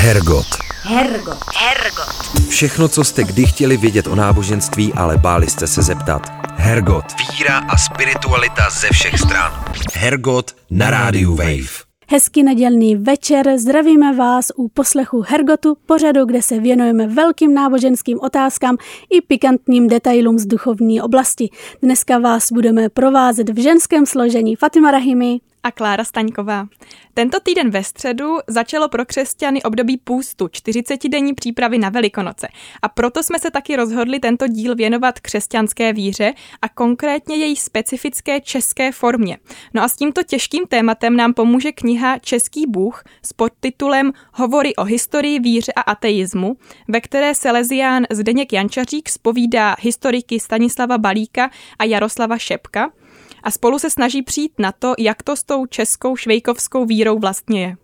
Hergot. 0.00 0.46
Hergot. 0.82 1.38
Hergot. 1.54 2.48
Všechno, 2.48 2.88
co 2.88 3.04
jste 3.04 3.24
kdy 3.24 3.46
chtěli 3.46 3.76
vědět 3.76 4.06
o 4.06 4.14
náboženství, 4.14 4.92
ale 4.92 5.16
báli 5.16 5.50
jste 5.50 5.66
se 5.66 5.82
zeptat. 5.82 6.22
Hergot. 6.56 7.04
Víra 7.32 7.58
a 7.58 7.76
spiritualita 7.76 8.70
ze 8.70 8.88
všech 8.92 9.18
stran. 9.18 9.52
Hergot 9.94 10.56
na 10.70 10.90
rádiu 10.90 11.34
Wave. 11.34 11.88
Hezký 12.10 12.42
nedělný 12.42 12.96
večer, 12.96 13.58
zdravíme 13.58 14.16
vás 14.16 14.46
u 14.56 14.68
poslechu 14.68 15.24
Hergotu, 15.28 15.76
pořadu, 15.86 16.24
kde 16.24 16.42
se 16.42 16.60
věnujeme 16.60 17.06
velkým 17.06 17.54
náboženským 17.54 18.20
otázkám 18.20 18.76
i 19.10 19.20
pikantním 19.20 19.88
detailům 19.88 20.38
z 20.38 20.46
duchovní 20.46 21.02
oblasti. 21.02 21.50
Dneska 21.82 22.18
vás 22.18 22.52
budeme 22.52 22.88
provázet 22.88 23.48
v 23.48 23.62
ženském 23.62 24.06
složení 24.06 24.56
Fatima 24.56 24.90
Rahimi 24.90 25.40
a 25.62 25.70
Klára 25.70 26.04
Staňková. 26.04 26.68
Tento 27.14 27.40
týden 27.40 27.70
ve 27.70 27.84
středu 27.84 28.38
začalo 28.46 28.88
pro 28.88 29.04
křesťany 29.04 29.62
období 29.62 29.96
půstu, 29.96 30.46
40-denní 30.46 31.34
přípravy 31.34 31.78
na 31.78 31.88
Velikonoce. 31.88 32.48
A 32.82 32.88
proto 32.88 33.22
jsme 33.22 33.38
se 33.38 33.50
taky 33.50 33.76
rozhodli 33.76 34.20
tento 34.20 34.48
díl 34.48 34.74
věnovat 34.74 35.20
křesťanské 35.20 35.92
víře 35.92 36.32
a 36.62 36.68
konkrétně 36.68 37.36
její 37.36 37.56
specifické 37.56 38.40
české 38.40 38.92
formě. 38.92 39.38
No 39.74 39.82
a 39.82 39.88
s 39.88 39.96
tímto 39.96 40.22
těžkým 40.22 40.66
tématem 40.66 41.16
nám 41.16 41.34
pomůže 41.34 41.72
kniha 41.72 42.18
Český 42.18 42.66
Bůh 42.66 43.04
s 43.22 43.32
podtitulem 43.32 44.12
Hovory 44.32 44.76
o 44.76 44.84
historii, 44.84 45.38
víře 45.38 45.72
a 45.72 45.80
ateismu, 45.80 46.56
ve 46.88 47.00
které 47.00 47.34
Salesián 47.34 48.04
Zdeněk 48.10 48.52
Jančařík 48.52 49.08
spovídá 49.08 49.76
historiky 49.80 50.40
Stanislava 50.40 50.98
Balíka 50.98 51.50
a 51.78 51.84
Jaroslava 51.84 52.38
Šepka– 52.38 52.90
a 53.42 53.50
spolu 53.50 53.78
se 53.78 53.90
snaží 53.90 54.22
přijít 54.22 54.52
na 54.58 54.72
to, 54.72 54.94
jak 54.98 55.22
to 55.22 55.36
s 55.36 55.42
tou 55.42 55.66
českou 55.66 56.16
švejkovskou 56.16 56.84
vírou 56.84 57.18
vlastně 57.18 57.62
je. 57.62 57.76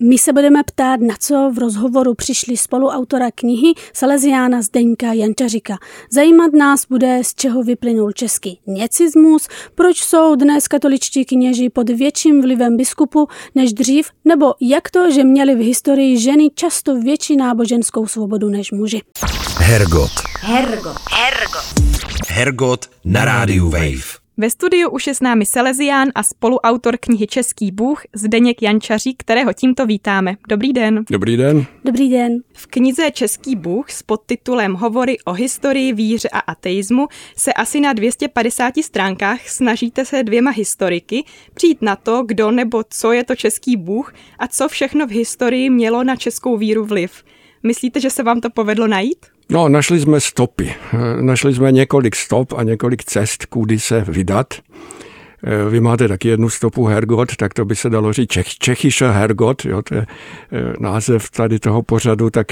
My 0.00 0.18
se 0.18 0.32
budeme 0.32 0.62
ptát, 0.62 1.00
na 1.00 1.14
co 1.20 1.50
v 1.54 1.58
rozhovoru 1.58 2.14
přišli 2.14 2.56
spoluautora 2.56 3.30
knihy 3.30 3.72
Salesiána 3.92 4.62
Zdeňka 4.62 5.12
Jančařika. 5.12 5.78
Zajímat 6.10 6.52
nás 6.52 6.86
bude, 6.86 7.18
z 7.24 7.34
čeho 7.34 7.62
vyplynul 7.62 8.12
český 8.12 8.60
necismus, 8.66 9.48
proč 9.74 10.02
jsou 10.02 10.34
dnes 10.34 10.68
katoličtí 10.68 11.24
kněži 11.24 11.70
pod 11.70 11.90
větším 11.90 12.42
vlivem 12.42 12.76
biskupu 12.76 13.28
než 13.54 13.72
dřív, 13.72 14.10
nebo 14.24 14.54
jak 14.60 14.90
to, 14.90 15.10
že 15.10 15.24
měli 15.24 15.54
v 15.54 15.66
historii 15.66 16.18
ženy 16.18 16.50
často 16.54 17.00
větší 17.00 17.36
náboženskou 17.36 18.06
svobodu 18.06 18.48
než 18.48 18.72
muži. 18.72 19.00
Hergot. 19.58 20.10
Hergot. 20.40 20.96
Hergot. 21.10 21.64
Hergot 22.28 22.90
na 23.04 23.24
rádiu 23.24 23.70
Wave. 23.70 24.21
Ve 24.42 24.50
studiu 24.50 24.90
už 24.90 25.06
je 25.06 25.14
s 25.14 25.20
námi 25.20 25.46
Salesián 25.46 26.08
a 26.14 26.22
spoluautor 26.22 26.96
knihy 27.00 27.26
Český 27.26 27.70
Bůh 27.70 28.02
Zdeněk 28.14 28.62
Jančaří, 28.62 29.14
kterého 29.14 29.52
tímto 29.52 29.86
vítáme. 29.86 30.36
Dobrý 30.48 30.72
den. 30.72 31.04
Dobrý 31.10 31.36
den. 31.36 31.66
Dobrý 31.84 32.10
den. 32.10 32.42
V 32.52 32.66
knize 32.66 33.10
Český 33.10 33.56
Bůh 33.56 33.90
s 33.90 34.02
podtitulem 34.02 34.74
Hovory 34.74 35.18
o 35.24 35.32
historii, 35.32 35.92
víře 35.92 36.28
a 36.28 36.38
ateismu 36.38 37.08
se 37.36 37.52
asi 37.52 37.80
na 37.80 37.92
250 37.92 38.74
stránkách 38.82 39.48
snažíte 39.48 40.04
se 40.04 40.22
dvěma 40.22 40.50
historiky 40.50 41.24
přijít 41.54 41.82
na 41.82 41.96
to, 41.96 42.22
kdo 42.22 42.50
nebo 42.50 42.82
co 42.90 43.12
je 43.12 43.24
to 43.24 43.36
Český 43.36 43.76
Bůh 43.76 44.14
a 44.38 44.48
co 44.48 44.68
všechno 44.68 45.06
v 45.06 45.10
historii 45.10 45.70
mělo 45.70 46.04
na 46.04 46.16
českou 46.16 46.56
víru 46.56 46.84
vliv. 46.84 47.24
Myslíte, 47.62 48.00
že 48.00 48.10
se 48.10 48.22
vám 48.22 48.40
to 48.40 48.50
povedlo 48.50 48.86
najít? 48.86 49.31
No, 49.50 49.68
našli 49.68 50.00
jsme 50.00 50.20
stopy. 50.20 50.74
Našli 51.20 51.54
jsme 51.54 51.72
několik 51.72 52.16
stop 52.16 52.52
a 52.52 52.62
několik 52.62 53.04
cest, 53.04 53.46
kudy 53.46 53.80
se 53.80 54.04
vydat. 54.08 54.54
Vy 55.70 55.80
máte 55.80 56.08
taky 56.08 56.28
jednu 56.28 56.50
stopu 56.50 56.84
Hergot, 56.84 57.36
tak 57.36 57.54
to 57.54 57.64
by 57.64 57.76
se 57.76 57.90
dalo 57.90 58.12
říct 58.12 58.30
Čech, 58.30 58.48
Čechyše 58.48 59.08
Hergot, 59.08 59.64
jo, 59.64 59.82
to 59.82 59.94
je 59.94 60.06
eh, 60.52 60.72
název 60.80 61.30
tady 61.30 61.58
toho 61.58 61.82
pořadu, 61.82 62.30
tak 62.30 62.46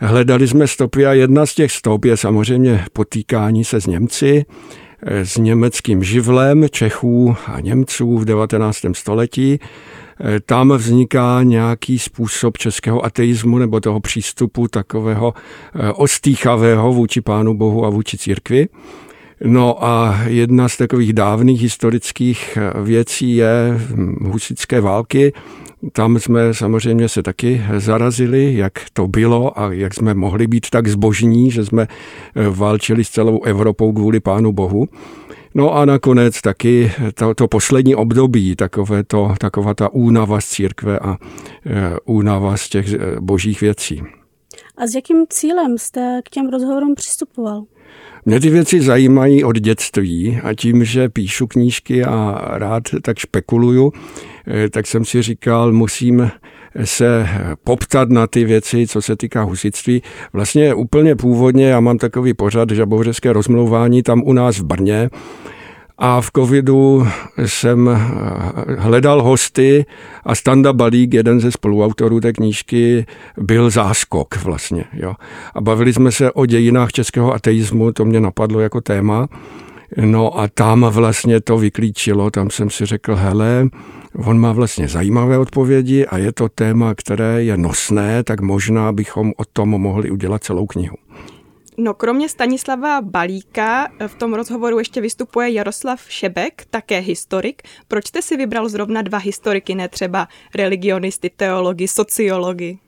hledali 0.00 0.48
jsme 0.48 0.66
stopy 0.66 1.06
a 1.06 1.12
jedna 1.12 1.46
z 1.46 1.54
těch 1.54 1.72
stop 1.72 2.04
je 2.04 2.16
samozřejmě 2.16 2.84
potýkání 2.92 3.64
se 3.64 3.80
s 3.80 3.86
Němci, 3.86 4.44
eh, 5.02 5.26
s 5.26 5.36
německým 5.36 6.04
živlem 6.04 6.68
Čechů 6.70 7.36
a 7.46 7.60
Němců 7.60 8.18
v 8.18 8.24
19. 8.24 8.94
století 8.94 9.60
Eh, 9.60 9.64
tam 10.46 10.72
vzniká 10.72 11.42
nějaký 11.42 11.98
způsob 11.98 12.58
českého 12.58 13.04
ateismu 13.04 13.58
nebo 13.58 13.80
toho 13.80 14.00
přístupu 14.00 14.68
takového 14.68 15.34
eh, 15.34 15.92
ostýchavého 15.92 16.92
vůči 16.92 17.20
Pánu 17.20 17.54
Bohu 17.54 17.86
a 17.86 17.90
vůči 17.90 18.18
církvi. 18.18 18.68
No 19.44 19.84
a 19.84 20.20
jedna 20.26 20.68
z 20.68 20.76
takových 20.76 21.12
dávných 21.12 21.62
historických 21.62 22.58
eh, 22.60 22.82
věcí 22.82 23.36
je 23.36 23.74
hm, 23.74 24.16
husické 24.30 24.80
války. 24.80 25.32
Tam 25.92 26.18
jsme 26.18 26.54
samozřejmě 26.54 27.08
se 27.08 27.22
taky 27.22 27.62
zarazili, 27.76 28.54
jak 28.56 28.72
to 28.92 29.08
bylo 29.08 29.60
a 29.60 29.72
jak 29.72 29.94
jsme 29.94 30.14
mohli 30.14 30.46
být 30.46 30.70
tak 30.70 30.88
zbožní, 30.88 31.50
že 31.50 31.64
jsme 31.64 31.88
válčili 32.50 33.04
s 33.04 33.10
celou 33.10 33.42
Evropou 33.42 33.92
kvůli 33.92 34.20
Pánu 34.20 34.52
Bohu. 34.52 34.88
No 35.54 35.74
a 35.74 35.84
nakonec 35.84 36.40
taky 36.40 36.92
to, 37.14 37.34
to 37.34 37.48
poslední 37.48 37.94
období, 37.94 38.56
takové 38.56 39.04
to, 39.04 39.34
taková 39.38 39.74
ta 39.74 39.92
únava 39.92 40.40
z 40.40 40.48
církve 40.48 40.98
a 40.98 41.12
e, 41.12 41.16
únava 42.04 42.56
z 42.56 42.68
těch 42.68 42.92
e, 42.92 42.98
božích 43.20 43.60
věcí. 43.60 44.02
A 44.76 44.86
s 44.86 44.94
jakým 44.94 45.24
cílem 45.28 45.78
jste 45.78 46.20
k 46.24 46.30
těm 46.30 46.48
rozhovorům 46.48 46.94
přistupoval? 46.94 47.64
Mě 48.24 48.40
ty 48.40 48.50
věci 48.50 48.80
zajímají 48.80 49.44
od 49.44 49.58
dětství 49.58 50.40
a 50.44 50.54
tím, 50.54 50.84
že 50.84 51.08
píšu 51.08 51.46
knížky 51.46 52.04
a 52.04 52.40
rád 52.50 52.82
tak 53.02 53.18
špekuluju, 53.18 53.92
e, 54.64 54.70
tak 54.70 54.86
jsem 54.86 55.04
si 55.04 55.22
říkal, 55.22 55.72
musím 55.72 56.30
se 56.84 57.28
poptat 57.64 58.08
na 58.08 58.26
ty 58.26 58.44
věci, 58.44 58.86
co 58.86 59.02
se 59.02 59.16
týká 59.16 59.42
husitství. 59.42 60.02
Vlastně 60.32 60.74
úplně 60.74 61.16
původně, 61.16 61.66
já 61.66 61.80
mám 61.80 61.98
takový 61.98 62.34
pořad 62.34 62.70
žabovřeské 62.70 63.32
rozmlouvání 63.32 64.02
tam 64.02 64.22
u 64.26 64.32
nás 64.32 64.58
v 64.58 64.64
Brně, 64.64 65.10
a 66.00 66.20
v 66.20 66.30
covidu 66.36 67.06
jsem 67.46 67.90
hledal 68.78 69.22
hosty 69.22 69.86
a 70.24 70.34
Standa 70.34 70.72
Balík, 70.72 71.14
jeden 71.14 71.40
ze 71.40 71.52
spoluautorů 71.52 72.20
té 72.20 72.32
knížky, 72.32 73.06
byl 73.38 73.70
záskok 73.70 74.44
vlastně. 74.44 74.84
Jo. 74.92 75.14
A 75.54 75.60
bavili 75.60 75.92
jsme 75.92 76.12
se 76.12 76.32
o 76.32 76.46
dějinách 76.46 76.92
českého 76.92 77.34
ateismu, 77.34 77.92
to 77.92 78.04
mě 78.04 78.20
napadlo 78.20 78.60
jako 78.60 78.80
téma. 78.80 79.28
No 79.96 80.38
a 80.38 80.48
tam 80.48 80.80
vlastně 80.90 81.40
to 81.40 81.58
vyklíčilo, 81.58 82.30
tam 82.30 82.50
jsem 82.50 82.70
si 82.70 82.86
řekl, 82.86 83.16
hele, 83.16 83.68
On 84.24 84.40
má 84.40 84.52
vlastně 84.52 84.88
zajímavé 84.88 85.38
odpovědi 85.38 86.06
a 86.06 86.18
je 86.18 86.32
to 86.32 86.48
téma, 86.48 86.94
které 86.94 87.44
je 87.44 87.56
nosné, 87.56 88.24
tak 88.24 88.40
možná 88.40 88.92
bychom 88.92 89.32
o 89.36 89.44
tom 89.44 89.68
mohli 89.68 90.10
udělat 90.10 90.44
celou 90.44 90.66
knihu. 90.66 90.96
No, 91.82 91.94
kromě 91.94 92.28
Stanislava 92.28 93.00
Balíka 93.02 93.88
v 94.06 94.14
tom 94.14 94.34
rozhovoru 94.34 94.78
ještě 94.78 95.00
vystupuje 95.00 95.50
Jaroslav 95.50 96.00
Šebek, 96.08 96.62
také 96.70 96.98
historik. 96.98 97.62
Proč 97.88 98.06
jste 98.06 98.22
si 98.22 98.36
vybral 98.36 98.68
zrovna 98.68 99.02
dva 99.02 99.18
historiky, 99.18 99.74
ne 99.74 99.88
třeba 99.88 100.28
religionisty, 100.54 101.30
teology, 101.36 101.88
sociology? 101.88 102.78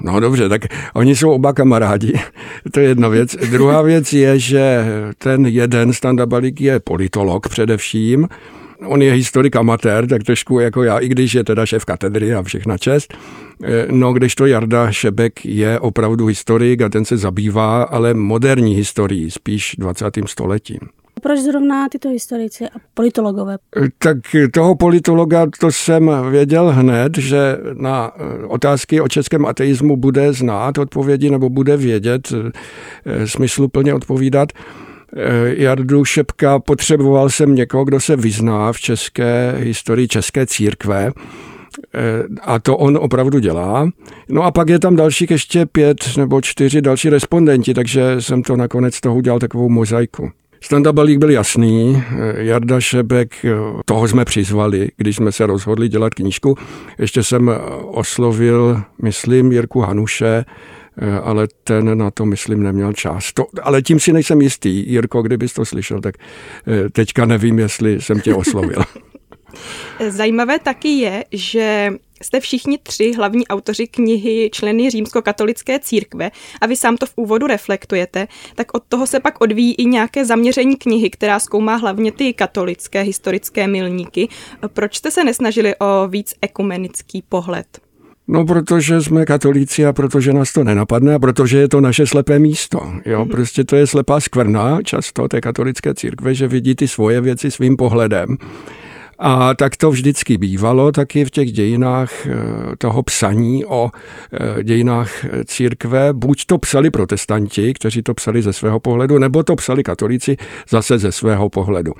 No 0.00 0.20
dobře, 0.20 0.48
tak 0.48 0.62
oni 0.94 1.16
jsou 1.16 1.30
oba 1.30 1.52
kamarádi, 1.52 2.20
to 2.72 2.80
je 2.80 2.88
jedna 2.88 3.08
věc. 3.08 3.36
Druhá 3.36 3.82
věc 3.82 4.12
je, 4.12 4.38
že 4.38 4.84
ten 5.18 5.46
jeden 5.46 5.92
Standa 5.92 6.26
Balík 6.26 6.60
je 6.60 6.80
politolog 6.80 7.48
především, 7.48 8.28
On 8.86 9.02
je 9.02 9.12
historik 9.12 9.56
amatér, 9.56 10.06
tak 10.06 10.22
trošku 10.22 10.60
jako 10.60 10.82
já, 10.82 10.98
i 10.98 11.08
když 11.08 11.34
je 11.34 11.44
teda 11.44 11.66
šéf 11.66 11.84
katedry 11.84 12.34
a 12.34 12.42
všechna 12.42 12.78
čest. 12.78 13.14
Eh, 13.62 13.86
no, 13.90 14.12
když 14.12 14.34
to 14.34 14.46
Jarda 14.46 14.92
Šebek 14.92 15.44
je 15.44 15.80
opravdu 15.80 16.26
historik 16.26 16.82
a 16.82 16.88
ten 16.88 17.04
se 17.04 17.16
zabývá, 17.16 17.82
ale 17.82 18.14
moderní 18.14 18.74
historií, 18.74 19.30
spíš 19.30 19.76
20. 19.78 20.28
stoletím. 20.28 20.78
Proč 21.22 21.40
zrovna 21.40 21.88
tyto 21.88 22.08
historici 22.08 22.64
a 22.64 22.78
politologové? 22.94 23.58
Eh, 23.76 23.88
tak 23.98 24.16
toho 24.52 24.74
politologa 24.74 25.46
to 25.60 25.72
jsem 25.72 26.10
věděl 26.30 26.70
hned, 26.70 27.18
že 27.18 27.56
na 27.72 28.12
eh, 28.16 28.44
otázky 28.46 29.00
o 29.00 29.08
českém 29.08 29.46
ateismu 29.46 29.96
bude 29.96 30.32
znát 30.32 30.78
odpovědi 30.78 31.30
nebo 31.30 31.50
bude 31.50 31.76
vědět, 31.76 32.32
smysluplně 33.24 33.94
odpovídat. 33.94 34.48
Jardu 35.44 36.04
Šepka, 36.04 36.58
potřeboval 36.58 37.30
jsem 37.30 37.54
někoho, 37.54 37.84
kdo 37.84 38.00
se 38.00 38.16
vyzná 38.16 38.72
v 38.72 38.80
české 38.80 39.54
historii 39.58 40.08
české 40.08 40.46
církve, 40.46 41.12
a 42.42 42.58
to 42.58 42.76
on 42.76 42.98
opravdu 43.00 43.38
dělá. 43.38 43.88
No 44.28 44.42
a 44.42 44.50
pak 44.50 44.68
je 44.68 44.78
tam 44.78 44.96
dalších 44.96 45.30
ještě 45.30 45.66
pět 45.66 45.96
nebo 46.16 46.40
čtyři 46.40 46.82
další 46.82 47.08
respondenti, 47.08 47.74
takže 47.74 48.16
jsem 48.18 48.42
to 48.42 48.56
nakonec 48.56 49.00
toho 49.00 49.16
udělal 49.16 49.38
takovou 49.38 49.68
mozaiku. 49.68 50.30
Standa 50.60 50.92
Balík 50.92 51.18
byl 51.18 51.30
jasný, 51.30 52.02
eh, 52.10 52.44
Jarda 52.44 52.80
Šebek, 52.80 53.46
toho 53.84 54.08
jsme 54.08 54.24
přizvali, 54.24 54.88
když 54.96 55.16
jsme 55.16 55.32
se 55.32 55.46
rozhodli 55.46 55.88
dělat 55.88 56.14
knížku. 56.14 56.56
Ještě 56.98 57.22
jsem 57.22 57.50
oslovil, 57.84 58.80
myslím, 59.02 59.52
Jirku 59.52 59.80
Hanuše, 59.80 60.44
Eh, 60.98 61.20
ale 61.20 61.48
ten 61.64 61.98
na 61.98 62.10
to, 62.10 62.26
myslím, 62.26 62.62
neměl 62.62 62.92
čas. 62.92 63.32
To, 63.32 63.46
ale 63.62 63.82
tím 63.82 64.00
si 64.00 64.12
nejsem 64.12 64.40
jistý. 64.40 64.90
Jirko, 64.90 65.22
kdybys 65.22 65.52
to 65.52 65.64
slyšel, 65.64 66.00
tak 66.00 66.14
eh, 66.66 66.90
teďka 66.90 67.24
nevím, 67.24 67.58
jestli 67.58 68.00
jsem 68.00 68.20
tě 68.20 68.34
oslovil. 68.34 68.82
Zajímavé 70.08 70.58
taky 70.58 70.88
je, 70.88 71.24
že 71.32 71.92
jste 72.22 72.40
všichni 72.40 72.78
tři 72.78 73.12
hlavní 73.12 73.48
autoři 73.48 73.86
knihy 73.86 74.50
členy 74.52 74.90
římskokatolické 74.90 75.78
církve 75.78 76.30
a 76.60 76.66
vy 76.66 76.76
sám 76.76 76.96
to 76.96 77.06
v 77.06 77.12
úvodu 77.16 77.46
reflektujete, 77.46 78.28
tak 78.54 78.74
od 78.74 78.82
toho 78.88 79.06
se 79.06 79.20
pak 79.20 79.40
odvíjí 79.40 79.74
i 79.74 79.84
nějaké 79.84 80.24
zaměření 80.24 80.76
knihy, 80.76 81.10
která 81.10 81.38
zkoumá 81.38 81.76
hlavně 81.76 82.12
ty 82.12 82.32
katolické 82.32 83.02
historické 83.02 83.66
milníky. 83.66 84.28
Proč 84.66 84.96
jste 84.96 85.10
se 85.10 85.24
nesnažili 85.24 85.74
o 85.76 86.08
víc 86.08 86.34
ekumenický 86.42 87.22
pohled? 87.28 87.66
No, 88.28 88.46
protože 88.46 89.00
jsme 89.00 89.24
katolíci 89.24 89.86
a 89.86 89.92
protože 89.92 90.32
nás 90.32 90.52
to 90.52 90.64
nenapadne 90.64 91.14
a 91.14 91.18
protože 91.18 91.58
je 91.58 91.68
to 91.68 91.80
naše 91.80 92.06
slepé 92.06 92.38
místo. 92.38 92.92
Jo, 93.04 93.20
mhm. 93.20 93.28
prostě 93.28 93.64
to 93.64 93.76
je 93.76 93.86
slepá 93.86 94.20
skvrna 94.20 94.82
často 94.82 95.28
té 95.28 95.40
katolické 95.40 95.94
církve, 95.94 96.34
že 96.34 96.48
vidí 96.48 96.74
ty 96.74 96.88
svoje 96.88 97.20
věci 97.20 97.50
svým 97.50 97.76
pohledem. 97.76 98.36
A 99.18 99.54
tak 99.54 99.76
to 99.76 99.90
vždycky 99.90 100.38
bývalo 100.38 100.92
taky 100.92 101.24
v 101.24 101.30
těch 101.30 101.52
dějinách 101.52 102.26
eh, 102.26 102.32
toho 102.78 103.02
psaní 103.02 103.64
o 103.64 103.90
eh, 104.32 104.64
dějinách 104.64 105.10
církve. 105.44 106.12
Buď 106.12 106.44
to 106.46 106.58
psali 106.58 106.90
protestanti, 106.90 107.74
kteří 107.74 108.02
to 108.02 108.14
psali 108.14 108.42
ze 108.42 108.52
svého 108.52 108.80
pohledu, 108.80 109.18
nebo 109.18 109.42
to 109.42 109.56
psali 109.56 109.82
katolíci 109.82 110.36
zase 110.68 110.98
ze 110.98 111.12
svého 111.12 111.48
pohledu. 111.48 111.92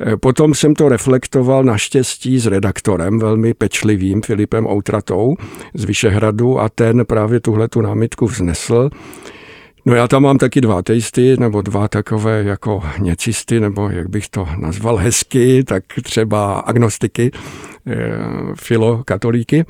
Eh, 0.00 0.16
potom 0.16 0.54
jsem 0.54 0.74
to 0.74 0.88
reflektoval 0.88 1.64
naštěstí 1.64 2.38
s 2.38 2.46
redaktorem, 2.46 3.18
velmi 3.18 3.54
pečlivým 3.54 4.22
Filipem 4.22 4.66
Outratou 4.66 5.36
z 5.74 5.84
Vyšehradu 5.84 6.60
a 6.60 6.68
ten 6.68 7.04
právě 7.06 7.40
tuhle 7.40 7.68
tu 7.68 7.80
námitku 7.80 8.26
vznesl. 8.26 8.90
No 9.86 9.94
já 9.94 10.08
tam 10.08 10.22
mám 10.22 10.38
taky 10.38 10.60
dva 10.60 10.82
teisty, 10.82 11.36
nebo 11.36 11.62
dva 11.62 11.88
takové 11.88 12.44
jako 12.44 12.82
něcisty, 12.98 13.60
nebo 13.60 13.88
jak 13.88 14.08
bych 14.08 14.28
to 14.28 14.48
nazval 14.58 14.96
hezky, 14.96 15.64
tak 15.64 15.84
třeba 16.02 16.54
agnostiky, 16.54 17.30
eh, 17.86 17.94
filokatolíky. 18.54 19.64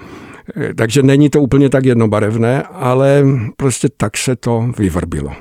Eh, 0.57 0.75
takže 0.75 1.03
není 1.03 1.31
to 1.31 1.43
úplně 1.43 1.69
tak 1.69 1.85
jednobarevné, 1.85 2.63
ale 2.63 3.25
prostě 3.57 3.89
tak 3.97 4.17
se 4.17 4.37
to 4.37 4.73
vyvrbilo. 4.79 5.33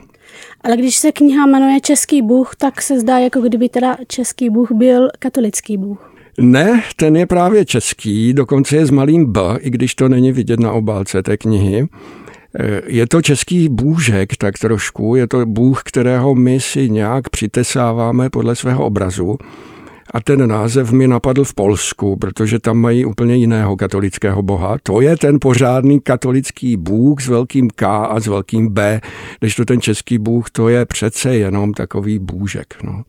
Ale 0.62 0.78
když 0.78 0.96
se 0.96 1.12
kniha 1.12 1.46
jmenuje 1.46 1.81
Český 1.81 2.22
Bůh, 2.22 2.56
tak 2.56 2.81
se 2.81 3.00
zdá, 3.00 3.20
jako 3.20 3.42
kdyby 3.42 3.70
teda 3.70 3.98
Český 4.08 4.50
Bůh 4.50 4.72
byl 4.72 5.10
katolický 5.20 5.78
Bůh. 5.78 6.14
Ne, 6.40 6.84
ten 6.96 7.16
je 7.16 7.25
právě 7.25 7.66
český, 7.66 8.34
dokonce 8.34 8.75
je 8.75 8.86
s 8.86 8.92
malým 8.92 9.31
B, 9.31 9.42
i 9.60 9.70
když 9.70 9.96
to 9.96 10.10
není 10.10 10.31
vidět 10.31 10.60
na 10.60 10.72
obálce 10.72 11.24
té 11.24 11.38
knihy. 11.38 11.88
Eh, 12.60 12.82
je 12.86 13.08
to 13.08 13.22
český 13.22 13.70
bůžek 13.70 14.38
tak 14.38 14.58
trošku, 14.60 15.16
je 15.16 15.28
to 15.28 15.46
bůh, 15.46 15.84
kterého 15.84 16.36
my 16.36 16.60
si 16.60 16.90
nějak 16.90 17.30
přitesáváme 17.30 18.30
podle 18.30 18.56
svého 18.56 18.86
obrazu. 18.86 19.38
A 20.14 20.22
ten 20.22 20.50
název 20.50 20.92
mi 20.92 21.08
napadl 21.08 21.44
v 21.44 21.54
Polsku, 21.54 22.18
protože 22.18 22.60
tam 22.60 22.78
mají 22.78 23.06
úplně 23.06 23.36
jiného 23.36 23.76
katolického 23.76 24.42
boha. 24.42 24.78
To 24.84 25.02
je 25.02 25.18
ten 25.18 25.38
pořádný 25.42 26.00
katolický 26.00 26.78
bůh 26.78 27.22
s 27.22 27.28
velkým 27.28 27.70
K 27.70 27.88
a 27.88 28.20
s 28.20 28.28
velkým 28.28 28.70
B, 28.70 29.02
když 29.40 29.56
to 29.56 29.66
ten 29.66 29.82
český 29.82 30.18
bůh, 30.18 30.50
to 30.50 30.70
je 30.70 30.86
přece 30.86 31.36
jenom 31.36 31.74
takový 31.74 32.20
bůžek. 32.20 32.76
No 32.84 33.04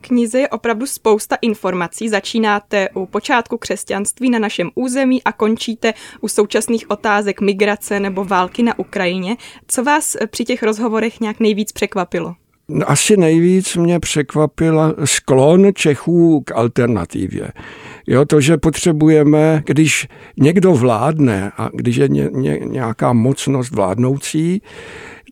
knize 0.00 0.38
je 0.40 0.48
opravdu 0.48 0.86
spousta 0.86 1.36
informací. 1.42 2.08
Začínáte 2.08 2.88
u 2.94 3.06
počátku 3.06 3.58
křesťanství 3.58 4.30
na 4.30 4.38
našem 4.38 4.70
území 4.74 5.22
a 5.22 5.32
končíte 5.32 5.94
u 6.20 6.28
současných 6.28 6.90
otázek 6.90 7.40
migrace 7.40 8.00
nebo 8.00 8.24
války 8.24 8.62
na 8.62 8.78
Ukrajině. 8.78 9.36
Co 9.66 9.84
vás 9.84 10.16
při 10.30 10.44
těch 10.44 10.62
rozhovorech 10.62 11.20
nějak 11.20 11.40
nejvíc 11.40 11.72
překvapilo? 11.72 12.34
Asi 12.86 13.16
nejvíc 13.16 13.76
mě 13.76 14.00
překvapila 14.00 14.94
sklon 15.04 15.66
Čechů 15.74 16.40
k 16.40 16.52
alternativě. 16.52 17.52
Jo, 18.06 18.24
to, 18.24 18.40
že 18.40 18.56
potřebujeme, 18.56 19.62
když 19.66 20.08
někdo 20.36 20.72
vládne 20.72 21.52
a 21.56 21.70
když 21.72 21.96
je 21.96 22.08
ně, 22.08 22.28
ně, 22.32 22.58
nějaká 22.64 23.12
mocnost 23.12 23.74
vládnoucí, 23.74 24.62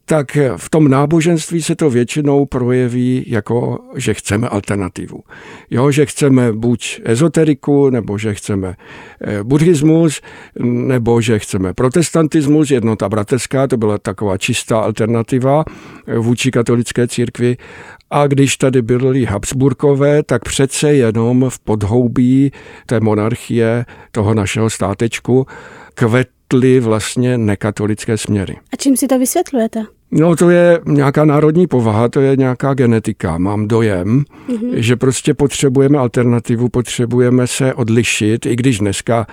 tak 0.08 0.38
v 0.56 0.70
tom 0.70 0.88
náboženství 0.88 1.62
se 1.62 1.76
to 1.76 1.90
většinou 1.90 2.46
projeví 2.46 3.25
jako, 3.26 3.78
že 3.96 4.14
chceme 4.14 4.49
alternativu. 4.49 5.22
Jo, 5.70 5.90
že 5.90 6.06
chceme 6.06 6.52
buď 6.52 7.00
ezoteriku, 7.05 7.90
nebo 7.90 8.19
že 8.19 8.34
chceme 8.34 8.76
eh, 9.20 9.44
buddhismus, 9.44 10.20
nebo 10.64 11.20
že 11.20 11.38
chceme 11.38 11.75
protestantismus, 11.75 12.70
jednota 12.70 13.08
bratrská, 13.08 13.66
to 13.66 13.76
byla 13.76 13.99
taková 13.99 14.38
čistá 14.38 14.81
alternativa 14.81 15.64
eh, 16.06 16.19
vůči 16.19 16.50
katolické 16.50 17.08
církvi. 17.08 17.56
A 18.11 18.26
když 18.26 18.56
tady 18.56 18.82
byli 18.82 19.25
Habsburkové, 19.25 20.22
tak 20.22 20.44
přece 20.44 20.94
jenom 20.94 21.46
v 21.49 21.58
podhoubí 21.58 22.52
té 22.87 23.00
monarchie, 23.00 23.84
toho 24.12 24.34
našeho 24.34 24.70
státečku, 24.70 25.46
kvetly 25.94 26.81
vlastně 26.81 27.38
nekatolické 27.38 28.19
směry. 28.19 28.56
A 28.72 28.76
čím 28.76 28.96
si 28.96 29.06
to 29.06 29.19
vysvětlujete? 29.19 29.98
No 30.10 30.37
to 30.37 30.50
je 30.50 30.81
nějaká 30.87 31.25
národní 31.25 31.66
povaha, 31.66 32.08
to 32.08 32.20
je 32.20 32.37
nějaká 32.37 32.75
genetika. 32.75 33.38
Mám 33.38 33.69
dojem, 33.69 34.25
mm-hmm. 34.49 34.70
že 34.75 34.96
prostě 34.96 35.34
potřebujeme 35.34 35.99
alternativu, 35.99 36.69
potřebujeme 36.69 37.46
se 37.46 37.75
odlišit, 37.75 38.46
i 38.46 38.56
když 38.56 38.78
dneska, 38.78 39.26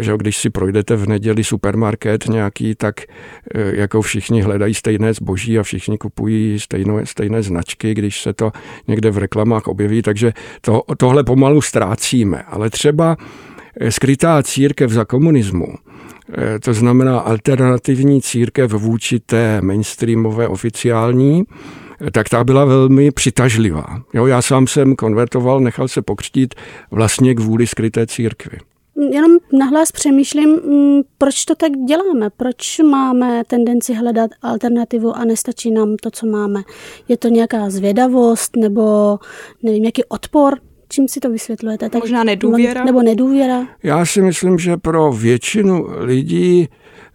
že 0.00 0.12
když 0.16 0.36
si 0.36 0.50
projdete 0.50 0.96
v 0.96 1.08
neděli 1.08 1.44
supermarket 1.44 2.28
nějaký, 2.28 2.74
tak 2.74 3.00
eh, 3.00 3.76
jako 3.76 4.02
všichni 4.02 4.42
hledají 4.42 4.74
stejné 4.74 5.14
zboží 5.14 5.58
a 5.58 5.62
všichni 5.62 5.98
kupují 5.98 6.60
stejné, 6.60 7.06
stejné 7.06 7.42
značky, 7.42 7.94
když 7.94 8.22
se 8.22 8.32
to 8.32 8.52
někde 8.88 9.10
v 9.10 9.18
reklamách 9.18 9.66
objeví, 9.66 10.02
takže 10.02 10.32
to, 10.60 10.82
tohle 10.96 11.24
pomalu 11.24 11.60
ztrácíme. 11.60 12.42
Ale 12.42 12.70
třeba 12.70 13.16
eh, 13.80 13.90
skrytá 13.90 14.42
církev 14.42 14.90
za 14.90 15.04
komunismu, 15.04 15.74
to 16.60 16.74
znamená 16.74 17.18
alternativní 17.18 18.22
církev 18.22 18.72
vůči 18.72 19.20
té 19.20 19.60
mainstreamové 19.60 20.48
oficiální, 20.48 21.44
eh, 22.00 22.10
tak 22.10 22.28
ta 22.28 22.44
byla 22.44 22.64
velmi 22.64 23.10
přitažlivá. 23.10 23.86
Jo, 24.14 24.26
já 24.26 24.42
sám 24.42 24.66
jsem 24.66 24.96
konvertoval, 24.96 25.60
nechal 25.60 25.88
se 25.88 26.02
pokřtít 26.02 26.54
vlastně 26.90 27.34
kvůli 27.34 27.66
skryté 27.66 28.06
církvi. 28.06 28.58
Jenom 29.10 29.32
nahlas 29.52 29.92
přemýšlím, 29.92 30.50
mm, 30.50 31.00
proč 31.18 31.44
to 31.44 31.54
tak 31.54 31.72
děláme, 31.72 32.30
proč 32.36 32.78
máme 32.78 33.42
tendenci 33.46 33.94
hledat 33.94 34.30
alternativu 34.42 35.16
a 35.16 35.24
nestačí 35.24 35.70
nám 35.70 35.96
to, 35.96 36.10
co 36.10 36.26
máme. 36.26 36.62
Je 37.08 37.16
to 37.16 37.28
nějaká 37.28 37.70
zvědavost 37.70 38.56
nebo 38.56 39.18
nevím, 39.62 39.82
nějaký 39.82 40.04
odpor 40.04 40.58
Čím 40.88 41.08
si 41.08 41.20
to 41.20 41.30
vysvětlujete? 41.30 41.90
Tak, 41.90 42.02
Možná 42.02 42.24
nedůvěra? 42.24 42.84
Nebo 42.84 43.02
nedůvěra? 43.02 43.66
Já 43.82 44.06
si 44.06 44.22
myslím, 44.22 44.58
že 44.58 44.76
pro 44.76 45.12
většinu 45.12 45.86
lidí 45.98 46.68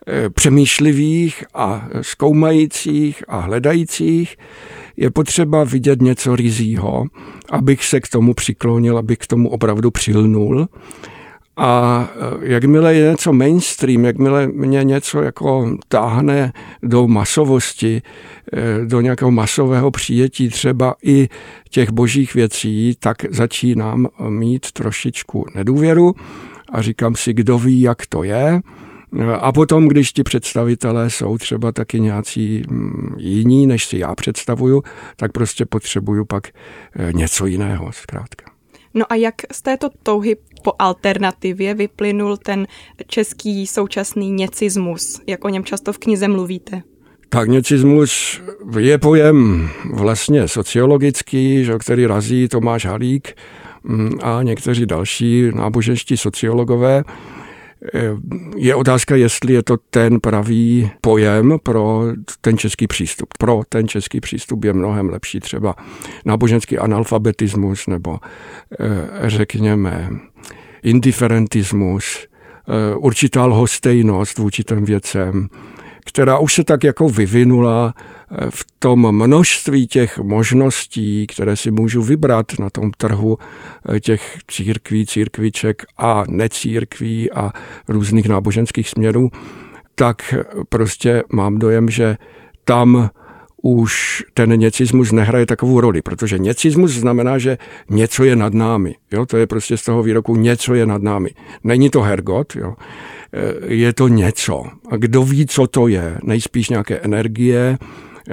eh, 0.07 0.29
přemýšlivých 0.29 1.43
a 1.53 1.87
zkoumajících 2.01 3.23
a 3.27 3.39
hledajících 3.39 4.37
je 4.97 5.11
potřeba 5.11 5.63
vidět 5.63 6.01
něco 6.01 6.35
rizího, 6.35 7.05
abych 7.49 7.83
se 7.83 7.99
k 7.99 8.07
tomu 8.07 8.33
přiklonil, 8.33 8.97
abych 8.97 9.17
k 9.17 9.27
tomu 9.27 9.49
opravdu 9.49 9.91
přilnul. 9.91 10.67
A 11.57 12.09
eh, 12.11 12.37
jakmile 12.41 12.95
je 12.95 13.09
něco 13.09 13.33
mainstream, 13.33 14.05
jakmile 14.05 14.47
mě 14.47 14.83
něco 14.83 15.21
jako 15.21 15.77
táhne 15.87 16.53
do 16.83 17.07
masovosti, 17.07 18.01
do 18.85 19.01
nějakého 19.01 19.31
masového 19.31 19.91
přijetí 19.91 20.49
třeba 20.49 20.95
i 21.03 21.29
těch 21.69 21.89
božích 21.89 22.33
věcí, 22.33 22.95
tak 22.99 23.17
začínám 23.29 24.07
mít 24.29 24.71
trošičku 24.71 25.45
nedůvěru 25.55 26.15
a 26.71 26.81
říkám 26.81 27.15
si, 27.15 27.33
kdo 27.33 27.59
ví, 27.59 27.81
jak 27.81 28.05
to 28.05 28.23
je. 28.23 28.61
A 29.39 29.51
potom, 29.51 29.87
když 29.87 30.13
ti 30.13 30.23
představitelé 30.23 31.09
jsou 31.09 31.37
třeba 31.37 31.71
taky 31.71 31.99
nějací 31.99 32.63
mm, 32.69 33.15
jiní, 33.17 33.67
než 33.67 33.85
si 33.85 33.97
já 33.97 34.15
představuju, 34.15 34.83
tak 35.15 35.31
prostě 35.31 35.65
potřebuju 35.65 36.25
pak 36.25 36.47
eh, 36.47 37.13
něco 37.13 37.45
jiného 37.45 37.91
zkrátka. 37.91 38.51
No 38.93 39.05
a 39.09 39.15
jak 39.15 39.35
z 39.51 39.61
této 39.61 39.89
touhy 40.03 40.35
po 40.63 40.71
alternativě 40.79 41.73
vyplynul 41.73 42.37
ten 42.37 42.67
český 43.07 43.67
současný 43.67 44.31
něcismus, 44.31 45.21
jak 45.27 45.45
o 45.45 45.49
něm 45.49 45.63
často 45.63 45.93
v 45.93 45.97
knize 45.97 46.27
mluvíte? 46.27 46.81
Tak 47.29 47.49
něcismus 47.49 48.41
je 48.79 48.97
pojem 48.97 49.69
vlastně 49.93 50.47
sociologický, 50.47 51.63
že, 51.65 51.77
který 51.77 52.05
razí 52.05 52.47
Tomáš 52.47 52.85
Halík 52.85 53.37
mm, 53.83 54.11
a 54.21 54.43
někteří 54.43 54.85
další 54.85 55.51
náboženští 55.55 56.17
sociologové. 56.17 57.03
Eh, 57.93 58.01
je 58.55 58.75
otázka, 58.75 59.15
jestli 59.15 59.53
je 59.53 59.63
to 59.63 59.77
ten 59.89 60.19
pravý 60.19 60.91
pojem 61.01 61.57
pro 61.63 62.03
ten 62.41 62.57
český 62.57 62.87
přístup. 62.87 63.29
Pro 63.37 63.61
ten 63.69 63.87
český 63.87 64.19
přístup 64.21 64.63
je 64.63 64.73
mnohem 64.73 65.09
lepší 65.09 65.39
třeba 65.39 65.75
náboženský 66.25 66.77
analfabetismus 66.77 67.87
nebo 67.87 68.19
eh, 68.79 69.29
řekněme 69.29 70.09
indiferentismus, 70.83 72.27
eh, 72.27 72.95
určitá 72.95 73.45
lhostejnost 73.45 74.37
vůči 74.37 74.63
těm 74.63 74.85
věcem, 74.85 75.47
která 76.05 76.37
už 76.37 76.53
se 76.53 76.63
tak 76.63 76.83
jako 76.83 77.09
vyvinula 77.09 77.93
eh, 77.97 78.35
v 78.49 78.65
tom 78.79 79.11
množství 79.11 79.87
těch 79.87 80.17
možností, 80.17 81.27
které 81.27 81.55
si 81.55 81.71
můžu 81.71 82.01
vybrat 82.01 82.59
na 82.59 82.69
tom 82.69 82.91
trhu 82.91 83.37
eh, 83.95 83.99
těch 83.99 84.37
církví, 84.47 85.05
církviček 85.05 85.83
a 85.97 86.23
necírkví 86.27 87.31
a 87.31 87.51
různých 87.87 88.29
náboženských 88.29 88.89
směrů, 88.89 89.29
tak 89.95 90.33
prostě 90.69 91.23
mám 91.31 91.57
dojem, 91.57 91.89
že 91.89 92.17
tam 92.63 93.09
už 93.61 94.23
ten 94.33 94.59
něcismus 94.59 95.11
nehraje 95.11 95.45
takovou 95.45 95.81
roli, 95.81 96.01
protože 96.01 96.39
něcismus 96.39 96.91
znamená, 96.91 97.37
že 97.37 97.57
něco 97.89 98.23
je 98.23 98.35
nad 98.35 98.53
námi. 98.53 98.95
Jo? 99.11 99.25
To 99.25 99.37
je 99.37 99.47
prostě 99.47 99.77
z 99.77 99.83
toho 99.83 100.03
výroku 100.03 100.35
něco 100.35 100.73
je 100.73 100.85
nad 100.85 101.01
námi. 101.01 101.29
Není 101.63 101.89
to 101.89 102.01
hergot, 102.01 102.55
jo? 102.55 102.75
Je 103.65 103.93
to 103.93 104.07
něco. 104.07 104.63
A 104.89 104.95
kdo 104.95 105.23
ví, 105.23 105.45
co 105.45 105.67
to 105.67 105.87
je? 105.87 106.17
Nejspíš 106.23 106.69
nějaké 106.69 106.97
energie, 106.97 107.77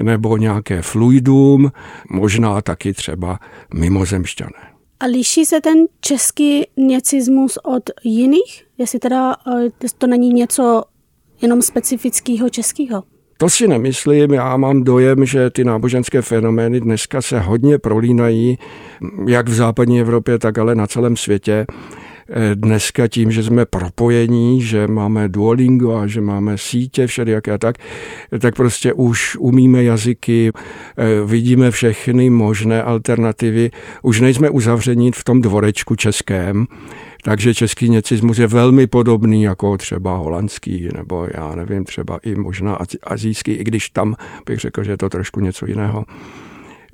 nebo 0.03 0.37
nějaké 0.37 0.83
fluidum, 0.83 1.73
možná 2.11 2.63
taky 2.63 2.93
třeba 2.93 3.39
mimozemšťané. 3.75 4.77
A 5.01 5.07
liší 5.07 5.45
se 5.45 5.61
ten 5.61 5.79
český 6.01 6.63
něcismus 6.77 7.59
od 7.65 7.91
jiných? 8.05 8.67
Jestli 8.79 8.99
teda 8.99 9.33
e, 9.33 9.89
to 9.99 10.07
není 10.07 10.33
něco 10.33 10.83
jenom 11.43 11.63
specifického 11.63 12.51
českého? 12.51 13.03
To 13.39 13.51
si 13.51 13.69
nemyslím, 13.69 14.33
já 14.33 14.57
mám 14.57 14.85
dojem, 14.85 15.25
že 15.25 15.51
ty 15.51 15.65
náboženské 15.65 16.23
fenomény 16.23 16.81
dneska 16.81 17.23
se 17.23 17.41
hodně 17.41 17.79
prolínají, 17.79 18.59
jak 19.29 19.49
v 19.49 19.55
západní 19.55 20.01
Evropě, 20.01 20.39
tak 20.39 20.59
ale 20.59 20.75
na 20.75 20.87
celém 20.87 21.17
světě. 21.17 21.67
Eh, 22.29 22.55
dneska 22.55 23.09
tím, 23.09 23.31
že 23.31 23.43
jsme 23.43 23.67
propojení, 23.67 24.63
že 24.63 24.87
máme 24.87 25.29
Duolingo 25.29 25.97
a 25.97 26.07
že 26.07 26.21
máme 26.21 26.59
sítě 26.59 27.07
všelijaké 27.07 27.53
a 27.53 27.59
tak, 27.59 27.77
tak 28.39 28.55
prostě 28.55 28.93
už 28.93 29.37
umíme 29.37 29.85
jazyky, 29.85 30.53
eh, 30.53 31.05
vidíme 31.27 31.71
všechny 31.71 32.31
možné 32.31 32.83
alternativy, 32.83 33.71
už 34.03 34.21
nejsme 34.21 34.51
uzavření 34.51 35.13
v 35.13 35.25
tom 35.25 35.43
dvorečku 35.43 35.97
českém, 35.97 36.67
takže 37.23 37.55
český 37.55 37.89
něcismus 37.89 38.39
je 38.39 38.47
velmi 38.47 38.87
podobný 38.87 39.43
jako 39.43 39.77
třeba 39.77 40.17
holandský, 40.17 40.89
nebo 40.97 41.29
já 41.35 41.55
nevím, 41.55 41.85
třeba 41.85 42.19
i 42.23 42.35
možná 42.35 42.79
azijský, 43.03 43.53
i 43.53 43.65
když 43.65 43.91
tam 43.91 44.15
bych 44.47 44.59
řekl, 44.59 44.85
že 44.85 44.91
je 44.91 44.97
to 44.97 45.09
trošku 45.09 45.41
něco 45.41 45.67
jiného. 45.67 46.05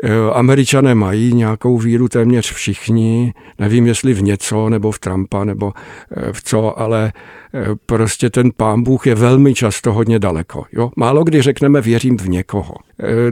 Eh, 0.05 0.31
Američané 0.33 0.95
mají 0.95 1.35
nějakou 1.35 1.79
víru 1.79 2.09
téměř 2.09 2.53
všichni, 2.53 3.35
nevím 3.59 3.87
jestli 3.87 4.15
v 4.15 4.23
něco, 4.23 4.69
nebo 4.69 4.93
v 4.93 4.99
Trumpa, 4.99 5.45
nebo 5.45 5.73
eh, 6.17 6.33
v 6.33 6.43
co, 6.43 6.81
ale 6.81 7.13
eh, 7.55 7.67
prostě 7.87 8.31
ten 8.31 8.51
pán 8.57 8.83
Bůh 8.83 9.07
je 9.07 9.15
velmi 9.15 9.55
často 9.55 9.93
hodně 9.93 10.19
daleko. 10.19 10.65
Jo? 10.73 10.91
Málo 10.97 11.25
kdy 11.25 11.43
řekneme 11.43 11.81
věřím 11.81 12.19
v 12.19 12.29
někoho. 12.29 12.75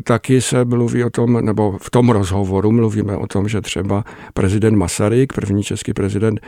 Taky 0.03 0.41
se 0.41 0.65
mluví 0.65 1.05
o 1.05 1.11
tom, 1.11 1.45
nebo 1.45 1.79
v 1.81 1.91
tom 1.91 2.11
rozhovoru 2.11 2.73
mluvíme 2.73 3.17
o 3.17 3.27
tom, 3.27 3.49
že 3.49 3.61
třeba 3.61 4.05
prezident 4.35 4.77
Masaryk, 4.77 5.33
první 5.33 5.63
český 5.63 5.93
prezident, 5.93 6.41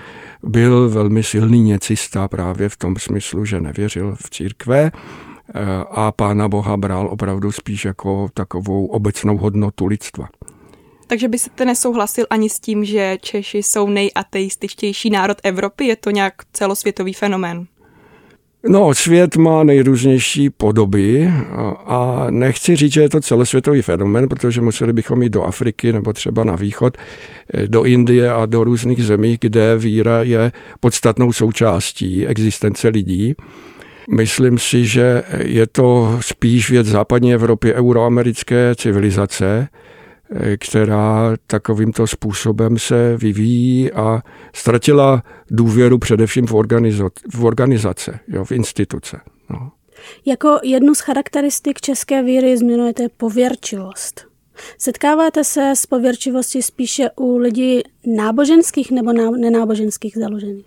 byl 0.43 0.89
velmi 0.89 1.23
silný 1.23 1.63
něcista 1.63 2.29
právě 2.29 2.69
v 2.69 2.77
tom 2.77 2.97
smyslu, 2.97 3.45
že 3.45 3.61
nevěřil 3.61 4.15
v 4.15 4.31
církve, 4.31 4.91
a 5.91 6.13
Pána 6.13 6.49
Boha 6.49 6.77
bral 6.77 7.09
opravdu 7.09 7.53
spíš 7.53 7.85
jako 7.85 8.29
takovou 8.35 8.87
obecnou 8.87 9.37
hodnotu 9.37 9.87
lidstva. 9.87 10.29
Takže 11.07 11.29
byste 11.29 11.65
nesouhlasil 11.65 12.27
ani 12.31 12.49
s 12.49 12.61
tím, 12.61 12.85
že 12.85 13.19
Češi 13.21 13.59
jsou 13.59 13.89
nejateističtější 13.89 15.11
národ 15.11 15.39
Evropy? 15.43 15.85
Je 15.85 15.97
to 15.97 16.11
nějak 16.11 16.35
celosvětový 16.53 17.13
fenomén? 17.13 17.67
No, 18.69 18.95
svět 18.95 19.37
má 19.37 19.65
nejrůznější 19.65 20.51
podoby 20.51 21.33
a 21.87 22.27
nechci 22.31 22.77
říct, 22.77 22.93
že 22.93 23.01
je 23.01 23.09
to 23.09 23.21
celosvětový 23.21 23.83
fenomen, 23.83 24.29
protože 24.29 24.61
museli 24.61 24.93
bychom 24.93 25.23
jít 25.23 25.33
do 25.33 25.43
Afriky 25.43 25.93
nebo 25.93 26.13
třeba 26.13 26.45
na 26.45 26.57
východ, 26.57 26.97
eh, 27.55 27.67
do 27.67 27.85
Indie 27.85 28.33
a 28.33 28.47
do 28.47 28.65
různých 28.65 29.05
zemí, 29.05 29.39
kde 29.41 29.79
víra 29.79 30.23
je 30.23 30.53
podstatnou 30.81 31.33
součástí 31.33 32.27
existence 32.27 32.89
lidí. 32.89 33.35
Myslím 34.11 34.59
si, 34.59 34.87
že 34.87 35.23
je 35.39 35.67
to 35.67 36.19
spíš 36.21 36.71
věc 36.71 36.87
západní 36.87 37.35
Evropy, 37.35 37.75
euroamerické 37.75 38.75
civilizace, 38.75 39.69
která 40.59 41.37
takovýmto 41.47 42.07
způsobem 42.07 42.79
se 42.79 43.17
vyvíjí 43.17 43.93
a 43.93 44.23
ztratila 44.55 45.23
důvěru 45.51 45.99
především 45.99 46.47
v, 46.47 46.53
organizo- 46.53 47.11
v 47.35 47.45
organizace, 47.45 48.21
jo, 48.29 48.45
v 48.45 48.53
instituce. 48.53 49.21
No. 49.51 49.73
Jako 50.27 50.59
jednu 50.63 50.95
z 50.95 51.01
charakteristik 51.01 51.81
české 51.81 52.23
víry 52.23 52.57
zmiňujete 52.57 53.09
pověrčivost. 53.17 54.27
Setkáváte 54.79 55.45
se 55.45 55.73
s 55.77 55.87
pověrčivostí 55.87 56.63
spíše 56.63 57.11
u 57.17 57.37
lidí 57.37 57.81
náboženských 58.17 58.91
nebo 58.91 59.13
nenáboženských 59.37 60.17
založených? 60.17 60.65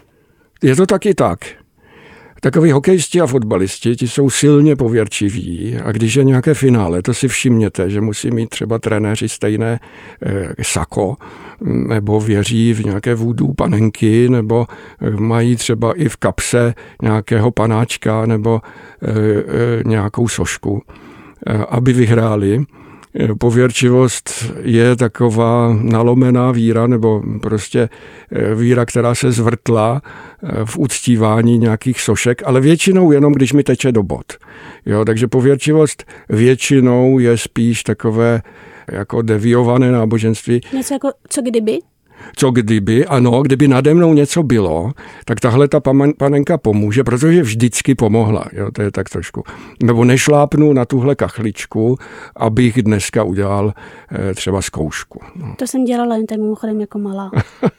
Je 0.63 0.75
to 0.75 0.85
taky 0.85 1.13
tak. 1.13 1.39
Takoví 2.45 2.71
hokejisti 2.71 3.21
a 3.21 3.27
fotbalisti, 3.27 3.95
ti 3.95 4.07
jsou 4.07 4.29
silně 4.29 4.75
pověrčiví 4.75 5.77
a 5.83 5.91
když 5.91 6.15
je 6.15 6.23
nějaké 6.23 6.53
finále, 6.53 7.01
to 7.01 7.13
si 7.13 7.27
všimněte, 7.27 7.89
že 7.89 8.01
musí 8.01 8.31
mít 8.31 8.49
třeba 8.49 8.79
trenéři 8.79 9.29
stejné 9.29 9.79
e, 10.25 10.53
sako, 10.61 11.15
nebo 11.87 12.19
věří 12.19 12.73
v 12.73 12.85
nějaké 12.85 13.15
vůdů 13.15 13.53
panenky, 13.53 14.29
nebo 14.29 14.67
eh, 15.01 15.09
mají 15.09 15.55
třeba 15.55 15.93
i 15.93 16.09
v 16.09 16.17
kapse 16.17 16.73
nějakého 17.01 17.51
panáčka 17.51 18.25
nebo 18.25 18.61
e, 19.01 19.11
e, 19.11 19.83
nějakou 19.85 20.27
sošku, 20.27 20.81
e, 21.47 21.57
aby 21.57 21.93
vyhráli 21.93 22.65
pověrčivost 23.39 24.53
je 24.61 24.95
taková 24.95 25.77
nalomená 25.81 26.51
víra 26.51 26.87
nebo 26.87 27.23
prostě 27.41 27.89
eh, 28.31 28.55
víra, 28.55 28.85
která 28.85 29.15
se 29.15 29.31
zvrtla 29.31 30.01
eh, 30.43 30.65
v 30.65 30.77
uctívání 30.77 31.57
nějakých 31.57 32.01
sošek, 32.01 32.41
ale 32.45 32.61
většinou 32.61 33.11
jenom, 33.11 33.33
když 33.33 33.53
mi 33.53 33.63
teče 33.63 33.91
do 33.91 34.03
bod. 34.03 34.33
Jo, 34.85 35.05
takže 35.05 35.27
pověrčivost 35.27 36.03
většinou 36.29 37.19
je 37.19 37.37
spíš 37.37 37.83
takové 37.83 38.41
jako 38.91 39.21
deviované 39.21 39.91
náboženství. 39.91 40.61
Něco 40.73 40.93
jako 40.93 41.09
co 41.29 41.41
kdyby? 41.41 41.79
Co 42.35 42.51
kdyby, 42.51 43.05
ano, 43.05 43.41
kdyby 43.41 43.67
nade 43.67 43.93
mnou 43.93 44.13
něco 44.13 44.43
bylo, 44.43 44.91
tak 45.25 45.39
tahle 45.39 45.67
ta 45.67 45.79
panenka 46.17 46.57
pomůže, 46.57 47.03
protože 47.03 47.41
vždycky 47.41 47.95
pomohla, 47.95 48.45
jo, 48.53 48.71
to 48.71 48.81
je 48.81 48.91
tak 48.91 49.09
trošku. 49.09 49.43
Nebo 49.83 50.05
nešlápnu 50.05 50.73
na 50.73 50.85
tuhle 50.85 51.15
kachličku, 51.15 51.97
abych 52.35 52.83
dneska 52.83 53.23
udělal 53.23 53.73
e, 54.29 54.33
třeba 54.33 54.61
zkoušku. 54.61 55.19
No. 55.35 55.55
To 55.57 55.67
jsem 55.67 55.83
dělala 55.83 56.15
jen 56.15 56.25
tak 56.25 56.37
mimochodem 56.37 56.81
jako 56.81 56.99
malá. 56.99 57.31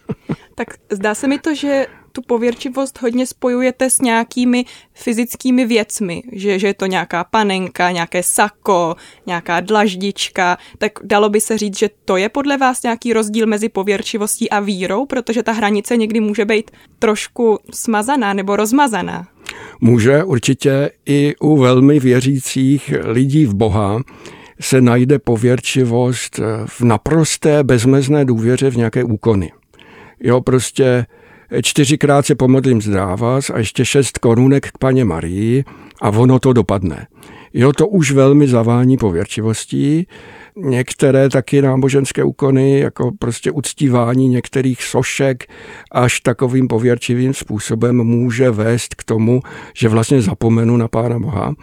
tak 0.55 0.69
zdá 0.93 1.15
se 1.15 1.29
mi 1.29 1.39
to, 1.39 1.55
že 1.55 1.87
tu 2.17 2.23
pověrčivost 2.23 3.03
hodně 3.03 3.27
spojujete 3.27 3.91
s 3.91 4.01
nějakými 4.01 4.65
fyzickými 4.95 5.67
věcmi, 5.67 6.23
že, 6.33 6.59
že 6.59 6.67
je 6.67 6.75
to 6.75 6.87
nějaká 6.87 7.25
panenka, 7.25 7.91
nějaké 7.91 8.23
sako, 8.23 8.97
nějaká 9.27 9.61
dlaždička, 9.61 10.59
tak 10.79 10.93
dalo 11.05 11.29
by 11.29 11.41
se 11.41 11.59
říct, 11.59 11.79
že 11.79 11.91
to 12.05 12.17
je 12.17 12.29
podle 12.29 12.57
vás 12.57 12.83
nějaký 12.83 13.13
rozdíl 13.13 13.47
mezi 13.47 13.69
pověrčivostí 13.69 14.51
a 14.51 14.61
vírou, 14.61 15.07
protože 15.07 15.43
ta 15.43 15.53
hranice 15.53 15.97
někdy 15.97 16.21
může 16.21 16.45
být 16.45 16.71
trošku 16.99 17.59
smazaná 17.75 18.33
nebo 18.33 18.57
rozmazaná. 18.57 19.29
Může 19.81 20.25
určitě 20.25 20.91
i 21.07 21.35
u 21.41 21.57
velmi 21.57 22.01
věřících 22.01 22.95
lidí 23.05 23.47
v 23.47 23.55
Boha 23.55 24.01
se 24.61 24.81
najde 24.81 25.19
pověrčivost 25.19 26.41
v 26.67 26.81
naprosté 26.81 27.65
bezmezné 27.65 28.25
důvěře 28.25 28.71
v 28.71 28.77
nějaké 28.77 29.05
úkony. 29.05 29.53
Jo, 30.21 30.41
prostě 30.41 31.07
čtyřikrát 31.63 32.27
se 32.27 32.35
pomodlím 32.35 32.83
zdrávas 32.83 33.51
a 33.51 33.59
ještě 33.59 33.85
šest 33.85 34.19
korunek 34.19 34.67
k 34.69 34.79
paně 34.79 35.05
Marii 35.05 35.65
a 36.03 36.11
ono 36.11 36.39
to 36.39 36.53
dopadne. 36.53 37.07
Jo, 37.55 37.73
to 37.73 37.89
už 37.89 38.11
velmi 38.13 38.49
zavání 38.49 38.97
pověrčivostí. 38.97 40.07
Některé 40.57 41.29
taky 41.29 41.63
náboženské 41.63 42.25
úkony, 42.25 42.81
jako 42.81 43.11
prostě 43.19 43.51
uctívání 43.51 44.29
některých 44.29 44.83
sošek 44.83 45.45
až 45.93 46.21
takovým 46.21 46.69
pověrčivým 46.69 47.35
způsobem 47.35 47.97
může 47.97 48.51
vést 48.51 48.95
k 48.95 49.05
tomu, 49.05 49.41
že 49.75 49.89
vlastně 49.89 50.23
zapomenu 50.23 50.77
na 50.77 50.89
Pána 50.89 51.19
Boha 51.19 51.55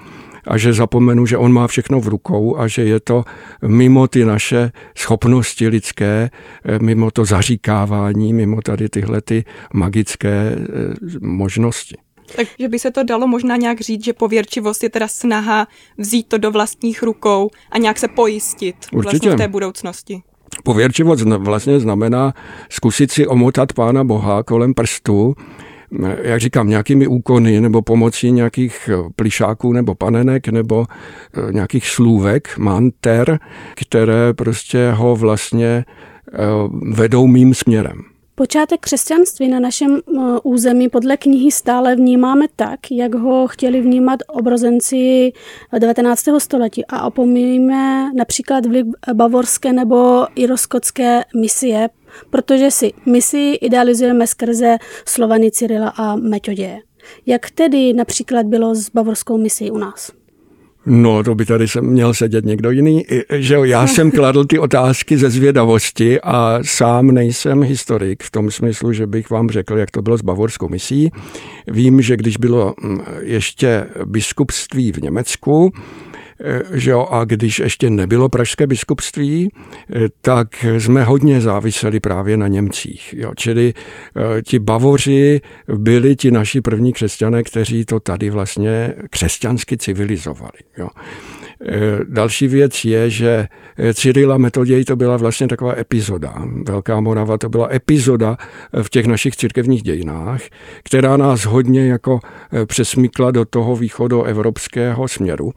a 0.47 0.57
že 0.57 0.73
zapomenu, 0.73 1.25
že 1.25 1.37
on 1.37 1.53
má 1.53 1.67
všechno 1.67 1.99
v 1.99 2.07
rukou 2.07 2.57
a 2.57 2.67
že 2.67 2.83
je 2.83 2.99
to 2.99 3.23
mimo 3.67 4.07
ty 4.07 4.25
naše 4.25 4.71
schopnosti 4.97 5.67
lidské, 5.67 6.29
eh, 6.65 6.79
mimo 6.79 7.11
to 7.11 7.25
zaříkávání, 7.25 8.33
mimo 8.33 8.61
tady 8.61 8.89
tyhle 8.89 9.21
ty 9.21 9.45
magické 9.73 10.55
eh, 10.55 10.59
možnosti. 11.21 11.97
Takže 12.35 12.69
by 12.69 12.79
se 12.79 12.91
to 12.91 13.03
dalo 13.03 13.27
možná 13.27 13.57
nějak 13.57 13.81
říct, 13.81 14.05
že 14.05 14.13
pověrčivost 14.13 14.83
je 14.83 14.89
teda 14.89 15.07
snaha 15.07 15.67
vzít 15.97 16.27
to 16.27 16.37
do 16.37 16.51
vlastních 16.51 17.03
rukou 17.03 17.49
a 17.71 17.77
nějak 17.77 17.97
se 17.97 18.07
pojistit 18.07 18.75
Určitě. 18.91 19.01
vlastně 19.01 19.31
v 19.31 19.35
té 19.35 19.47
budoucnosti. 19.47 20.21
Pověrčivost 20.63 21.21
vlastně 21.21 21.79
znamená 21.79 22.33
zkusit 22.69 23.11
si 23.11 23.27
omotat 23.27 23.73
Pána 23.73 24.03
Boha 24.03 24.43
kolem 24.43 24.73
prstu, 24.73 25.35
jak 26.21 26.39
říkám, 26.39 26.69
nějakými 26.69 27.07
úkony 27.07 27.61
nebo 27.61 27.81
pomocí 27.81 28.31
nějakých 28.31 28.89
plišáků 29.15 29.73
nebo 29.73 29.95
panenek 29.95 30.47
nebo 30.47 30.85
nějakých 31.51 31.87
slůvek, 31.87 32.57
manter, 32.57 33.39
které 33.75 34.33
prostě 34.33 34.91
ho 34.91 35.15
vlastně 35.15 35.85
vedou 36.81 37.27
mým 37.27 37.53
směrem. 37.53 38.03
Počátek 38.35 38.79
křesťanství 38.79 39.47
na 39.47 39.59
našem 39.59 39.97
eh, 39.97 40.21
území 40.43 40.89
podle 40.89 41.17
knihy 41.17 41.51
stále 41.51 41.95
vnímáme 41.95 42.45
tak, 42.55 42.79
jak 42.91 43.15
ho 43.15 43.47
chtěli 43.47 43.81
vnímat 43.81 44.19
obrozenci 44.27 45.31
19. 45.79 46.25
století 46.37 46.85
a 46.85 47.05
opomíjíme 47.07 48.11
například 48.15 48.65
vliv 48.65 48.85
bavorské 49.13 49.73
nebo 49.73 50.25
iroskotské 50.35 51.23
misie, 51.35 51.89
protože 52.29 52.71
si 52.71 52.93
misi 53.05 53.57
idealizujeme 53.61 54.27
skrze 54.27 54.77
Slovany 55.05 55.51
Cyrila 55.51 55.89
a 55.89 56.15
Metoděje. 56.15 56.79
Jak 57.25 57.49
tedy 57.49 57.93
například 57.93 58.45
bylo 58.45 58.75
s 58.75 58.89
bavorskou 58.89 59.37
misií 59.37 59.71
u 59.71 59.77
nás? 59.77 60.11
No, 60.85 61.23
to 61.23 61.35
by 61.35 61.45
tady 61.45 61.67
jsem 61.67 61.85
měl 61.85 62.13
sedět 62.13 62.45
někdo 62.45 62.71
jiný. 62.71 63.05
Že 63.29 63.57
já 63.63 63.87
jsem 63.87 64.11
kladl 64.11 64.45
ty 64.45 64.59
otázky 64.59 65.17
ze 65.17 65.29
zvědavosti 65.29 66.21
a 66.21 66.59
sám 66.61 67.07
nejsem 67.07 67.63
historik 67.63 68.23
v 68.23 68.31
tom 68.31 68.51
smyslu, 68.51 68.93
že 68.93 69.07
bych 69.07 69.29
vám 69.29 69.49
řekl, 69.49 69.77
jak 69.77 69.91
to 69.91 70.01
bylo 70.01 70.17
s 70.17 70.21
bavorskou 70.21 70.69
misí. 70.69 71.11
Vím, 71.67 72.01
že 72.01 72.17
když 72.17 72.37
bylo 72.37 72.73
mm, 72.81 72.99
ještě 73.21 73.85
biskupství 74.05 74.91
v 74.91 74.97
Německu, 74.97 75.71
že 76.71 76.91
jo, 76.91 77.07
a 77.11 77.25
když 77.25 77.59
ještě 77.59 77.89
nebylo 77.89 78.29
pražské 78.29 78.67
biskupství, 78.67 79.49
eh, 79.51 79.99
tak 80.21 80.65
jsme 80.77 81.03
hodně 81.03 81.41
záviseli 81.41 81.99
právě 81.99 82.37
na 82.37 82.47
Němcích. 82.47 83.13
Jo. 83.17 83.31
Čili 83.35 83.73
eh, 84.37 84.41
ti 84.41 84.59
bavoři 84.59 85.41
byli 85.67 86.15
ti 86.15 86.31
naši 86.31 86.61
první 86.61 86.93
křesťané, 86.93 87.43
kteří 87.43 87.85
to 87.85 87.99
tady 87.99 88.29
vlastně 88.29 88.93
křesťansky 89.09 89.77
civilizovali. 89.77 90.59
Jo. 90.77 90.87
Další 92.09 92.47
věc 92.47 92.85
je, 92.85 93.09
že 93.09 93.47
Cyrila 93.93 94.37
Metoděj 94.37 94.85
to 94.85 94.95
byla 94.95 95.17
vlastně 95.17 95.47
taková 95.47 95.77
epizoda. 95.77 96.33
Velká 96.67 96.99
Morava 96.99 97.37
to 97.37 97.49
byla 97.49 97.73
epizoda 97.73 98.37
v 98.81 98.89
těch 98.89 99.05
našich 99.05 99.35
církevních 99.35 99.83
dějinách, 99.83 100.41
která 100.83 101.17
nás 101.17 101.45
hodně 101.45 101.87
jako 101.87 102.19
přesmykla 102.65 103.31
do 103.31 103.45
toho 103.45 103.75
východoevropského 103.75 105.07
směru. 105.07 105.51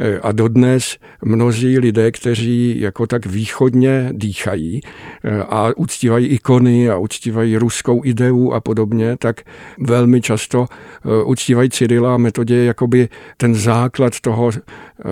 Eh, 0.00 0.20
a 0.22 0.32
dodnes 0.32 0.98
mnozí 1.24 1.78
lidé, 1.78 2.12
kteří 2.12 2.80
jako 2.80 3.06
tak 3.06 3.26
východně 3.26 4.08
dýchají 4.12 4.80
eh, 5.24 5.42
a 5.42 5.72
uctívají 5.76 6.26
ikony 6.26 6.90
a 6.90 6.96
uctívají 6.96 7.56
ruskou 7.56 8.04
ideu 8.04 8.52
a 8.52 8.60
podobně, 8.60 9.16
tak 9.16 9.40
velmi 9.78 10.20
často 10.20 10.66
eh, 10.70 11.24
uctívají 11.24 11.70
Cyrila 11.70 12.14
a 12.14 12.16
metodě 12.16 12.64
jakoby 12.64 13.08
ten 13.36 13.54
základ 13.54 14.20
toho 14.20 14.50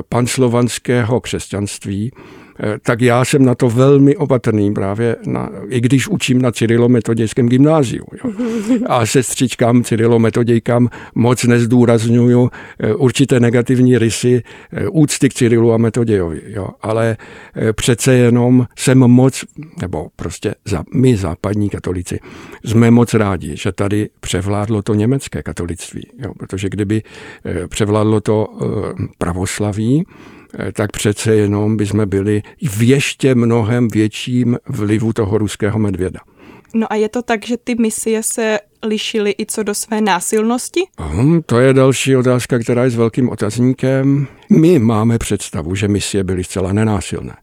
panslovanského 0.08 1.20
křesťanství, 1.20 2.12
tak 2.82 3.00
já 3.00 3.24
jsem 3.24 3.44
na 3.44 3.54
to 3.54 3.70
velmi 3.70 4.16
opatrný 4.16 4.74
právě, 4.74 5.16
na, 5.26 5.50
i 5.68 5.80
když 5.80 6.08
učím 6.08 6.42
na 6.42 6.52
Cyrilometodějském 6.52 7.48
gymnáziu. 7.48 8.04
Jo. 8.24 8.32
A 8.86 9.06
sestřičkám, 9.06 9.84
Cyrilometodějkám 9.84 10.88
moc 11.14 11.44
nezdůraznuju 11.44 12.50
eh, 12.80 12.94
určité 12.94 13.40
negativní 13.40 13.98
rysy 13.98 14.42
eh, 14.72 14.88
úcty 14.88 15.28
k 15.28 15.34
Cyrilu 15.34 15.72
a 15.72 15.76
Metodějovi. 15.76 16.42
Jo. 16.46 16.68
Ale 16.82 17.16
přece 17.72 18.14
jenom 18.14 18.66
jsem 18.78 18.98
moc, 18.98 19.44
nebo 19.80 20.08
prostě 20.16 20.54
za, 20.64 20.84
my 20.94 21.16
západní 21.16 21.70
katolici, 21.70 22.18
jsme 22.64 22.90
moc 22.90 23.14
rádi, 23.14 23.56
že 23.56 23.72
tady 23.72 24.08
převládlo 24.20 24.82
to 24.82 24.94
německé 24.94 25.42
katolictví. 25.42 26.08
Jo. 26.18 26.32
Protože 26.38 26.68
kdyby 26.68 27.02
převládlo 27.68 28.20
to 28.20 28.48
pravoslaví, 29.18 30.04
Eh, 30.45 30.45
tak 30.72 30.92
přece 30.92 31.34
jenom 31.34 31.76
bychom 31.76 32.08
byli 32.08 32.42
v 32.62 32.82
ještě 32.82 33.34
mnohem 33.34 33.88
větším 33.88 34.58
vlivu 34.68 35.12
toho 35.12 35.38
ruského 35.38 35.78
medvěda. 35.78 36.20
No 36.74 36.92
a 36.92 36.94
je 36.94 37.08
to 37.08 37.22
tak, 37.22 37.46
že 37.46 37.56
ty 37.56 37.74
misie 37.74 38.22
se 38.22 38.58
lišily 38.82 39.34
i 39.38 39.46
co 39.46 39.62
do 39.62 39.74
své 39.74 40.00
násilnosti? 40.00 40.80
Hmm, 40.98 41.42
to 41.46 41.60
je 41.60 41.74
další 41.74 42.16
otázka, 42.16 42.58
která 42.58 42.84
je 42.84 42.90
s 42.90 42.96
velkým 42.96 43.28
otazníkem. 43.28 44.26
My 44.50 44.78
máme 44.78 45.18
představu, 45.18 45.74
že 45.74 45.88
misie 45.88 46.24
byly 46.24 46.44
zcela 46.44 46.72
nenásilné. 46.72 47.36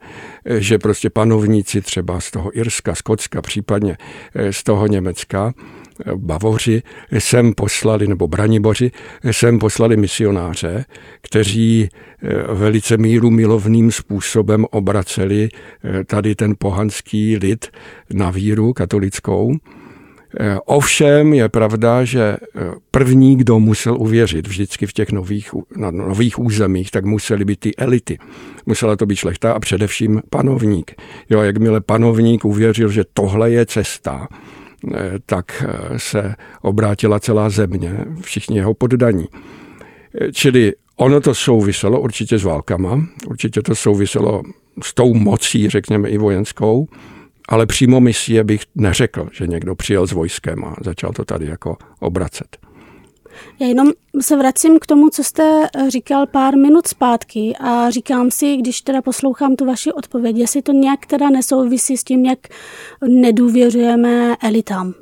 Eh, 0.45 0.61
že 0.61 0.77
prostě 0.77 1.09
panovníci 1.09 1.81
třeba 1.81 2.19
z 2.19 2.31
toho 2.31 2.57
Irska, 2.57 2.95
Skotska, 2.95 3.41
případně 3.41 3.97
eh, 4.35 4.53
z 4.53 4.63
toho 4.63 4.87
Německa 4.87 5.53
Bavoři 6.15 6.81
sem 7.19 7.53
poslali, 7.53 8.07
nebo 8.07 8.27
Braniboři 8.27 8.91
sem 9.31 9.59
poslali 9.59 9.97
misionáře, 9.97 10.85
kteří 11.21 11.89
eh, 11.89 12.53
velice 12.53 12.97
míru 12.97 13.29
milovným 13.29 13.91
způsobem 13.91 14.65
obraceli 14.71 15.49
eh, 15.49 16.03
tady 16.03 16.35
ten 16.35 16.55
pohanský 16.59 17.37
lid 17.37 17.67
na 18.13 18.31
víru 18.31 18.73
katolickou. 18.73 19.55
Eh, 20.39 20.57
ovšem 20.65 21.33
je 21.33 21.49
pravda, 21.49 22.03
že 22.03 22.37
první, 22.91 23.37
kdo 23.37 23.59
musel 23.59 24.01
uvěřit 24.01 24.47
vždycky 24.47 24.85
v 24.85 24.93
těch 24.93 25.11
nových, 25.11 25.49
na 25.77 25.91
nových 25.91 26.39
územích, 26.39 26.91
tak 26.91 27.05
museli 27.05 27.45
být 27.45 27.59
ty 27.59 27.75
elity. 27.75 28.17
Musela 28.65 28.95
to 28.95 29.05
být 29.05 29.15
šlechta 29.15 29.53
a 29.53 29.59
především 29.59 30.21
panovník. 30.29 30.91
Jo, 31.29 31.41
jakmile 31.41 31.81
panovník 31.81 32.45
uvěřil, 32.45 32.89
že 32.89 33.03
tohle 33.13 33.51
je 33.51 33.65
cesta, 33.65 34.27
tak 35.25 35.63
eh, 35.67 35.99
se 35.99 36.35
obrátila 36.61 37.19
celá 37.19 37.49
země, 37.49 38.05
všichni 38.21 38.57
jeho 38.57 38.73
poddaní. 38.73 39.25
Eh, 40.21 40.31
čili 40.31 40.73
ono 40.95 41.21
to 41.21 41.35
souviselo 41.35 42.01
určitě 42.01 42.37
s 42.37 42.43
válkama, 42.43 43.01
určitě 43.27 43.61
to 43.61 43.75
souviselo 43.75 44.41
s 44.83 44.93
tou 44.93 45.13
mocí, 45.13 45.69
řekněme 45.69 46.09
i 46.09 46.17
vojenskou, 46.17 46.87
ale 47.49 47.65
přímo 47.65 47.99
misie 47.99 48.43
bych 48.43 48.61
neřekl, 48.75 49.29
že 49.31 49.47
někdo 49.47 49.75
přijel 49.75 50.07
s 50.07 50.11
vojskem 50.11 50.65
a 50.65 50.75
začal 50.81 51.11
to 51.11 51.25
tady 51.25 51.45
jako 51.45 51.77
obracet. 51.99 52.57
Já 53.59 53.67
jenom 53.67 53.91
se 54.21 54.37
vracím 54.37 54.79
k 54.79 54.85
tomu, 54.85 55.09
co 55.09 55.23
jste 55.23 55.69
eh, 55.75 55.89
říkal 55.89 56.27
pár 56.27 56.57
minut 56.57 56.87
zpátky 56.87 57.53
a 57.59 57.89
říkám 57.89 58.31
si, 58.31 58.57
když 58.57 58.81
teda 58.81 59.01
poslouchám 59.01 59.55
tu 59.55 59.65
vaši 59.65 59.91
odpověď, 59.93 60.37
jestli 60.37 60.61
to 60.61 60.71
nějak 60.71 61.05
teda 61.05 61.29
nesouvisí 61.29 61.97
s 61.97 62.03
tím, 62.03 62.25
jak 62.25 62.39
nedůvěřujeme 63.07 64.35
elitám. 64.43 64.93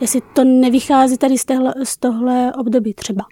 Jestli 0.00 0.20
to 0.34 0.44
nevychází 0.44 1.18
tady 1.18 1.38
z, 1.38 1.44
téhle, 1.44 1.74
z 1.82 1.96
tohle 1.96 2.52
období 2.58 2.94
třeba. 2.94 3.24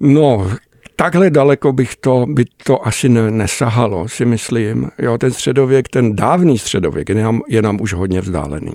No, 0.00 0.50
takhle 0.96 1.30
daleko 1.30 1.72
bych 1.72 1.96
to, 1.96 2.26
by 2.28 2.44
to 2.66 2.86
asi 2.86 3.08
ne, 3.08 3.30
nesahalo, 3.30 4.08
si 4.08 4.24
myslím. 4.24 4.90
Jo, 4.98 5.18
ten 5.18 5.32
středověk, 5.32 5.88
ten 5.88 6.16
dávný 6.16 6.58
středověk 6.58 7.08
je 7.08 7.14
nám, 7.14 7.40
je 7.48 7.62
nám 7.62 7.80
už 7.80 7.92
hodně 7.92 8.20
vzdálený. 8.20 8.72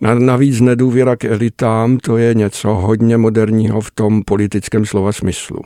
Navíc 0.00 0.60
nedůvěra 0.60 1.16
k 1.16 1.24
elitám, 1.24 1.98
to 1.98 2.16
je 2.16 2.34
něco 2.34 2.68
hodně 2.68 3.16
moderního 3.16 3.80
v 3.80 3.90
tom 3.90 4.22
politickém 4.22 4.86
slova 4.86 5.12
smyslu. 5.12 5.58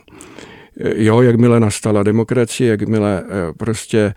Jo, 0.95 1.21
jakmile 1.21 1.59
nastala 1.59 2.03
demokracie, 2.03 2.69
jakmile 2.69 3.23
eh, 3.23 3.53
prostě 3.57 4.13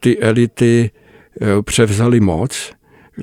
ty 0.00 0.18
elity 0.18 0.90
eh, 1.40 1.62
převzali 1.62 2.20
moc, 2.20 2.72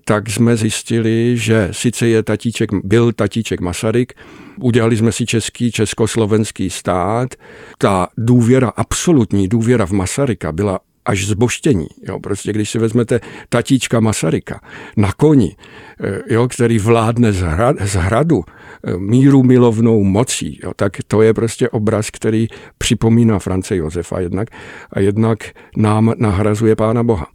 tak 0.05 0.29
jsme 0.29 0.58
zjistili, 0.58 1.38
že 1.38 1.69
sice 1.71 2.08
je 2.08 2.23
tatíček, 2.23 2.69
byl 2.84 3.12
tatíček 3.12 3.62
Masaryk, 3.62 4.13
udělali 4.62 4.97
jsme 4.97 5.12
si 5.12 5.25
český, 5.25 5.71
československý 5.71 6.69
stát, 6.69 7.36
ta 7.77 8.08
důvěra, 8.17 8.69
absolutní 8.75 9.47
důvěra 9.47 9.86
v 9.86 9.91
Masaryka 9.91 10.51
byla 10.51 10.79
až 11.06 11.26
zboštění. 11.26 11.88
Jo, 12.08 12.20
prostě 12.20 12.54
když 12.54 12.70
si 12.70 12.80
vezmete 12.80 13.20
tatíčka 13.50 14.00
Masaryka 14.00 14.60
na 14.98 15.12
koni, 15.12 15.56
eh, 16.04 16.34
jo, 16.34 16.48
který 16.48 16.80
vládne 16.80 17.34
z, 17.34 17.41
hrad, 17.41 17.76
z 17.82 17.94
hradu 17.94 18.44
eh, 18.44 18.98
míru 18.98 19.44
milovnou 19.44 20.04
mocí, 20.04 20.60
jo, 20.63 20.72
tak 20.76 20.98
to 21.08 21.22
je 21.22 21.34
prostě 21.34 21.70
obraz, 21.70 22.10
který 22.10 22.48
připomíná 22.78 23.39
France 23.39 23.76
Josefa 23.76 24.20
jednak 24.20 24.48
a 24.91 25.00
jednak 25.00 25.39
nám 25.78 26.13
nahrazuje 26.18 26.76
Pána 26.76 27.04
Boha. 27.04 27.28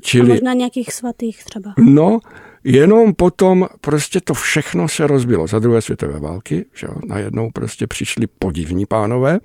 Čili, 0.00 0.30
a 0.30 0.34
možná 0.34 0.52
nějakých 0.52 0.92
svatých 0.92 1.44
třeba. 1.44 1.74
No, 1.78 2.18
Jenom 2.64 3.14
potom 3.14 3.68
prostě 3.80 4.20
to 4.20 4.34
všechno 4.34 4.88
se 4.88 5.06
rozbilo 5.06 5.46
za 5.46 5.58
druhé 5.58 5.82
světové 5.82 6.20
války, 6.20 6.64
že 6.74 6.86
jo, 6.86 6.94
najednou 7.06 7.50
prostě 7.50 7.86
přišli 7.86 8.26
podivní 8.38 8.86
pánové, 8.86 9.38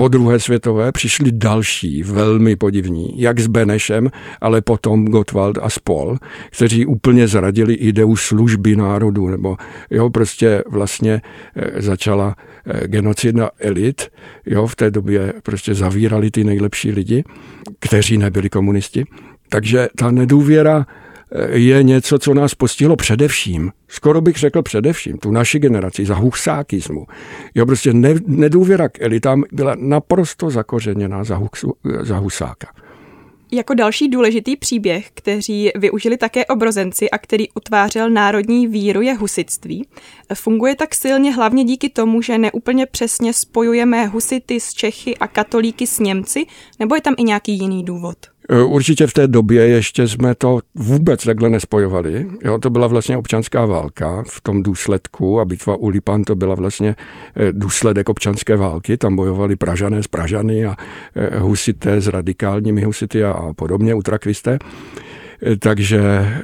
po 0.00 0.08
druhé 0.08 0.40
světové 0.40 0.92
přišli 0.92 1.32
další, 1.32 2.02
velmi 2.02 2.56
podivní, 2.56 3.20
jak 3.20 3.40
s 3.40 3.46
Benešem, 3.46 4.10
ale 4.40 4.60
potom 4.60 5.04
Gottwald 5.04 5.58
a 5.62 5.70
Spol, 5.70 6.16
kteří 6.50 6.86
úplně 6.86 7.28
zradili 7.28 7.74
ideu 7.74 8.16
služby 8.16 8.76
národu, 8.76 9.28
nebo 9.28 9.56
jo, 9.90 10.10
prostě 10.10 10.64
vlastně 10.68 11.22
eh, 11.56 11.82
začala 11.82 12.36
eh, 12.66 12.88
genocida 12.88 13.50
elit, 13.58 14.08
jo, 14.46 14.66
v 14.66 14.76
té 14.76 14.90
době 14.90 15.32
prostě 15.42 15.74
zavírali 15.74 16.30
ty 16.30 16.44
nejlepší 16.44 16.90
lidi, 16.90 17.24
kteří 17.78 18.18
nebyli 18.18 18.50
komunisti. 18.50 19.04
Takže 19.48 19.88
ta 19.96 20.10
nedůvěra 20.10 20.86
je 21.52 21.82
něco, 21.82 22.18
co 22.18 22.34
nás 22.34 22.54
postihlo 22.54 22.96
především, 22.96 23.72
skoro 23.88 24.20
bych 24.20 24.36
řekl 24.36 24.62
především, 24.62 25.18
tu 25.18 25.30
naši 25.30 25.58
generaci 25.58 26.04
za 26.04 26.14
husákismu. 26.14 27.06
Jo, 27.54 27.66
prostě 27.66 27.92
ne, 27.92 28.14
nedůvěra 28.26 28.88
k 28.88 29.00
elitám 29.00 29.44
byla 29.52 29.74
naprosto 29.78 30.50
zakořeněná 30.50 31.24
za, 31.24 31.36
huksu, 31.36 31.72
za 32.02 32.18
husáka. 32.18 32.68
Jako 33.52 33.74
další 33.74 34.08
důležitý 34.08 34.56
příběh, 34.56 35.10
kteří 35.14 35.70
využili 35.74 36.16
také 36.16 36.46
obrozenci 36.46 37.10
a 37.10 37.18
který 37.18 37.50
utvářel 37.50 38.10
národní 38.10 38.66
víru 38.66 39.00
je 39.00 39.14
husitství. 39.14 39.86
Funguje 40.34 40.76
tak 40.76 40.94
silně 40.94 41.34
hlavně 41.34 41.64
díky 41.64 41.88
tomu, 41.88 42.22
že 42.22 42.38
neúplně 42.38 42.86
přesně 42.86 43.32
spojujeme 43.32 44.06
husity 44.06 44.60
s 44.60 44.72
Čechy 44.72 45.16
a 45.16 45.26
katolíky 45.26 45.86
s 45.86 45.98
Němci, 45.98 46.46
nebo 46.78 46.94
je 46.94 47.00
tam 47.00 47.14
i 47.18 47.22
nějaký 47.22 47.58
jiný 47.58 47.84
důvod? 47.84 48.16
E, 48.50 48.62
určitě 48.62 49.06
v 49.06 49.12
té 49.12 49.28
době 49.28 49.68
ještě 49.68 50.08
jsme 50.08 50.34
to 50.34 50.58
vůbec 50.74 51.24
takhle 51.24 51.50
nespojovali. 51.50 52.26
Jo, 52.44 52.58
to 52.58 52.70
byla 52.70 52.86
vlastně 52.86 53.16
občanská 53.16 53.66
válka 53.66 54.24
v 54.28 54.40
tom 54.40 54.62
důsledku 54.62 55.40
a 55.40 55.44
bitva 55.44 55.76
u 55.76 55.88
Lipan 55.88 56.24
to 56.24 56.34
byla 56.34 56.54
vlastně 56.54 56.88
e, 56.88 57.52
důsledek 57.52 58.08
občanské 58.08 58.56
války. 58.56 58.96
Tam 58.96 59.16
bojovali 59.16 59.56
Pražané 59.56 60.02
s 60.02 60.06
Pražany 60.06 60.66
a 60.66 60.76
e, 61.16 61.38
husité 61.38 62.00
s 62.00 62.06
radikálními 62.06 62.82
husity 62.82 63.24
a 63.24 63.52
podobně, 63.56 63.94
utrakvisté. 63.94 64.58
Takže 65.58 66.00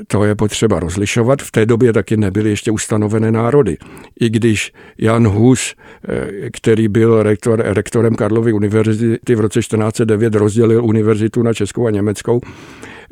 to 0.07 0.25
je 0.25 0.35
potřeba 0.35 0.81
rozlišovat. 0.81 1.43
V 1.43 1.51
té 1.51 1.67
době 1.67 1.93
taky 1.93 2.17
nebyly 2.17 2.51
ještě 2.51 2.71
ustanovené 2.71 3.33
národy. 3.33 3.77
I 4.21 4.31
když 4.31 4.73
Jan 4.99 5.29
Hus, 5.29 5.75
eh, 6.09 6.51
který 6.51 6.89
byl 6.89 7.23
rektor, 7.23 7.63
rektorem 7.65 8.15
Karlovy 8.15 8.53
univerzity 8.53 9.35
v 9.35 9.41
roce 9.41 9.61
1409 9.61 10.35
rozdělil 10.35 10.85
univerzitu 10.85 11.43
na 11.43 11.55
Českou 11.55 11.87
a 11.87 11.91
Německou, 11.91 12.41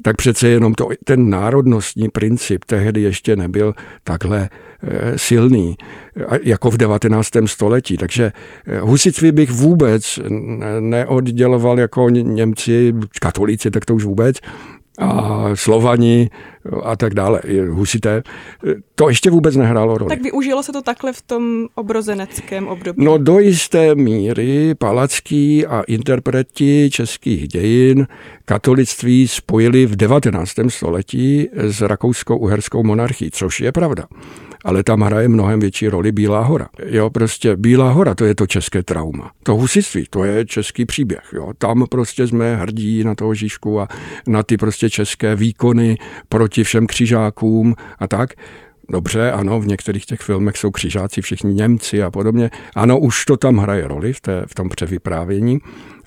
tak 0.02 0.16
přece 0.16 0.48
jenom 0.48 0.74
to, 0.74 0.88
ten 1.04 1.30
národnostní 1.30 2.08
princip 2.08 2.64
tehdy 2.64 3.00
ještě 3.00 3.36
nebyl 3.36 3.74
takhle 4.04 4.48
eh, 4.82 5.18
silný, 5.18 5.76
jako 6.42 6.70
v 6.70 6.76
19. 6.76 7.28
století. 7.46 7.96
Takže 7.96 8.32
eh, 8.66 8.80
husitství 8.80 9.32
bych 9.32 9.50
vůbec 9.50 10.18
neodděloval 10.80 11.80
jako 11.80 12.08
Němci, 12.10 12.94
katolíci, 13.20 13.70
tak 13.70 13.84
to 13.84 13.94
už 13.94 14.04
vůbec, 14.04 14.36
a 14.98 15.42
Slovani 15.54 16.30
a 16.82 16.96
tak 16.96 17.14
dále, 17.14 17.40
husité, 17.68 18.22
to 18.94 19.08
ještě 19.08 19.30
vůbec 19.30 19.56
nehrálo 19.56 19.98
roli. 19.98 20.08
Tak 20.08 20.22
využilo 20.22 20.62
se 20.62 20.72
to 20.72 20.82
takhle 20.82 21.12
v 21.12 21.22
tom 21.22 21.66
obrozeneckém 21.74 22.68
období? 22.68 23.04
No 23.04 23.18
do 23.18 23.38
jisté 23.38 23.94
míry 23.94 24.74
palacký 24.74 25.66
a 25.66 25.82
interpreti 25.82 26.90
českých 26.92 27.48
dějin 27.48 28.06
katolictví 28.44 29.28
spojili 29.28 29.86
v 29.86 29.96
19. 29.96 30.52
století 30.68 31.48
s 31.54 31.80
rakouskou 31.80 32.36
uherskou 32.36 32.82
monarchií, 32.82 33.30
což 33.30 33.60
je 33.60 33.72
pravda 33.72 34.06
ale 34.64 34.82
tam 34.82 35.00
hraje 35.00 35.28
mnohem 35.28 35.60
větší 35.60 35.88
roli 35.88 36.12
Bílá 36.12 36.40
hora. 36.40 36.68
Jo, 36.86 37.10
prostě 37.10 37.56
Bílá 37.56 37.90
hora, 37.90 38.14
to 38.14 38.24
je 38.24 38.34
to 38.34 38.46
české 38.46 38.82
trauma. 38.82 39.30
To 39.42 39.54
husitství, 39.54 40.06
to 40.10 40.24
je 40.24 40.46
český 40.46 40.86
příběh. 40.86 41.30
Jo. 41.32 41.52
Tam 41.58 41.86
prostě 41.90 42.26
jsme 42.26 42.56
hrdí 42.56 43.04
na 43.04 43.14
toho 43.14 43.34
Žižku 43.34 43.80
a 43.80 43.88
na 44.26 44.42
ty 44.42 44.56
prostě 44.56 44.90
české 44.90 45.36
výkony 45.36 45.98
proti 46.28 46.64
všem 46.64 46.86
křižákům 46.86 47.74
a 47.98 48.08
tak. 48.08 48.30
Dobře, 48.88 49.32
ano, 49.32 49.60
v 49.60 49.66
některých 49.66 50.06
těch 50.06 50.20
filmech 50.20 50.56
jsou 50.56 50.70
křižáci 50.70 51.22
všichni 51.22 51.54
Němci 51.54 52.02
a 52.02 52.10
podobně. 52.10 52.50
Ano, 52.76 52.98
už 52.98 53.24
to 53.24 53.36
tam 53.36 53.56
hraje 53.56 53.88
roli 53.88 54.12
v, 54.12 54.20
té, 54.20 54.44
v 54.46 54.54
tom 54.54 54.68
převyprávění, 54.68 55.58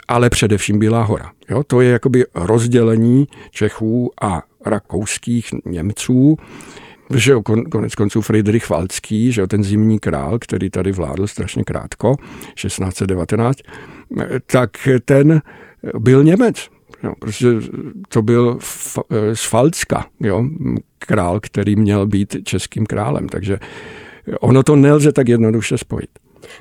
ale 0.08 0.30
především 0.30 0.80
Bílá 0.80 1.04
hora. 1.04 1.32
Jo, 1.50 1.64
to 1.64 1.82
je 1.82 1.92
jakoby 1.92 2.26
rozdělení 2.36 3.28
Čechů 3.52 4.12
a 4.22 4.44
rakouských 4.66 5.50
Němců 5.66 6.38
že 7.16 7.32
jo, 7.32 7.42
konec 7.72 7.96
konců 7.96 8.22
Friedrich 8.22 8.70
Valcký, 8.70 9.32
že 9.32 9.42
jo, 9.42 9.48
ten 9.48 9.64
zimní 9.64 10.00
král, 10.00 10.40
který 10.40 10.70
tady 10.70 10.92
vládl 10.92 11.28
strašně 11.28 11.64
krátko, 11.64 12.16
1619, 12.56 13.58
tak 14.46 14.72
ten 15.06 15.42
byl 16.00 16.24
Němec. 16.24 16.70
Jo, 17.04 17.14
prostě 17.20 17.48
to 18.10 18.22
byl 18.22 18.58
z 19.34 19.46
Falcka, 19.46 20.06
jo, 20.20 20.44
král, 21.00 21.40
který 21.40 21.76
měl 21.76 22.08
být 22.08 22.36
českým 22.44 22.86
králem, 22.86 23.30
takže 23.30 23.60
ono 24.40 24.64
to 24.64 24.76
nelze 24.76 25.12
tak 25.12 25.28
jednoduše 25.28 25.78
spojit. 25.78 26.10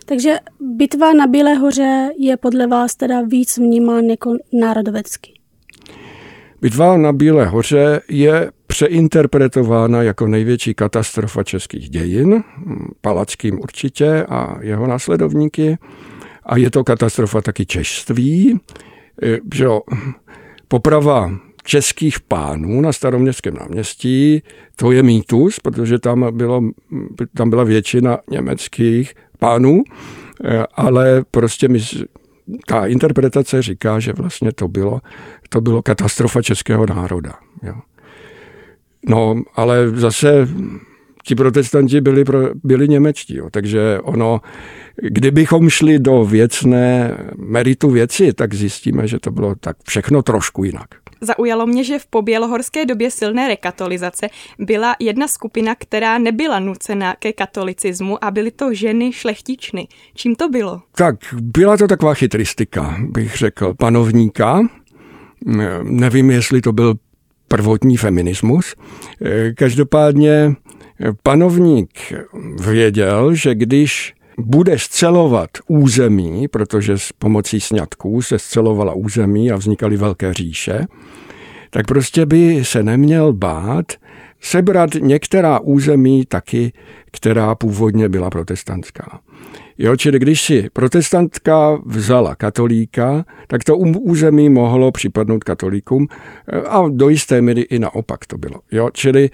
Takže 0.07 0.37
bitva 0.61 1.13
na 1.13 1.27
Bílé 1.27 1.55
hoře 1.55 2.09
je 2.19 2.37
podle 2.37 2.67
vás 2.67 2.95
teda 2.95 3.23
víc 3.23 3.59
vnímán 3.59 4.05
jako 4.05 4.37
národovecký? 4.61 5.41
Bitva 6.61 6.97
na 6.97 7.13
Bílé 7.13 7.47
hoře 7.47 8.01
je 8.09 8.51
přeinterpretována 8.77 10.03
jako 10.03 10.27
největší 10.27 10.75
katastrofa 10.75 11.43
českých 11.43 11.91
dějin, 11.91 12.45
Palackým 13.01 13.61
určitě 13.61 14.25
a 14.29 14.59
jeho 14.61 14.87
následovníky. 14.87 15.79
A 16.43 16.57
je 16.57 16.71
to 16.71 16.85
katastrofa 16.85 17.41
taky 17.41 17.67
češství, 17.67 18.61
e, 19.23 19.39
že 19.55 19.67
poprava 20.69 21.31
českých 21.65 22.21
pánů 22.21 22.81
na 22.81 22.93
staroměstském 22.93 23.55
náměstí, 23.55 24.43
to 24.77 24.93
je 24.93 25.03
mýtus, 25.03 25.61
protože 25.61 25.99
tam, 25.99 26.37
bylo, 26.37 26.63
tam 27.35 27.51
byla 27.51 27.65
většina 27.65 28.19
německých 28.31 29.15
pánů, 29.39 29.83
e, 30.45 30.65
ale 30.75 31.25
prostě 31.31 31.69
my, 31.69 31.81
ta 32.67 32.87
interpretace 32.87 33.63
říká, 33.63 34.01
že 34.01 34.13
vlastně 34.13 34.53
to 34.53 34.69
bylo, 34.69 35.01
to 35.49 35.61
bylo 35.61 35.83
katastrofa 35.83 36.43
českého 36.43 36.87
národa. 36.87 37.35
Jo. 37.63 37.75
No, 39.09 39.43
ale 39.55 39.91
zase 39.91 40.49
ti 41.27 41.35
protestanti 41.35 42.01
byli, 42.01 42.25
pro, 42.25 42.39
byli 42.65 42.89
němečtí, 42.89 43.37
jo. 43.37 43.51
takže 43.51 43.99
ono, 44.03 44.41
kdybychom 45.03 45.71
šli 45.71 45.99
do 45.99 46.25
věcné 46.25 47.17
meritu 47.37 47.91
věci, 47.91 48.33
tak 48.33 48.55
zjistíme, 48.55 49.09
že 49.09 49.19
to 49.19 49.31
bylo 49.31 49.55
tak 49.55 49.77
všechno 49.89 50.23
trošku 50.23 50.65
jinak. 50.65 50.87
Zaujalo 51.21 51.67
mě, 51.67 51.85
že 51.85 51.99
v 51.99 52.07
pobělohorské 52.07 52.87
době 52.87 53.11
silné 53.11 53.49
rekatolizace 53.49 54.29
byla 54.59 54.97
jedna 55.01 55.29
skupina, 55.29 55.75
která 55.75 56.19
nebyla 56.19 56.59
nucena 56.59 57.15
ke 57.19 57.33
katolicismu 57.33 58.25
a 58.25 58.31
byly 58.31 58.51
to 58.51 58.75
ženy 58.75 59.13
šlechtičny. 59.13 59.89
Čím 60.15 60.35
to 60.35 60.49
bylo? 60.49 60.83
Tak, 60.95 61.17
byla 61.33 61.77
to 61.77 61.89
taková 61.89 62.15
chytristika, 62.15 62.97
bych 63.01 63.37
řekl, 63.37 63.75
panovníka. 63.75 64.61
Nevím, 65.83 66.31
jestli 66.31 66.61
to 66.61 66.73
byl 66.73 66.95
prvotní 67.49 67.97
feminismus. 67.97 68.75
Eh, 69.25 69.53
každopádně 69.53 70.31
eh, 70.31 71.13
panovník 71.23 71.91
věděl, 72.61 73.35
že 73.35 73.55
když 73.55 74.15
bude 74.39 74.79
scelovat 74.79 75.51
území, 75.69 76.49
protože 76.49 76.99
s 76.99 77.13
pomocí 77.13 77.61
sňatků 77.61 78.23
se 78.23 78.39
scelovala 78.39 78.95
území 78.95 79.51
a 79.51 79.57
vznikaly 79.57 79.97
velké 79.97 80.35
říše, 80.35 80.87
tak 81.71 81.87
prostě 81.87 82.27
by 82.27 82.65
se 82.65 82.83
neměl 82.83 83.33
bát 83.33 83.93
sebrat 84.41 84.91
některá 85.01 85.59
území 85.59 86.25
taky, 86.27 86.73
která 87.13 87.55
původně 87.55 88.09
byla 88.09 88.31
protestantská. 88.31 89.21
Jo, 89.79 89.97
čili 89.97 90.19
když 90.19 90.43
si 90.43 90.69
protestantka 90.73 91.79
vzala 91.85 92.35
katolíka, 92.35 93.25
tak 93.47 93.65
to 93.65 93.77
území 93.77 94.49
mohlo 94.49 94.93
připadnout 94.93 95.45
katolíkům 95.45 96.09
a 96.69 96.85
do 96.89 97.09
jisté 97.09 97.43
míry 97.43 97.61
i 97.61 97.79
naopak 97.79 98.27
to 98.27 98.39
bylo. 98.39 98.61
Jo, 98.73 98.91
čili 98.93 99.31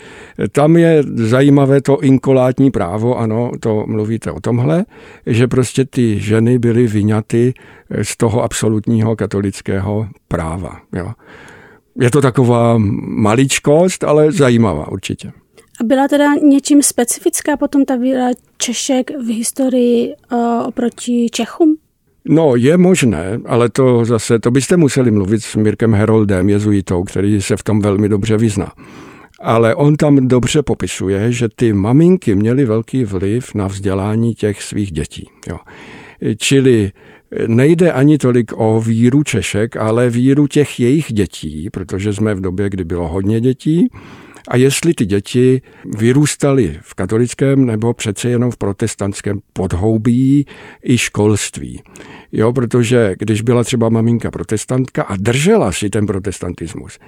tam 0.53 0.77
je 0.77 1.03
zajímavé 1.15 1.81
to 1.81 2.01
inkolátní 2.01 2.71
právo, 2.71 3.19
ano, 3.19 3.51
to 3.61 3.85
mluvíte 3.87 4.31
o 4.31 4.41
tomhle, 4.41 4.85
že 5.27 5.49
prostě 5.49 5.85
ty 5.85 6.21
ženy 6.21 6.59
byly 6.59 6.87
vyňaty 6.87 7.55
z 8.03 8.17
toho 8.17 8.43
absolutního 8.43 9.17
katolického 9.17 10.09
práva. 10.29 10.81
Jo. 10.93 11.12
Je 12.01 12.11
to 12.11 12.21
taková 12.21 12.75
maličkost, 13.09 14.05
ale 14.05 14.33
zajímavá 14.33 14.89
určitě. 14.93 15.33
A 15.81 15.85
byla 15.85 16.09
teda 16.09 16.35
něčím 16.35 16.83
specifická 16.83 17.57
potom 17.57 17.85
ta 17.85 17.97
víra 17.97 18.27
Češek 18.59 19.11
v 19.11 19.37
historii 19.37 20.15
uh, 20.33 20.39
oproti 20.67 21.27
Čechům? 21.33 21.77
No, 22.29 22.57
je 22.57 22.77
možné, 22.77 23.41
ale 23.47 23.69
to 23.69 24.05
zase, 24.05 24.39
to 24.39 24.51
byste 24.51 24.77
museli 24.77 25.11
mluvit 25.11 25.43
s 25.43 25.57
Mirkem 25.57 25.95
Heroldem, 25.95 26.49
jezuitou, 26.49 27.05
který 27.05 27.43
se 27.43 27.57
v 27.57 27.63
tom 27.63 27.81
velmi 27.81 28.09
dobře 28.09 28.37
vyzná. 28.37 28.73
Ale 29.41 29.75
on 29.75 29.97
tam 29.97 30.29
dobře 30.29 30.63
popisuje, 30.63 31.33
že 31.33 31.49
ty 31.57 31.73
maminky 31.73 32.35
měly 32.35 32.65
velký 32.65 33.05
vliv 33.05 33.55
na 33.55 33.67
vzdělání 33.67 34.35
těch 34.35 34.63
svých 34.63 34.93
dětí. 34.93 35.29
Jo. 35.49 35.59
Čili 36.37 36.93
nejde 37.47 37.92
ani 37.92 38.18
tolik 38.18 38.53
o 38.57 38.81
víru 38.81 39.23
Češek, 39.23 39.77
ale 39.77 40.11
víru 40.11 40.47
těch 40.47 40.81
jejich 40.81 41.12
dětí, 41.12 41.71
protože 41.71 42.12
jsme 42.12 42.35
v 42.35 42.40
době, 42.40 42.71
kdy 42.71 42.85
bylo 42.85 43.09
hodně 43.09 43.40
dětí, 43.40 43.88
A 44.49 44.57
jestli 44.57 44.95
ty 44.95 45.07
děti 45.07 45.63
vyrůstaly 45.85 46.79
v 46.83 46.95
katolickém 46.95 47.67
nebo 47.67 47.95
přece 47.95 48.29
jenom 48.29 48.51
v 48.51 48.57
protestantském 48.57 49.41
podhoubí 49.53 50.47
i 50.85 50.99
školství. 50.99 51.83
Jo, 52.33 52.53
protože 52.53 53.15
když 53.19 53.43
byla 53.43 53.65
třeba 53.65 53.89
maminka 53.89 54.31
protestantka 54.31 55.03
a 55.03 55.17
držela 55.17 55.73
si 55.73 55.91
ten 55.91 56.07
protestantismus, 56.07 56.99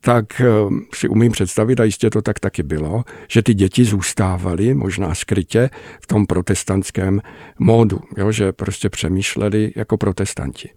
tak 0.00 0.40
eh, 0.40 0.46
si 0.94 1.08
umím 1.08 1.32
představit, 1.32 1.80
a 1.80 1.84
jistě 1.84 2.10
to 2.10 2.22
tak 2.22 2.40
taky 2.40 2.62
bylo, 2.62 3.04
že 3.28 3.42
ty 3.42 3.54
děti 3.54 3.84
zůstávaly 3.84 4.74
možná 4.74 5.14
skrytě 5.14 5.70
v 6.00 6.06
tom 6.06 6.26
protestantském 6.26 7.20
módu, 7.58 8.00
jo, 8.16 8.32
že 8.32 8.52
prostě 8.52 8.88
přemýšleli 8.88 9.72
jako 9.76 9.96
protestanti. 9.96 10.70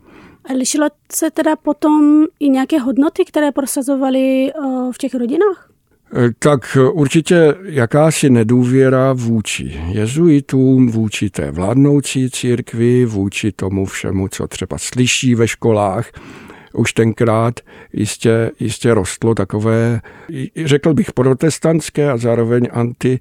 A 0.50 0.54
lišilo 0.54 0.88
se 1.12 1.32
teda 1.32 1.56
potom 1.56 2.26
i 2.40 2.50
nějaké 2.50 2.80
hodnoty, 2.80 3.26
které 3.26 3.52
prosazovali 3.52 4.52
eh, 4.52 4.62
v 4.92 4.98
těch 4.98 5.16
rodinách? 5.16 5.75
Eh, 6.18 6.30
tak 6.40 6.78
určitě 6.92 7.56
jakási 7.64 8.30
nedůvěra 8.30 9.14
vůči 9.14 9.82
jezuitům, 9.88 10.92
vůči 10.92 11.30
té 11.30 11.52
vládnoucí 11.52 12.32
církvi, 12.32 13.06
vůči 13.06 13.52
tomu 13.52 13.86
všemu, 13.86 14.28
co 14.28 14.48
třeba 14.48 14.78
slyší 14.78 15.36
ve 15.36 15.48
školách. 15.48 16.12
Už 16.74 16.94
tenkrát 16.94 17.60
jistě, 17.94 18.52
jistě 18.60 18.94
rostlo 18.94 19.36
takové, 19.36 20.02
řekl 20.66 20.94
bych, 20.94 21.14
protestantské 21.14 22.12
a 22.12 22.18
zároveň 22.18 22.68
anti, 22.72 23.20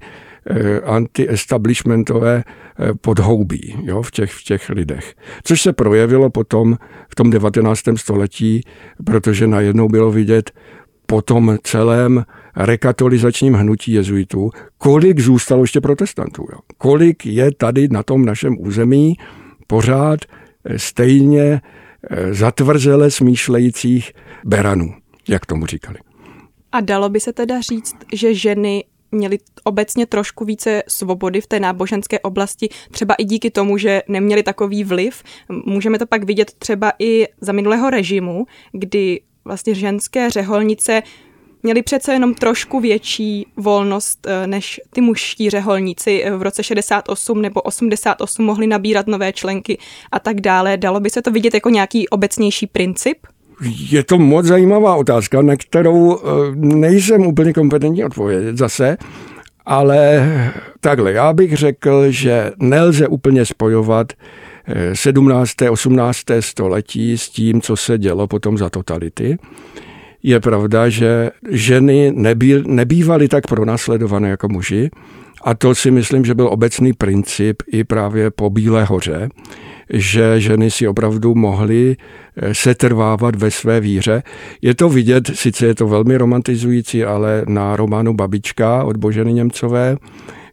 eh, 0.49 0.79
anti-establishmentové 0.81 2.43
eh, 2.43 2.93
podhoubí 3.01 3.75
jo, 3.83 4.01
v, 4.01 4.11
těch, 4.11 4.31
v 4.31 4.43
těch 4.43 4.69
lidech. 4.69 5.15
Což 5.43 5.61
se 5.61 5.73
projevilo 5.73 6.29
potom 6.29 6.77
v 7.09 7.15
tom 7.15 7.29
19. 7.29 7.81
století, 7.95 8.61
protože 9.05 9.47
najednou 9.47 9.87
bylo 9.87 10.11
vidět 10.11 10.51
po 11.05 11.21
tom 11.21 11.57
celém 11.63 12.25
rekatolizačním 12.55 13.53
hnutí 13.53 13.91
jezuitů, 13.91 14.49
kolik 14.77 15.19
zůstalo 15.19 15.63
ještě 15.63 15.81
protestantů. 15.81 16.47
Jo? 16.51 16.59
Kolik 16.77 17.25
je 17.25 17.51
tady 17.51 17.87
na 17.87 18.03
tom 18.03 18.25
našem 18.25 18.55
území 18.59 19.15
pořád 19.67 20.19
eh, 20.65 20.79
stejně 20.79 21.61
eh, 22.09 22.33
zatvrzele 22.33 23.11
smýšlejících 23.11 24.11
beranů, 24.45 24.93
jak 25.29 25.45
tomu 25.45 25.65
říkali. 25.65 25.97
A 26.71 26.81
dalo 26.81 27.09
by 27.09 27.19
se 27.19 27.33
teda 27.33 27.61
říct, 27.61 27.95
že 28.13 28.35
ženy 28.35 28.83
měli 29.11 29.37
obecně 29.63 30.05
trošku 30.05 30.45
více 30.45 30.83
svobody 30.87 31.41
v 31.41 31.47
té 31.47 31.59
náboženské 31.59 32.19
oblasti, 32.19 32.69
třeba 32.91 33.15
i 33.15 33.23
díky 33.23 33.51
tomu, 33.51 33.77
že 33.77 34.01
neměli 34.07 34.43
takový 34.43 34.83
vliv. 34.83 35.23
Můžeme 35.65 35.99
to 35.99 36.05
pak 36.07 36.23
vidět 36.23 36.51
třeba 36.59 36.91
i 36.99 37.27
za 37.41 37.51
minulého 37.51 37.89
režimu, 37.89 38.45
kdy 38.71 39.21
vlastně 39.45 39.75
ženské 39.75 40.29
řeholnice 40.29 41.03
měli 41.65 41.81
přece 41.81 42.13
jenom 42.13 42.33
trošku 42.33 42.79
větší 42.79 43.47
volnost 43.57 44.27
eh, 44.27 44.47
než 44.47 44.81
ty 44.93 45.01
mužští 45.01 45.49
řeholníci 45.49 46.25
v 46.37 46.41
roce 46.41 46.63
68 46.63 47.41
nebo 47.41 47.61
88 47.61 48.45
mohli 48.45 48.67
nabírat 48.67 49.07
nové 49.07 49.33
členky 49.33 49.77
a 50.11 50.19
tak 50.19 50.41
dále. 50.41 50.77
Dalo 50.77 50.99
by 50.99 51.09
se 51.09 51.21
to 51.21 51.31
vidět 51.31 51.53
jako 51.53 51.69
nějaký 51.69 52.09
obecnější 52.09 52.67
princip? 52.67 53.17
Je 53.89 54.03
to 54.03 54.17
moc 54.17 54.45
zajímavá 54.45 54.95
otázka, 54.95 55.41
na 55.41 55.55
kterou 55.55 56.17
eh, 56.17 56.21
nejsem 56.55 57.25
úplně 57.25 57.53
kompetentní 57.53 58.03
odpovědět 58.03 58.57
zase, 58.57 58.97
ale 59.65 60.29
takhle, 60.79 61.11
já 61.11 61.33
bych 61.33 61.57
řekl, 61.57 62.11
že 62.11 62.51
nelze 62.59 63.07
úplně 63.07 63.45
spojovat 63.45 64.13
17. 64.93 65.61
Eh, 65.61 65.69
18. 65.69 66.19
století 66.39 67.17
s 67.17 67.29
tím, 67.29 67.61
co 67.61 67.75
se 67.75 67.97
dělo 67.97 68.27
potom 68.27 68.57
za 68.57 68.69
totality 68.69 69.37
je 70.25 70.39
pravda, 70.39 70.89
že 70.89 71.31
ženy 71.49 72.11
nebý, 72.15 72.63
nebývaly 72.65 73.27
tak 73.27 73.47
pronásledované 73.47 74.29
jako 74.29 74.47
muži. 74.49 74.89
A 75.43 75.53
to 75.53 75.75
si 75.75 75.91
myslím, 75.91 76.25
že 76.25 76.35
byl 76.35 76.47
obecný 76.47 76.93
princip 76.93 77.63
i 77.67 77.83
právě 77.83 78.31
po 78.31 78.49
Bílé 78.49 78.83
hoře, 78.83 79.29
že 79.89 80.41
ženy 80.41 80.71
si 80.71 80.87
opravdu 80.87 81.35
mohly 81.35 81.97
eh, 81.97 82.53
setrvávat 82.53 83.35
ve 83.35 83.51
své 83.51 83.79
víře. 83.79 84.23
Je 84.61 84.75
to 84.75 84.89
vidět, 84.89 85.31
sice 85.33 85.65
je 85.65 85.75
to 85.75 85.87
velmi 85.87 86.17
romantizující, 86.17 87.03
ale 87.03 87.45
na 87.47 87.75
románu 87.75 88.13
Babička 88.13 88.83
od 88.83 88.97
Boženy 88.97 89.33
Němcové, 89.33 89.97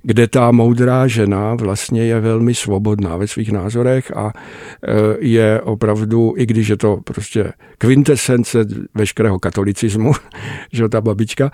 kde 0.02 0.28
ta 0.28 0.50
moudrá 0.50 1.06
žena 1.06 1.54
vlastně 1.54 2.04
je 2.04 2.20
velmi 2.20 2.54
svobodná 2.54 3.16
ve 3.16 3.26
svých 3.26 3.52
názorech 3.52 4.16
a 4.16 4.32
e, 4.32 4.92
je 5.18 5.60
opravdu, 5.60 6.34
i 6.36 6.46
když 6.46 6.68
je 6.68 6.76
to 6.76 6.96
prostě 7.04 7.52
kvintesence 7.78 8.64
veškerého 8.94 9.38
katolicismu, 9.38 10.12
že 10.72 10.88
ta 10.88 11.00
babička, 11.00 11.50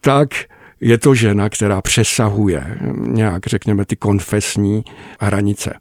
tak 0.00 0.28
je 0.80 0.98
to 0.98 1.14
žena, 1.14 1.48
která 1.48 1.82
přesahuje 1.82 2.78
nějak, 2.96 3.46
řekněme, 3.46 3.84
ty 3.84 3.96
konfesní 3.96 4.84
hranice. 5.20 5.74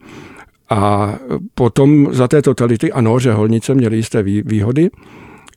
A 0.70 1.14
potom 1.56 2.08
za 2.12 2.28
té 2.28 2.42
totality, 2.42 2.92
ano, 2.92 3.20
řeholnice 3.20 3.74
měly 3.74 3.98
jisté 3.98 4.24
výhody, 4.24 4.90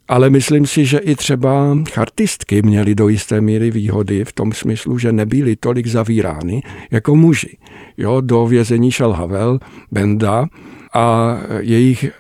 ale 0.09 0.31
myslím 0.31 0.67
si, 0.67 0.87
že 0.87 0.99
i 0.99 1.17
třeba 1.17 1.79
chartistky 1.93 2.63
měly 2.63 2.95
do 2.95 3.09
jisté 3.09 3.41
míry 3.41 3.71
výhody 3.71 4.25
v 4.25 4.33
tom 4.33 4.53
smyslu, 4.53 4.99
že 4.99 5.13
nebyly 5.13 5.57
tolik 5.57 5.87
zavírány 5.87 6.63
jako 6.91 7.17
muži. 7.17 7.59
Jo, 7.97 8.21
do 8.21 8.47
vězení 8.47 8.93
šel 8.93 9.13
Havel, 9.13 9.59
Benda 9.91 10.47
a 10.95 11.37
jejich 11.61 12.11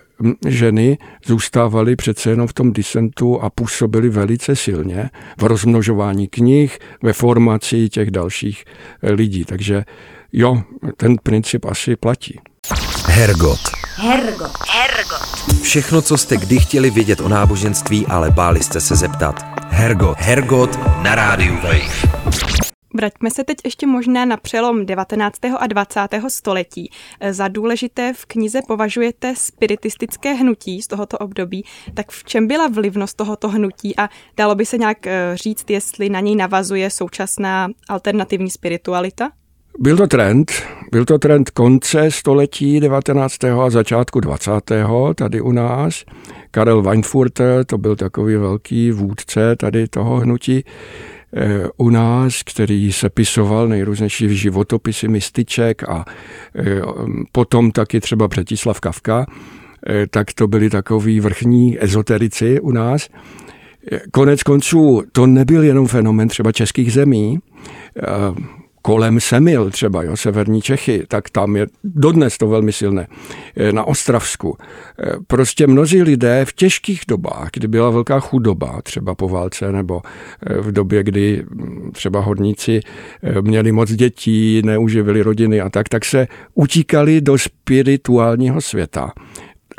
ženy 0.46 0.98
zůstávaly 1.26 1.96
přece 1.96 2.30
jenom 2.30 2.46
v 2.46 2.52
tom 2.52 2.72
disentu 2.72 3.40
a 3.40 3.50
působily 3.50 4.08
velice 4.08 4.56
silně 4.56 5.10
v 5.38 5.42
rozmnožování 5.42 6.28
knih, 6.28 6.78
ve 7.02 7.12
formaci 7.12 7.88
těch 7.88 8.10
dalších 8.10 8.64
lidí. 9.02 9.44
Takže 9.44 9.84
jo, 10.32 10.62
ten 10.96 11.16
princip 11.22 11.64
asi 11.64 11.96
platí. 11.96 12.40
Hergot. 13.06 13.75
Hergot. 13.98 14.50
Hergot. 14.68 15.62
Všechno, 15.62 16.02
co 16.02 16.18
jste 16.18 16.36
kdy 16.36 16.58
chtěli 16.58 16.90
vědět 16.90 17.20
o 17.20 17.28
náboženství, 17.28 18.06
ale 18.06 18.30
báli 18.30 18.62
jste 18.62 18.80
se 18.80 18.96
zeptat. 18.96 19.42
Hergot. 19.68 20.18
Hergot 20.18 20.78
na 21.02 21.14
rádiu 21.14 21.54
Wave. 21.54 22.16
Vraťme 22.94 23.30
se 23.30 23.44
teď 23.44 23.56
ještě 23.64 23.86
možná 23.86 24.24
na 24.24 24.36
přelom 24.36 24.86
19. 24.86 25.38
a 25.58 25.66
20. 25.66 26.00
století. 26.28 26.90
Za 27.30 27.48
důležité 27.48 28.12
v 28.12 28.26
knize 28.26 28.60
považujete 28.68 29.34
spiritistické 29.36 30.32
hnutí 30.32 30.82
z 30.82 30.86
tohoto 30.86 31.18
období. 31.18 31.64
Tak 31.94 32.10
v 32.10 32.24
čem 32.24 32.46
byla 32.46 32.68
vlivnost 32.68 33.16
tohoto 33.16 33.48
hnutí 33.48 33.98
a 33.98 34.08
dalo 34.36 34.54
by 34.54 34.66
se 34.66 34.78
nějak 34.78 35.06
eh, 35.06 35.32
říct, 35.34 35.70
jestli 35.70 36.08
na 36.08 36.20
něj 36.20 36.36
navazuje 36.36 36.90
současná 36.90 37.68
alternativní 37.88 38.50
spiritualita? 38.50 39.30
Byl 39.78 39.96
to 39.96 40.06
trend, 40.06 40.52
byl 40.92 41.04
to 41.04 41.18
trend 41.18 41.50
konce 41.50 42.10
století 42.10 42.80
19. 42.80 43.44
a 43.44 43.70
začátku 43.70 44.20
20. 44.20 44.50
tady 45.14 45.40
u 45.40 45.52
nás. 45.52 46.04
Karel 46.50 46.82
Weinfurter, 46.82 47.64
to 47.64 47.78
byl 47.78 47.96
takový 47.96 48.36
velký 48.36 48.90
vůdce 48.90 49.56
tady 49.56 49.88
toho 49.88 50.16
hnutí 50.16 50.64
eh, 51.36 51.68
u 51.76 51.90
nás, 51.90 52.42
který 52.42 52.92
se 52.92 53.10
pisoval 53.10 53.68
nejrůznější 53.68 54.36
životopisy 54.36 55.08
mystiček 55.08 55.88
a 55.88 56.04
eh, 56.54 56.80
potom 57.32 57.70
taky 57.70 58.00
třeba 58.00 58.28
Břetislav 58.28 58.80
Kavka, 58.80 59.26
eh, 59.86 60.06
tak 60.10 60.32
to 60.32 60.46
byli 60.46 60.70
takový 60.70 61.20
vrchní 61.20 61.84
ezoterici 61.84 62.60
u 62.60 62.70
nás. 62.70 63.08
Konec 64.12 64.42
konců 64.42 65.02
to 65.12 65.26
nebyl 65.26 65.62
jenom 65.62 65.86
fenomen 65.86 66.28
třeba 66.28 66.52
českých 66.52 66.92
zemí, 66.92 67.38
kolem 68.86 69.20
Semil 69.20 69.70
třeba, 69.70 70.02
jo, 70.02 70.16
severní 70.16 70.62
Čechy, 70.62 71.04
tak 71.08 71.30
tam 71.30 71.56
je 71.56 71.66
dodnes 71.84 72.38
to 72.38 72.48
velmi 72.48 72.72
silné. 72.72 73.06
Na 73.72 73.84
Ostravsku. 73.84 74.56
E, 74.58 75.12
prostě 75.26 75.66
mnozí 75.66 76.02
lidé 76.02 76.44
v 76.44 76.52
těžkých 76.52 77.00
dobách, 77.08 77.48
kdy 77.52 77.68
byla 77.68 77.90
velká 77.90 78.20
chudoba, 78.20 78.82
třeba 78.82 79.14
po 79.14 79.28
válce 79.28 79.72
nebo 79.72 80.02
e, 80.46 80.60
v 80.60 80.72
době, 80.72 81.02
kdy 81.02 81.44
třeba 81.92 82.20
hodníci 82.20 82.80
e, 83.22 83.42
měli 83.42 83.72
moc 83.72 83.92
dětí, 83.92 84.62
neuživili 84.64 85.22
rodiny 85.22 85.60
a 85.60 85.68
tak, 85.68 85.88
tak 85.88 86.04
se 86.04 86.28
utíkali 86.54 87.20
do 87.20 87.38
spirituálního 87.38 88.60
světa. 88.60 89.12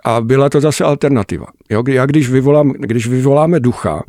A 0.03 0.21
byla 0.21 0.49
to 0.49 0.61
zase 0.61 0.83
alternativa. 0.83 1.45
Jo, 1.69 1.83
já 1.87 2.05
když, 2.05 2.29
vyvolám, 2.29 2.71
když 2.71 3.07
vyvoláme 3.07 3.59
ducha, 3.59 4.03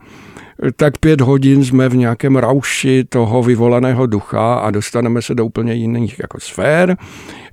tak 0.77 0.99
pět 0.99 1.21
hodin 1.21 1.65
jsme 1.65 1.89
v 1.89 1.97
nějakém 1.97 2.37
rauši 2.37 3.05
toho 3.09 3.43
vyvolaného 3.43 4.07
ducha 4.07 4.55
a 4.55 4.71
dostaneme 4.71 5.23
se 5.23 5.35
do 5.35 5.45
úplně 5.45 5.75
jiných 5.75 6.19
jako 6.19 6.41
sfér. 6.41 6.97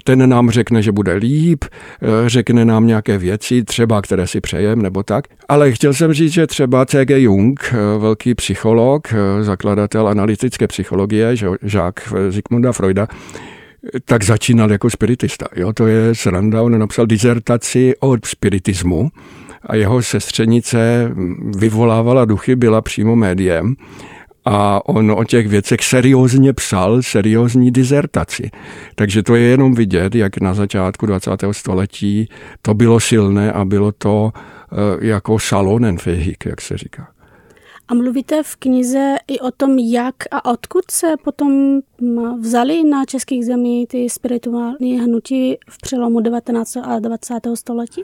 Ten 0.04 0.30
nám 0.30 0.50
řekne, 0.50 0.82
že 0.82 0.92
bude 0.92 1.14
líp, 1.14 1.66
eh, 1.66 2.30
řekne 2.30 2.66
nám 2.66 2.88
nějaké 2.88 3.18
věci, 3.18 3.64
třeba 3.64 4.02
které 4.02 4.28
si 4.28 4.42
přejem 4.42 4.82
nebo 4.82 5.04
tak. 5.04 5.26
Ale 5.50 5.72
chtěl 5.72 5.94
jsem 5.94 6.14
říct, 6.14 6.34
že 6.34 6.48
třeba 6.48 6.86
C.G. 6.86 7.20
Jung, 7.20 7.74
eh, 7.74 8.00
velký 8.00 8.36
psycholog, 8.36 9.08
eh, 9.14 9.44
zakladatel 9.44 10.08
analytické 10.08 10.68
psychologie, 10.68 11.36
žák 11.62 12.14
Zygmunda 12.30 12.72
Freuda, 12.72 13.08
tak 14.06 14.24
začínal 14.24 14.72
jako 14.72 14.90
spiritista. 14.90 15.46
Jo, 15.56 15.74
to 15.74 15.88
je 15.88 16.16
sranda, 16.16 16.62
on 16.62 16.80
napsal 16.80 17.06
dizertaci 17.06 17.94
o 18.00 18.16
spiritismu 18.26 19.12
a 19.66 19.76
jeho 19.76 20.02
sestřenice 20.04 21.12
vyvolávala 21.58 22.26
duchy, 22.26 22.56
byla 22.56 22.82
přímo 22.82 23.16
médiem 23.16 23.76
a 24.46 24.90
on 24.90 25.12
o 25.12 25.24
těch 25.24 25.48
věcech 25.48 25.80
seriózně 25.82 26.54
psal 26.54 27.02
seriózní 27.02 27.72
dizertaci. 27.72 28.52
Takže 28.96 29.24
to 29.24 29.36
je 29.36 29.42
jenom 29.42 29.74
vidět, 29.74 30.16
jak 30.16 30.42
na 30.42 30.54
začátku 30.54 31.06
20. 31.06 31.32
století 31.52 32.30
to 32.62 32.74
bylo 32.74 33.00
silné 33.00 33.52
a 33.52 33.66
bylo 33.66 33.92
to 33.92 34.32
eh, 34.36 35.08
jako 35.08 35.40
salonenfähig, 35.40 36.46
jak 36.46 36.62
se 36.62 36.78
říká. 36.78 37.08
A 37.88 37.94
mluvíte 37.94 38.44
v 38.44 38.56
knize 38.56 39.16
i 39.28 39.40
o 39.40 39.52
tom, 39.52 39.80
jak 39.80 40.16
a 40.32 40.52
odkud 40.52 40.92
se 40.92 41.14
potom 41.24 41.80
vzali 42.42 42.84
na 42.84 43.06
českých 43.06 43.46
zemí 43.46 43.88
ty 43.88 44.10
spirituální 44.10 45.00
hnutí 45.00 45.58
v 45.70 45.78
přelomu 45.78 46.20
19. 46.20 46.78
a 46.78 47.00
20. 47.00 47.34
století? 47.54 48.04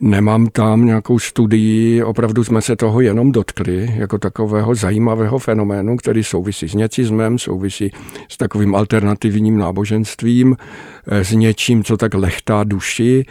Nemám 0.00 0.46
tam 0.46 0.86
nějakou 0.86 1.18
studii, 1.18 2.02
opravdu 2.02 2.44
jsme 2.44 2.62
se 2.62 2.76
toho 2.76 3.00
jenom 3.00 3.32
dotkli, 3.32 3.94
jako 3.96 4.18
takového 4.18 4.74
zajímavého 4.74 5.38
fenoménu, 5.38 5.96
který 5.96 6.24
souvisí 6.24 6.68
s 6.68 6.74
něcismem, 6.74 7.38
souvisí 7.38 7.92
s 8.28 8.36
takovým 8.36 8.74
alternativním 8.74 9.58
náboženstvím, 9.58 10.56
eh, 11.06 11.24
s 11.24 11.32
něčím, 11.32 11.84
co 11.84 11.96
tak 11.96 12.14
lechtá 12.14 12.64
duši 12.64 13.24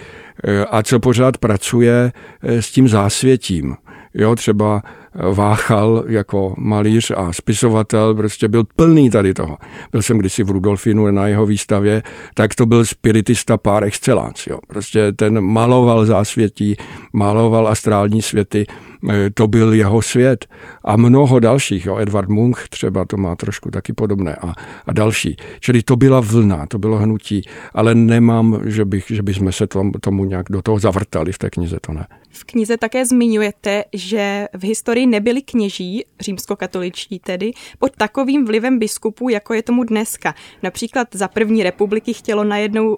eh, 0.44 0.66
a 0.66 0.84
co 0.84 1.00
pořád 1.00 1.38
pracuje 1.38 2.12
eh, 2.42 2.62
s 2.62 2.72
tím 2.72 2.88
zásvětím. 2.88 3.76
Jo, 4.14 4.36
třeba 4.36 4.82
Váchal 5.16 6.04
jako 6.08 6.54
malíř 6.58 7.12
a 7.16 7.34
spisovatel 7.34 8.16
prostě 8.16 8.48
byl 8.48 8.64
plný 8.76 9.10
tady 9.10 9.34
toho. 9.34 9.58
Byl 9.92 10.02
jsem 10.02 10.18
kdysi 10.18 10.44
v 10.44 10.50
Rudolfinu 10.50 11.12
na 11.12 11.28
jeho 11.28 11.46
výstavě, 11.46 12.04
tak 12.34 12.56
to 12.56 12.66
byl 12.66 12.86
spiritista 12.86 13.58
par 13.58 13.84
excellence. 13.84 14.50
Jo. 14.50 14.60
Prostě 14.68 15.12
ten 15.12 15.42
maloval 15.42 16.06
zásvětí, 16.06 16.76
maloval 17.14 17.68
astrální 17.68 18.22
světy, 18.22 18.66
e, 19.10 19.30
to 19.30 19.48
byl 19.48 19.74
jeho 19.74 20.02
svět. 20.02 20.46
A 20.86 20.98
mnoho 20.98 21.40
dalších, 21.40 21.86
jo. 21.86 21.98
Edward 21.98 22.30
Munch 22.30 22.70
třeba 22.70 23.06
to 23.06 23.18
má 23.18 23.36
trošku 23.36 23.72
taky 23.72 23.94
podobné 23.94 24.36
a, 24.36 24.54
a 24.88 24.94
další. 24.94 25.36
Čili 25.60 25.84
to 25.84 25.96
byla 25.96 26.20
vlna, 26.20 26.66
to 26.66 26.80
bylo 26.80 26.98
hnutí, 26.98 27.42
ale 27.74 27.96
nemám, 27.96 28.62
že, 28.66 28.86
bych, 28.86 29.06
že 29.08 29.24
bychom 29.24 29.52
se 29.52 29.68
tomu, 29.68 29.92
tomu 30.02 30.26
nějak 30.26 30.46
do 30.50 30.62
toho 30.62 30.80
zavrtali 30.80 31.32
v 31.32 31.38
té 31.38 31.50
knize, 31.50 31.78
to 31.82 31.94
ne. 31.94 32.08
V 32.30 32.44
knize 32.44 32.78
také 32.78 33.06
zmiňujete, 33.06 33.84
že 33.94 34.48
v 34.54 34.64
historii 34.64 35.01
nebyli 35.08 35.42
kněží, 35.42 36.06
římskokatoličtí 36.20 37.20
tedy, 37.20 37.52
pod 37.80 37.92
takovým 37.98 38.46
vlivem 38.46 38.80
biskupů, 38.80 39.30
jako 39.30 39.54
je 39.54 39.64
tomu 39.64 39.84
dneska. 39.84 40.36
Například 40.64 41.08
za 41.12 41.28
první 41.28 41.64
republiky 41.64 42.14
chtělo 42.14 42.44
najednou 42.44 42.90
uh, 42.90 42.98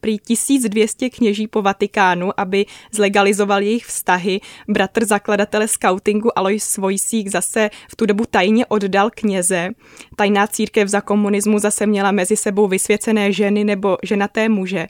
prý 0.00 0.18
1200 0.18 1.10
kněží 1.10 1.46
po 1.46 1.62
Vatikánu, 1.62 2.40
aby 2.40 2.66
zlegalizoval 2.92 3.62
jejich 3.62 3.86
vztahy. 3.86 4.40
Bratr 4.68 5.04
zakladatele 5.04 5.68
skautingu 5.68 6.38
Alois 6.38 6.64
Svojsík 6.64 7.28
zase 7.28 7.70
v 7.90 7.96
tu 7.96 8.06
dobu 8.06 8.24
tajně 8.30 8.66
oddal 8.66 9.10
kněze. 9.10 9.70
Tajná 10.16 10.46
církev 10.46 10.88
za 10.88 11.00
komunismu 11.00 11.58
zase 11.58 11.86
měla 11.86 12.12
mezi 12.12 12.36
sebou 12.36 12.68
vysvěcené 12.68 13.32
ženy 13.32 13.64
nebo 13.64 13.96
ženaté 14.02 14.48
muže 14.48 14.86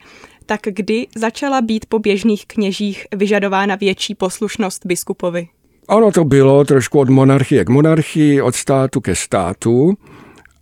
tak 0.47 0.61
kdy 0.65 1.07
začala 1.17 1.61
být 1.61 1.87
po 1.87 1.99
běžných 1.99 2.47
kněžích 2.47 3.07
vyžadována 3.17 3.75
větší 3.75 4.15
poslušnost 4.15 4.87
biskupovi? 4.87 5.49
Ono 5.89 6.13
to 6.13 6.25
bylo 6.25 6.65
trošku 6.65 6.99
od 6.99 7.09
monarchie 7.09 7.65
k 7.65 7.69
monarchii, 7.69 8.43
od 8.43 8.55
státu 8.55 9.01
ke 9.01 9.15
státu 9.15 9.95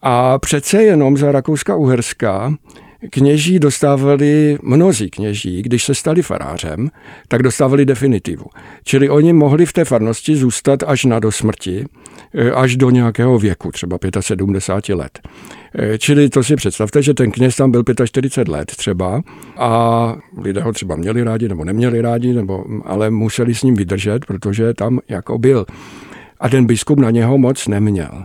a 0.03 0.39
přece 0.39 0.83
jenom 0.83 1.17
za 1.17 1.33
Rakouska-Uherska 1.33 2.57
kněží 3.11 3.59
dostávali, 3.59 4.59
mnozí 4.63 5.11
kněží, 5.11 5.63
když 5.63 5.85
se 5.85 5.95
stali 5.95 6.23
farářem, 6.23 6.91
tak 7.29 7.43
dostávali 7.43 7.85
definitivu. 7.85 8.45
Čili 8.85 9.11
oni 9.11 9.33
mohli 9.33 9.67
v 9.67 9.73
té 9.73 9.85
farnosti 9.85 10.37
zůstat 10.37 10.83
až 10.83 11.05
na 11.05 11.19
do 11.19 11.33
smrti, 11.33 11.85
eh, 11.85 12.22
až 12.55 12.77
do 12.77 12.91
nějakého 12.91 13.39
věku, 13.39 13.71
třeba 13.73 13.99
75 14.21 14.95
let. 14.95 15.19
Eh, 15.79 15.99
čili 15.99 16.29
to 16.29 16.45
si 16.45 16.57
představte, 16.57 17.03
že 17.03 17.15
ten 17.15 17.31
kněz 17.31 17.57
tam 17.57 17.71
byl 17.71 17.85
45 18.05 18.53
let 18.53 18.73
třeba 18.77 19.23
a 19.57 20.15
lidé 20.39 20.61
ho 20.61 20.73
třeba 20.73 20.97
měli 20.97 21.23
rádi 21.23 21.49
nebo 21.49 21.65
neměli 21.65 22.01
rádi, 22.01 22.33
nebo, 22.33 22.65
ale 22.85 23.11
museli 23.11 23.55
s 23.55 23.63
ním 23.63 23.75
vydržet, 23.75 24.27
protože 24.27 24.75
tam 24.75 24.99
jako 25.09 25.39
byl. 25.39 25.67
A 26.41 26.49
ten 26.49 26.67
biskup 26.67 26.99
na 26.99 27.11
něho 27.11 27.39
moc 27.39 27.69
neměl. 27.69 28.25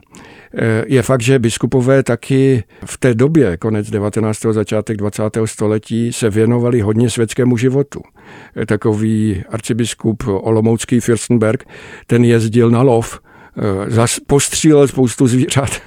Eh, 0.57 0.83
je 0.87 1.01
fakt, 1.01 1.21
že 1.21 1.39
biskupové 1.39 2.03
taky 2.03 2.63
v 2.85 2.97
té 2.97 3.13
době, 3.13 3.57
konec 3.57 3.89
19. 3.89 4.53
začátek 4.53 4.97
20. 4.97 5.47
století, 5.47 6.13
se 6.13 6.29
věnovali 6.29 6.81
hodně 6.81 7.09
světskému 7.09 7.57
životu. 7.57 8.01
Eh, 8.55 8.65
takový 8.65 9.43
arcibiskup 9.49 10.23
Olomoucký 10.27 10.99
Fürstenberg, 10.99 11.63
ten 12.07 12.23
jezdil 12.25 12.69
na 12.69 12.81
lov 12.81 13.19
Eh, 13.19 13.26
postřílel 14.27 14.87
spoustu 14.87 15.27
zvířat. 15.27 15.69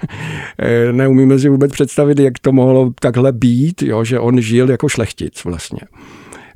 Eh, 0.62 0.92
neumíme 0.92 1.38
si 1.38 1.48
vůbec 1.48 1.72
představit, 1.72 2.18
jak 2.18 2.38
to 2.38 2.52
mohlo 2.52 2.92
takhle 3.00 3.32
být, 3.32 3.82
jo, 3.82 4.04
že 4.04 4.18
on 4.18 4.40
žil 4.40 4.70
jako 4.70 4.88
šlechtic 4.88 5.44
vlastně. 5.44 5.80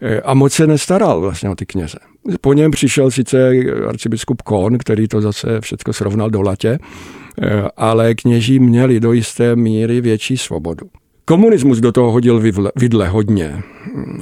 Eh, 0.02 0.20
a 0.20 0.34
moc 0.34 0.52
se 0.52 0.66
nestaral 0.66 1.20
vlastně 1.20 1.50
o 1.50 1.54
ty 1.54 1.66
kněze. 1.66 1.98
Po 2.40 2.52
něm 2.52 2.70
přišel 2.70 3.10
sice 3.10 3.50
arcibiskup 3.88 4.42
Kohn, 4.42 4.78
který 4.78 5.08
to 5.08 5.20
zase 5.20 5.60
všechno 5.60 5.92
srovnal 5.92 6.30
do 6.30 6.42
latě, 6.42 6.78
ale 7.76 8.14
kněží 8.14 8.58
měli 8.58 9.00
do 9.00 9.12
jisté 9.12 9.56
míry 9.56 10.00
větší 10.00 10.36
svobodu. 10.36 10.86
Komunismus 11.26 11.80
do 11.80 11.92
toho 11.92 12.12
hodil 12.12 12.40
vidle, 12.76 13.08
hodně. 13.08 13.62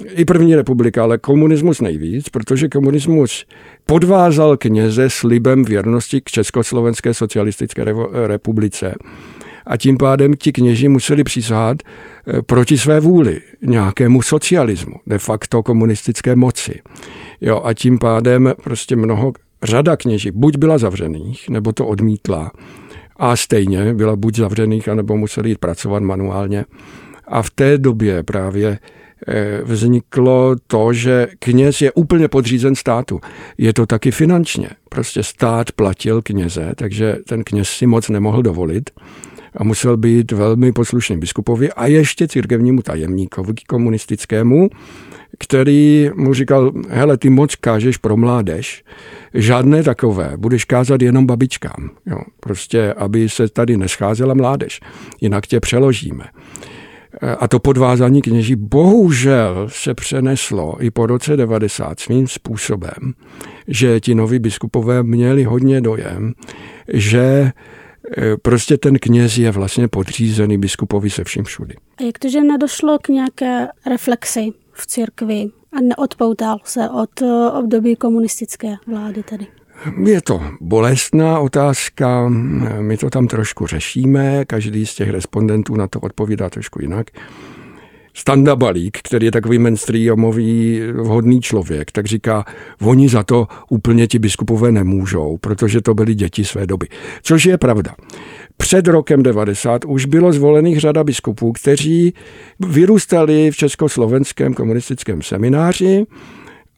I 0.09 0.25
první 0.25 0.55
republika, 0.55 1.03
ale 1.03 1.19
komunismus 1.19 1.81
nejvíc, 1.81 2.29
protože 2.29 2.69
komunismus 2.69 3.47
podvázal 3.87 4.57
kněze 4.57 5.11
slibem 5.11 5.65
věrnosti 5.65 6.21
k 6.21 6.31
Československé 6.31 7.15
socialistické 7.15 7.85
republice. 8.27 8.95
A 9.67 9.77
tím 9.77 9.97
pádem 9.99 10.35
ti 10.35 10.53
kněži 10.53 10.88
museli 10.88 11.25
přísahat 11.25 11.77
eh, 11.83 12.43
proti 12.43 12.79
své 12.79 13.01
vůli 13.01 13.41
nějakému 13.62 14.23
socialismu, 14.23 14.95
de 15.07 15.19
facto 15.19 15.62
komunistické 15.62 16.37
moci. 16.37 16.81
Jo, 17.41 17.62
a 17.65 17.75
tím 17.75 17.99
pádem 17.99 18.53
prostě 18.65 18.97
mnoho, 18.97 19.33
řada 19.62 19.97
kněží 19.97 20.31
buď 20.31 20.57
byla 20.57 20.79
zavřených, 20.79 21.49
nebo 21.49 21.73
to 21.73 21.87
odmítla 21.87 22.51
a 23.22 23.37
stejně 23.37 23.94
byla 23.94 24.16
buď 24.16 24.37
zavřených, 24.37 24.88
anebo 24.88 25.16
museli 25.16 25.48
jít 25.48 25.58
pracovat 25.58 26.02
manuálně. 26.02 26.64
A 27.28 27.42
v 27.42 27.50
té 27.50 27.78
době 27.78 28.22
právě 28.22 28.78
eh, 29.28 29.61
vzniklo 29.64 30.56
to, 30.66 30.92
že 30.92 31.28
kněz 31.38 31.80
je 31.80 31.92
úplně 31.92 32.28
podřízen 32.28 32.74
státu. 32.74 33.20
Je 33.58 33.72
to 33.72 33.87
taky 33.87 34.11
finančně. 34.11 34.68
Prostě 34.88 35.22
stát 35.22 35.72
platil 35.72 36.22
kněze, 36.22 36.72
takže 36.76 37.16
ten 37.28 37.44
kněz 37.44 37.68
si 37.68 37.87
moc 37.87 38.08
nemohl 38.08 38.42
dovolit 38.42 38.90
a 39.57 39.65
musel 39.65 39.97
být 39.97 40.33
velmi 40.33 40.73
poslušný 40.73 41.19
biskupovi 41.19 41.73
a 41.73 41.87
ještě 41.87 42.29
církevnímu 42.29 42.83
tajemníkovi 42.83 43.55
komunistickému, 43.69 44.69
který 45.38 46.11
mu 46.15 46.35
říkal, 46.35 46.73
hele, 46.88 47.17
ty 47.17 47.31
moc 47.31 47.55
kážeš 47.55 47.97
pro 47.97 48.17
mládež, 48.17 48.85
žádné 49.35 49.83
takové, 49.83 50.33
budeš 50.37 50.65
kázat 50.65 51.03
jenom 51.03 51.27
babičkám, 51.27 51.91
jo, 52.07 52.19
prostě, 52.41 52.93
aby 52.93 53.29
se 53.29 53.49
tady 53.49 53.77
nescházela 53.77 54.35
mládež, 54.35 54.81
jinak 55.21 55.47
tě 55.47 55.61
přeložíme. 55.61 56.25
A 57.38 57.49
to 57.49 57.59
podvázání 57.59 58.23
kněží 58.23 58.57
bohužel 58.57 59.67
se 59.69 59.95
přeneslo 59.95 60.77
i 60.81 60.91
po 60.91 61.07
roce 61.07 61.37
90 61.37 62.01
svým 62.01 62.29
způsobem, 62.29 63.15
že 63.69 64.01
ti 64.01 64.15
noví 64.15 64.38
biskupové 64.38 65.03
měli 65.03 65.45
hodně 65.45 65.81
dojem, 65.81 66.33
že 66.93 67.53
prostě 68.43 68.79
ten 68.79 68.99
kněz 68.99 69.38
je 69.38 69.51
vlastně 69.51 69.88
podřízený 69.88 70.59
biskupovi 70.59 71.11
se 71.11 71.25
vším 71.25 71.45
všudy. 71.45 71.75
A 71.99 72.03
jak 72.03 72.19
to, 72.19 72.29
že 72.29 72.41
nedošlo 72.41 72.99
k 72.99 73.09
nějaké 73.09 73.69
reflexi 73.87 74.51
v 74.73 74.87
církvi 74.87 75.47
a 75.73 75.81
neodpoutal 75.81 76.59
se 76.65 76.91
od 76.91 77.23
eh, 77.23 77.51
období 77.51 77.97
komunistické 77.97 78.75
vlády 78.87 79.23
tady? 79.23 79.47
Je 80.05 80.23
to 80.23 80.43
bolestná 80.61 81.41
otázka, 81.41 82.29
my 82.81 82.97
to 82.97 83.11
tam 83.11 83.27
trošku 83.27 83.67
řešíme, 83.67 84.45
každý 84.45 84.87
z 84.87 84.95
těch 84.95 85.11
respondentů 85.11 85.75
na 85.75 85.88
to 85.88 86.01
odpovídá 86.01 86.51
trošku 86.51 86.83
jinak. 86.83 87.07
Standa 88.14 88.57
Balík, 88.57 88.98
který 89.03 89.27
je 89.27 89.33
takový 89.33 89.59
mainstreamový 89.59 90.81
vhodný 90.92 91.40
člověk, 91.40 91.92
tak 91.92 92.07
říká, 92.07 92.44
oni 92.83 93.09
za 93.09 93.22
to 93.22 93.46
úplně 93.70 94.07
ti 94.07 94.18
biskupové 94.18 94.72
nemůžou, 94.72 95.38
protože 95.40 95.81
to 95.81 95.94
byly 95.94 96.14
děti 96.14 96.44
své 96.44 96.66
doby. 96.66 96.87
Což 97.22 97.44
je 97.44 97.59
pravda. 97.59 97.94
Před 98.57 98.87
rokem 98.87 99.22
90 99.22 99.85
už 99.85 100.05
bylo 100.05 100.33
zvolených 100.33 100.81
řada 100.81 101.05
biskupů, 101.05 101.53
kteří 101.53 102.14
vyrůstali 102.61 103.51
v 103.51 103.57
československém 103.57 104.55
komunistickém 104.55 105.22
semináři 105.22 106.05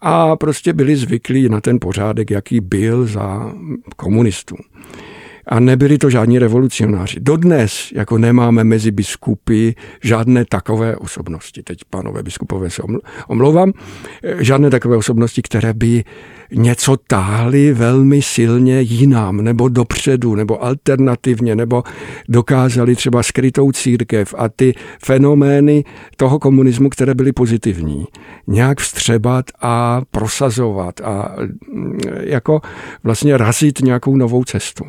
a 0.00 0.36
prostě 0.36 0.72
byli 0.72 0.96
zvyklí 0.96 1.48
na 1.48 1.60
ten 1.60 1.80
pořádek, 1.80 2.30
jaký 2.30 2.60
byl 2.60 3.06
za 3.06 3.52
komunistů. 3.96 4.56
A 5.46 5.60
nebyli 5.60 5.98
to 5.98 6.10
žádní 6.10 6.38
revolucionáři. 6.38 7.20
Dodnes 7.20 7.92
jako 7.94 8.18
nemáme 8.18 8.64
mezi 8.64 8.90
biskupy 8.90 9.70
žádné 10.02 10.44
takové 10.44 10.96
osobnosti. 10.96 11.62
Teď 11.62 11.78
pánové 11.90 12.22
biskupové 12.22 12.70
se 12.70 12.82
omlouvám. 13.28 13.72
Žádné 14.38 14.70
takové 14.70 14.96
osobnosti, 14.96 15.42
které 15.42 15.74
by 15.74 16.04
něco 16.52 16.96
táhli 16.96 17.72
velmi 17.72 18.22
silně 18.22 18.80
jinam, 18.80 19.36
nebo 19.36 19.68
dopředu, 19.68 20.34
nebo 20.34 20.64
alternativně, 20.64 21.56
nebo 21.56 21.82
dokázali 22.28 22.96
třeba 22.96 23.22
skrytou 23.22 23.72
církev 23.72 24.34
a 24.38 24.48
ty 24.48 24.74
fenomény 25.04 25.84
toho 26.16 26.38
komunismu, 26.38 26.88
které 26.88 27.14
byly 27.14 27.32
pozitivní, 27.32 28.04
nějak 28.46 28.80
vstřebat 28.80 29.44
a 29.60 30.02
prosazovat 30.10 31.00
a 31.00 31.36
mm, 31.72 31.98
jako 32.20 32.60
vlastně 33.04 33.36
razit 33.36 33.80
nějakou 33.80 34.16
novou 34.16 34.44
cestu. 34.44 34.84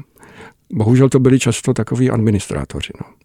Bohužel 0.74 1.09
to 1.09 1.20
byli 1.20 1.39
často 1.39 1.74
takoví 1.74 2.09
administrátoři. 2.09 2.93
No. 3.01 3.16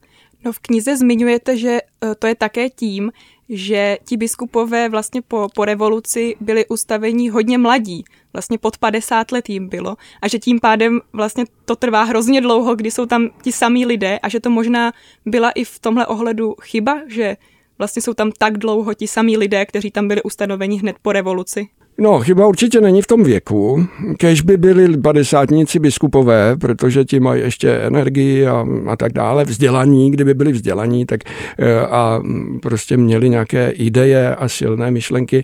No 0.44 0.52
v 0.52 0.58
knize 0.58 0.96
zmiňujete, 0.96 1.56
že 1.56 1.70
e, 1.70 1.80
to 2.14 2.26
je 2.26 2.34
také 2.34 2.70
tím, 2.70 3.12
že 3.48 3.98
ti 4.04 4.16
biskupové 4.16 4.88
vlastně 4.88 5.22
po, 5.22 5.48
po 5.54 5.64
revoluci 5.64 6.36
byli 6.40 6.66
ustavení 6.66 7.30
hodně 7.30 7.58
mladí, 7.58 8.04
vlastně 8.32 8.58
pod 8.58 8.78
50 8.78 9.32
let 9.32 9.48
jim 9.48 9.68
bylo 9.68 9.96
a 10.22 10.28
že 10.28 10.38
tím 10.38 10.60
pádem 10.60 11.00
vlastně 11.12 11.44
to 11.64 11.76
trvá 11.76 12.02
hrozně 12.02 12.40
dlouho, 12.40 12.76
kdy 12.76 12.90
jsou 12.90 13.06
tam 13.06 13.28
ti 13.42 13.52
samí 13.52 13.86
lidé 13.86 14.18
a 14.18 14.28
že 14.28 14.40
to 14.40 14.50
možná 14.50 14.92
byla 15.26 15.50
i 15.50 15.64
v 15.64 15.78
tomhle 15.78 16.06
ohledu 16.06 16.54
chyba, 16.62 17.00
že 17.06 17.36
vlastně 17.78 18.02
jsou 18.02 18.14
tam 18.14 18.32
tak 18.38 18.58
dlouho 18.58 18.94
ti 18.94 19.08
samí 19.08 19.36
lidé, 19.36 19.66
kteří 19.66 19.90
tam 19.90 20.08
byli 20.08 20.22
ustanoveni 20.22 20.78
hned 20.78 20.96
po 21.02 21.12
revoluci. 21.12 21.68
No, 21.98 22.20
chyba 22.20 22.46
určitě 22.46 22.80
není 22.80 23.02
v 23.02 23.06
tom 23.06 23.24
věku. 23.24 23.86
Kež 24.18 24.40
by 24.40 24.56
byli 24.56 24.96
padesátníci 24.96 25.78
biskupové, 25.78 26.56
protože 26.56 27.04
ti 27.04 27.20
mají 27.20 27.42
ještě 27.42 27.70
energii 27.70 28.46
a, 28.46 28.66
a 28.86 28.96
tak 28.96 29.12
dále, 29.12 29.44
vzdělaní, 29.44 30.10
kdyby 30.10 30.34
byli 30.34 30.52
vzdělaní, 30.52 31.06
tak 31.06 31.20
eh, 31.58 31.80
a 31.80 32.22
prostě 32.62 32.96
měli 32.96 33.28
nějaké 33.28 33.70
ideje 33.70 34.34
a 34.34 34.48
silné 34.48 34.90
myšlenky, 34.90 35.42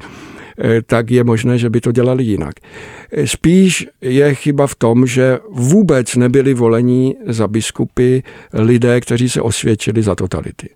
eh, 0.58 0.82
tak 0.86 1.10
je 1.10 1.24
možné, 1.24 1.58
že 1.58 1.70
by 1.70 1.80
to 1.80 1.92
dělali 1.92 2.24
jinak. 2.24 2.54
Spíš 3.24 3.88
je 4.00 4.34
chyba 4.34 4.66
v 4.66 4.74
tom, 4.74 5.06
že 5.06 5.38
vůbec 5.50 6.16
nebyli 6.16 6.54
volení 6.54 7.16
za 7.26 7.48
biskupy 7.48 8.22
lidé, 8.52 9.00
kteří 9.00 9.28
se 9.28 9.40
osvědčili 9.40 10.02
za 10.02 10.14
totality 10.14 10.68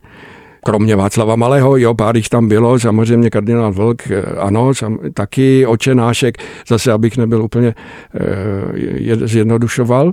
kromě 0.64 0.96
Václava 0.96 1.36
Malého, 1.36 1.76
jo, 1.76 1.94
pár 1.94 2.16
jich 2.16 2.28
tam 2.28 2.48
bylo, 2.48 2.78
samozřejmě 2.78 3.30
kardinál 3.30 3.72
Vlk, 3.72 4.11
eh, 4.11 4.22
ano, 4.38 4.74
sam, 4.74 4.98
taky 5.14 5.66
očenášek, 5.66 6.38
zase 6.68 6.92
abych 6.92 7.16
nebyl 7.16 7.42
úplně 7.42 7.68
e, 7.68 9.26
zjednodušoval, 9.26 10.12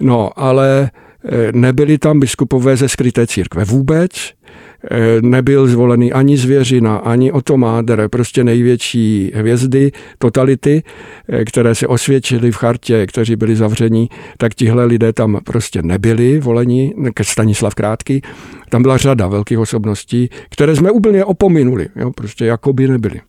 no, 0.00 0.30
ale 0.36 0.90
e, 1.24 1.52
nebyli 1.52 1.98
tam 1.98 2.20
biskupové 2.20 2.76
ze 2.76 2.88
skryté 2.88 3.26
církve 3.26 3.64
vůbec, 3.64 4.10
Eh, 4.90 5.22
nebyl 5.22 5.66
zvolený 5.66 6.12
ani 6.12 6.36
Zvěřina, 6.36 6.96
ani 6.96 7.32
Otomáder, 7.32 8.08
prostě 8.08 8.44
největší 8.44 9.32
hvězdy 9.34 9.92
totality, 10.18 10.82
eh, 11.28 11.44
které 11.44 11.74
se 11.74 11.86
osvědčily 11.86 12.52
v 12.52 12.56
chartě, 12.56 13.06
kteří 13.06 13.36
byli 13.36 13.56
zavření, 13.56 14.08
tak 14.38 14.54
tihle 14.54 14.84
lidé 14.84 15.12
tam 15.12 15.40
prostě 15.44 15.82
nebyli 15.82 16.38
voleni, 16.38 16.94
Stanislav 17.22 17.74
Krátký. 17.74 18.22
Tam 18.70 18.82
byla 18.82 18.96
řada 18.96 19.28
velkých 19.28 19.58
osobností, 19.58 20.28
které 20.50 20.76
jsme 20.76 20.90
úplně 20.90 21.24
opominuli, 21.24 21.88
jo, 21.96 22.10
prostě 22.10 22.44
jako 22.44 22.72
by 22.72 22.88
nebyli. 22.88 23.20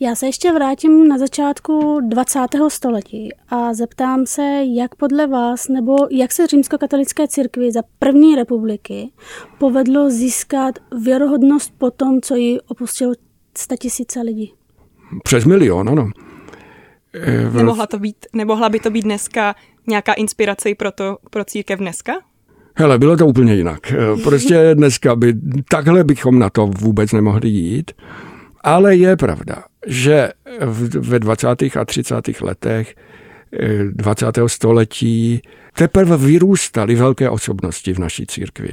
Já 0.00 0.14
se 0.14 0.26
ještě 0.26 0.52
vrátím 0.52 1.08
na 1.08 1.18
začátku 1.18 2.00
20. 2.08 2.40
století 2.68 3.28
a 3.48 3.74
zeptám 3.74 4.26
se, 4.26 4.62
jak 4.76 4.94
podle 4.94 5.26
vás 5.26 5.68
nebo 5.68 5.96
jak 6.10 6.32
se 6.32 6.46
římskokatolické 6.46 7.28
církvi 7.28 7.72
za 7.72 7.82
první 7.98 8.36
republiky 8.36 9.10
povedlo 9.58 10.10
získat 10.10 10.78
věrohodnost 11.04 11.72
po 11.78 11.90
tom, 11.90 12.20
co 12.20 12.34
ji 12.34 12.60
opustilo 12.60 13.12
tisíce 13.80 14.20
lidí. 14.20 14.52
Přes 15.22 15.44
milion, 15.44 15.88
ano. 15.88 16.10
E, 17.14 17.50
Nemohla, 17.50 17.86
to 17.86 17.98
být, 17.98 18.26
nemohla 18.32 18.68
by 18.68 18.80
to 18.80 18.90
být 18.90 19.02
dneska 19.02 19.54
nějaká 19.86 20.12
inspirace 20.12 20.74
pro, 20.74 20.92
to, 20.92 21.18
pro 21.30 21.44
církev 21.44 21.78
dneska? 21.78 22.12
Hele, 22.78 22.98
bylo 22.98 23.16
to 23.16 23.26
úplně 23.26 23.54
jinak. 23.54 23.92
E, 23.92 23.96
prostě 24.24 24.70
dneska 24.74 25.16
by, 25.16 25.34
takhle 25.68 26.04
bychom 26.04 26.38
na 26.38 26.50
to 26.50 26.66
vůbec 26.66 27.12
nemohli 27.12 27.48
jít. 27.48 27.90
Ale 28.60 28.96
je 28.96 29.16
pravda, 29.16 29.64
že 29.86 30.28
ve 30.98 31.18
20. 31.18 31.48
a 31.80 31.84
30. 31.84 32.14
letech 32.40 32.94
20. 33.92 34.38
E, 34.38 34.48
století 34.48 35.42
teprve 35.74 36.16
vyrůstaly 36.16 36.94
velké 36.94 37.30
osobnosti 37.30 37.92
v 37.92 37.98
naší 37.98 38.26
církvi. 38.26 38.72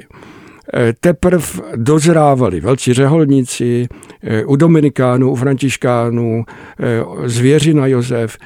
Eh, 0.76 0.94
teprve 1.00 1.46
dozrávali 1.76 2.60
velcí 2.60 2.94
řeholníci, 2.94 3.88
eh, 4.24 4.46
u 4.46 4.56
Dominikánů, 4.56 5.32
u 5.32 5.36
Františkánů, 5.36 6.46
eh, 6.80 7.30
Zvěřina 7.30 7.88
Josef, 7.88 8.38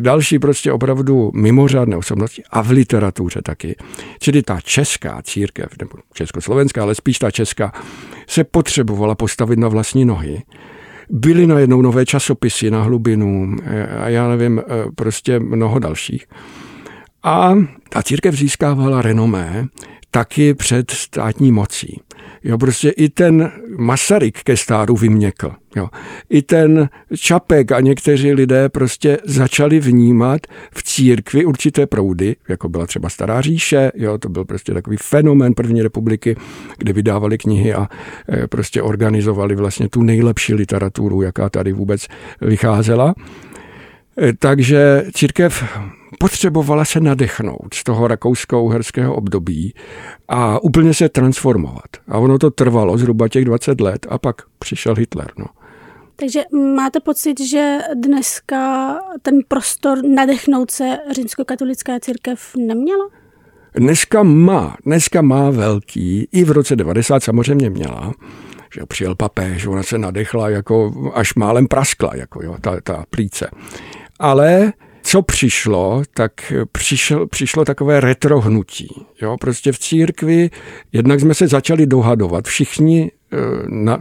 další 0.00 0.38
prostě 0.38 0.72
opravdu 0.72 1.30
mimořádné 1.34 1.96
osobnosti 1.96 2.42
a 2.50 2.62
v 2.62 2.70
literatuře 2.70 3.40
taky. 3.42 3.76
Čili 4.20 4.42
ta 4.42 4.60
česká 4.60 5.22
církev, 5.22 5.68
nebo 5.78 5.92
československá, 6.12 6.82
ale 6.82 6.94
spíš 6.94 7.18
ta 7.18 7.30
česká, 7.30 7.72
se 8.26 8.44
potřebovala 8.44 9.14
postavit 9.14 9.58
na 9.58 9.68
vlastní 9.68 10.04
nohy 10.04 10.42
byly 11.10 11.46
najednou 11.46 11.82
nové 11.82 12.06
časopisy 12.06 12.70
na 12.70 12.82
hlubinu 12.82 13.56
a 13.98 14.08
já 14.08 14.28
nevím, 14.28 14.62
prostě 14.94 15.40
mnoho 15.40 15.78
dalších. 15.78 16.26
A 17.22 17.54
ta 17.88 18.02
církev 18.02 18.34
získávala 18.34 19.02
renomé 19.02 19.66
taky 20.10 20.54
před 20.54 20.90
státní 20.90 21.52
mocí. 21.52 22.00
Jo, 22.44 22.58
prostě 22.58 22.88
i 22.88 23.08
ten 23.08 23.52
Masaryk 23.78 24.42
ke 24.42 24.56
stáru 24.56 24.96
vyměkl. 24.96 25.52
Jo. 25.76 25.88
I 26.30 26.42
ten 26.42 26.88
Čapek 27.16 27.72
a 27.72 27.80
někteří 27.80 28.32
lidé 28.32 28.68
prostě 28.68 29.18
začali 29.24 29.80
vnímat 29.80 30.40
v 30.74 30.82
církvi 30.82 31.44
určité 31.44 31.86
proudy, 31.86 32.36
jako 32.48 32.68
byla 32.68 32.86
třeba 32.86 33.08
Stará 33.08 33.40
říše, 33.40 33.92
jo, 33.94 34.18
to 34.18 34.28
byl 34.28 34.44
prostě 34.44 34.74
takový 34.74 34.96
fenomén 35.00 35.54
první 35.54 35.82
republiky, 35.82 36.36
kde 36.78 36.92
vydávali 36.92 37.38
knihy 37.38 37.74
a 37.74 37.88
e, 38.28 38.46
prostě 38.46 38.82
organizovali 38.82 39.54
vlastně 39.54 39.88
tu 39.88 40.02
nejlepší 40.02 40.54
literaturu, 40.54 41.22
jaká 41.22 41.48
tady 41.48 41.72
vůbec 41.72 42.06
vycházela. 42.40 43.14
E, 44.22 44.32
takže 44.32 45.04
církev 45.14 45.64
potřebovala 46.22 46.84
se 46.84 47.00
nadechnout 47.00 47.74
z 47.74 47.84
toho 47.84 48.08
rakousko-uherského 48.08 49.14
období 49.14 49.74
a 50.28 50.62
úplně 50.64 50.94
se 50.94 51.08
transformovat. 51.08 51.90
A 52.08 52.18
ono 52.18 52.38
to 52.38 52.50
trvalo 52.50 52.98
zhruba 52.98 53.28
těch 53.28 53.44
20 53.44 53.80
let 53.80 54.06
a 54.10 54.18
pak 54.18 54.36
přišel 54.58 54.94
Hitler. 54.94 55.30
No. 55.38 55.46
Takže 56.16 56.42
máte 56.76 57.00
pocit, 57.00 57.40
že 57.40 57.78
dneska 57.94 58.94
ten 59.22 59.38
prostor 59.48 60.04
nadechnout 60.04 60.70
se 60.70 60.98
římskokatolická 61.10 62.00
církev 62.00 62.50
neměla? 62.56 63.08
Dneska 63.74 64.22
má, 64.22 64.76
dneska 64.86 65.22
má 65.22 65.50
velký, 65.50 66.28
i 66.32 66.44
v 66.44 66.50
roce 66.50 66.76
90 66.76 67.22
samozřejmě 67.22 67.70
měla, 67.70 68.12
že 68.74 68.86
přijel 68.86 69.14
papež, 69.14 69.66
ona 69.66 69.82
se 69.82 69.98
nadechla 69.98 70.48
jako 70.48 70.92
až 71.14 71.34
málem 71.34 71.66
praskla, 71.66 72.16
jako 72.16 72.44
jo, 72.44 72.56
ta, 72.60 72.80
ta 72.80 73.04
plíce. 73.10 73.50
Ale 74.18 74.72
co 75.12 75.22
přišlo, 75.22 76.02
tak 76.14 76.52
přišlo, 76.72 77.26
přišlo 77.26 77.64
takové 77.64 78.00
retrohnutí. 78.00 78.88
Jo? 79.22 79.36
Prostě 79.40 79.72
v 79.72 79.78
církvi 79.78 80.50
jednak 80.92 81.20
jsme 81.20 81.34
se 81.34 81.48
začali 81.48 81.86
dohadovat 81.86 82.44
všichni 82.44 83.10
eh, 83.32 83.36
na, 83.68 83.98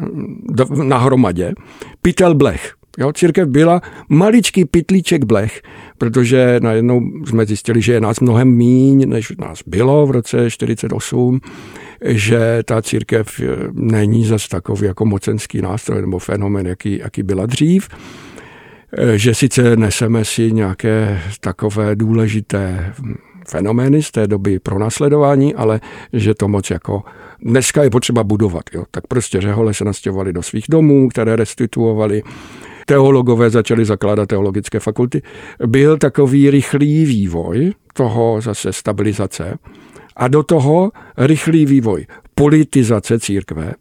na 0.83 0.97
hromadě. 0.97 1.53
Pytel 2.01 2.35
blech. 2.35 2.73
Jo, 2.97 3.13
církev 3.13 3.47
byla 3.47 3.81
maličký 4.09 4.65
pitlíček 4.65 5.23
blech, 5.23 5.61
protože 5.97 6.59
najednou 6.61 7.01
jsme 7.25 7.45
zjistili, 7.45 7.81
že 7.81 7.93
je 7.93 8.01
nás 8.01 8.19
mnohem 8.19 8.47
míň, 8.47 9.09
než 9.09 9.33
nás 9.37 9.59
bylo 9.67 10.07
v 10.07 10.11
roce 10.11 10.51
48, 10.51 11.39
že 12.05 12.63
ta 12.65 12.81
církev 12.81 13.39
eh, 13.39 13.45
není 13.71 14.25
zas 14.25 14.47
takový 14.47 14.87
jako 14.87 15.05
mocenský 15.05 15.61
nástroj 15.61 16.01
nebo 16.01 16.19
fenomen, 16.19 16.67
jaký, 16.67 16.99
jaký 16.99 17.23
byla 17.23 17.45
dřív. 17.45 17.87
Eh, 18.97 19.17
že 19.17 19.35
sice 19.35 19.75
neseme 19.75 20.25
si 20.25 20.51
nějaké 20.51 21.21
takové 21.39 21.95
důležité 21.95 22.93
fenomény 23.47 24.03
z 24.03 24.11
té 24.11 24.27
doby 24.27 24.59
pro 24.59 24.79
následování, 24.79 25.55
ale 25.55 25.79
že 26.13 26.33
to 26.33 26.47
moc 26.47 26.69
jako 26.69 27.03
dneska 27.41 27.83
je 27.83 27.89
potřeba 27.89 28.23
budovat. 28.23 28.63
Jo. 28.73 28.83
Tak 28.91 29.07
prostě 29.07 29.41
řehole 29.41 29.73
se 29.73 29.85
nastěhovali 29.85 30.33
do 30.33 30.43
svých 30.43 30.65
domů, 30.69 31.09
které 31.09 31.35
restituovali, 31.35 32.23
teologové 32.85 33.49
začali 33.49 33.85
zakládat 33.85 34.25
teologické 34.25 34.79
fakulty. 34.79 35.21
Byl 35.67 35.97
takový 35.97 36.49
rychlý 36.49 37.05
vývoj 37.05 37.73
toho 37.93 38.41
zase 38.41 38.73
stabilizace 38.73 39.57
a 40.15 40.27
do 40.27 40.43
toho 40.43 40.91
rychlý 41.17 41.65
vývoj 41.65 42.05
politizace 42.35 43.19
církve, 43.19 43.73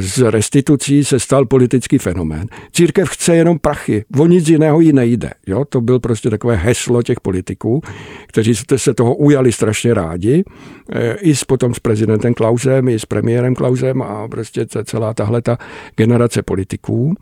z 0.00 0.30
restitucí 0.30 1.04
se 1.04 1.20
stal 1.20 1.46
politický 1.46 1.98
fenomén. 1.98 2.46
Církev 2.72 3.08
chce 3.08 3.36
jenom 3.36 3.58
prachy, 3.58 4.04
o 4.18 4.26
nic 4.26 4.48
jiného 4.48 4.80
jí 4.80 4.92
nejde. 4.92 5.30
Jo? 5.46 5.64
To 5.64 5.80
byl 5.80 6.00
prostě 6.00 6.30
takové 6.30 6.56
heslo 6.56 7.02
těch 7.02 7.20
politiků, 7.20 7.80
kteří 8.26 8.54
se 8.76 8.94
toho 8.94 9.14
ujali 9.14 9.52
strašně 9.52 9.94
rádi, 9.94 10.44
e, 10.92 11.14
i 11.14 11.34
s, 11.34 11.44
potom 11.44 11.74
s 11.74 11.78
prezidentem 11.78 12.34
Klausem, 12.34 12.88
i 12.88 12.98
s 12.98 13.06
premiérem 13.06 13.54
Klausem 13.54 14.02
a 14.02 14.28
prostě 14.28 14.66
celá 14.84 15.14
tahle 15.14 15.42
ta 15.42 15.58
generace 15.96 16.42
politiků. 16.42 17.14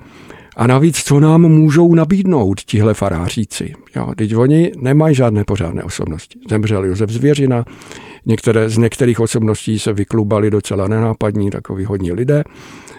A 0.56 0.66
navíc, 0.66 1.02
co 1.04 1.20
nám 1.20 1.42
můžou 1.42 1.94
nabídnout 1.94 2.60
tihle 2.60 2.94
faráříci? 2.94 3.74
Jo, 3.96 4.12
teď 4.16 4.36
oni 4.36 4.72
nemají 4.78 5.14
žádné 5.14 5.44
pořádné 5.44 5.82
osobnosti. 5.82 6.38
Zemřel 6.50 6.84
Josef 6.84 7.10
Zvěřina, 7.10 7.64
některé 8.26 8.68
z 8.68 8.78
některých 8.78 9.20
osobností 9.20 9.78
se 9.78 9.92
vyklubali 9.92 10.50
docela 10.50 10.88
nenápadní, 10.88 11.50
takový 11.50 11.84
hodní 11.84 12.12
lidé, 12.12 12.44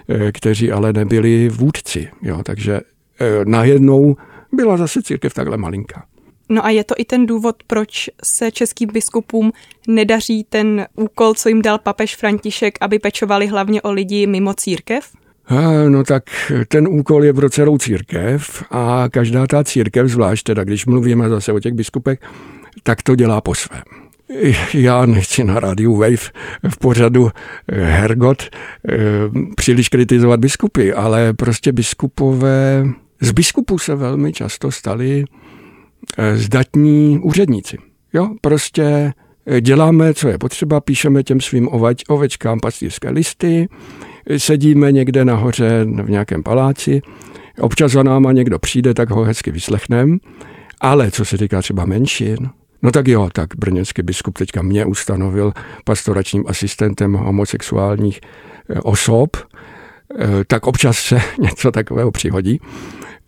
eh, 0.10 0.32
kteří 0.32 0.72
ale 0.72 0.94
nebyli 0.94 1.50
vůdci. 1.50 2.10
Jo, 2.22 2.42
takže 2.44 2.80
eh, 3.20 3.46
najednou 3.46 4.16
byla 4.52 4.78
zase 4.78 5.02
církev 5.02 5.34
takhle 5.34 5.58
malinká. 5.58 6.06
No 6.50 6.66
a 6.66 6.70
je 6.70 6.84
to 6.84 6.96
i 6.98 7.06
ten 7.06 7.26
důvod, 7.26 7.56
proč 7.68 8.10
se 8.24 8.52
českým 8.52 8.90
biskupům 8.94 9.52
nedaří 9.88 10.46
ten 10.50 10.86
úkol, 10.96 11.34
co 11.34 11.50
jim 11.50 11.62
dal 11.62 11.78
papež 11.78 12.16
František, 12.16 12.78
aby 12.82 13.00
pečovali 13.00 13.48
hlavně 13.48 13.82
o 13.82 13.92
lidi 13.92 14.28
mimo 14.28 14.54
církev? 14.54 15.10
No 15.90 16.04
tak 16.04 16.24
ten 16.68 16.88
úkol 16.88 17.24
je 17.24 17.34
pro 17.34 17.50
celou 17.50 17.78
církev 17.78 18.64
a 18.72 19.06
každá 19.12 19.48
ta 19.48 19.64
církev, 19.64 20.08
zvlášť 20.08 20.44
teda 20.44 20.64
když 20.64 20.86
mluvíme 20.86 21.30
zase 21.30 21.54
o 21.54 21.60
těch 21.60 21.74
biskupech, 21.74 22.20
tak 22.84 23.02
to 23.04 23.16
dělá 23.16 23.42
po 23.42 23.56
svém. 23.56 24.01
Já 24.74 25.06
nechci 25.06 25.44
na 25.44 25.60
rádiu 25.60 25.96
Wave 25.96 26.32
v 26.70 26.78
pořadu 26.80 27.30
eh, 27.68 27.86
Hergot 27.86 28.44
eh, 28.44 28.98
příliš 29.56 29.90
kritizovat 29.90 30.40
biskupy, 30.40 30.94
ale 30.94 31.34
prostě 31.34 31.72
biskupové, 31.72 32.86
z 33.22 33.32
biskupů 33.32 33.80
se 33.80 33.96
velmi 33.96 34.34
často 34.34 34.72
stali 34.72 35.26
eh, 36.18 36.38
zdatní 36.38 37.20
úředníci. 37.20 37.78
Jo, 38.14 38.30
prostě 38.42 39.14
děláme, 39.62 40.14
co 40.14 40.28
je 40.28 40.38
potřeba, 40.38 40.82
píšeme 40.82 41.24
těm 41.24 41.42
svým 41.42 41.68
oveč, 41.68 42.04
ovečkám 42.08 42.60
pastýřské 42.60 43.10
listy, 43.10 43.68
sedíme 44.38 44.92
někde 44.92 45.26
nahoře 45.26 45.86
v 46.04 46.10
nějakém 46.10 46.44
paláci, 46.44 47.02
občas 47.60 47.92
za 47.92 48.04
náma 48.04 48.32
někdo 48.32 48.60
přijde, 48.60 48.94
tak 48.94 49.10
ho 49.10 49.24
hezky 49.24 49.52
vyslechneme, 49.52 50.18
ale 50.82 51.12
co 51.12 51.26
se 51.26 51.38
týká 51.38 51.62
třeba 51.62 51.86
menšin, 51.86 52.50
no 52.82 52.92
tak 52.92 53.08
jo, 53.08 53.30
tak 53.34 53.50
brněnský 53.56 54.02
biskup 54.02 54.38
teďka 54.38 54.62
mě 54.62 54.86
ustanovil 54.86 55.54
pastoračním 55.84 56.44
asistentem 56.48 57.14
homosexuálních 57.14 58.22
eh, 58.70 58.80
osob, 58.80 59.38
eh, 59.38 60.28
tak 60.48 60.68
občas 60.68 60.98
se 60.98 61.20
něco 61.40 61.72
takového 61.72 62.12
přihodí, 62.12 62.62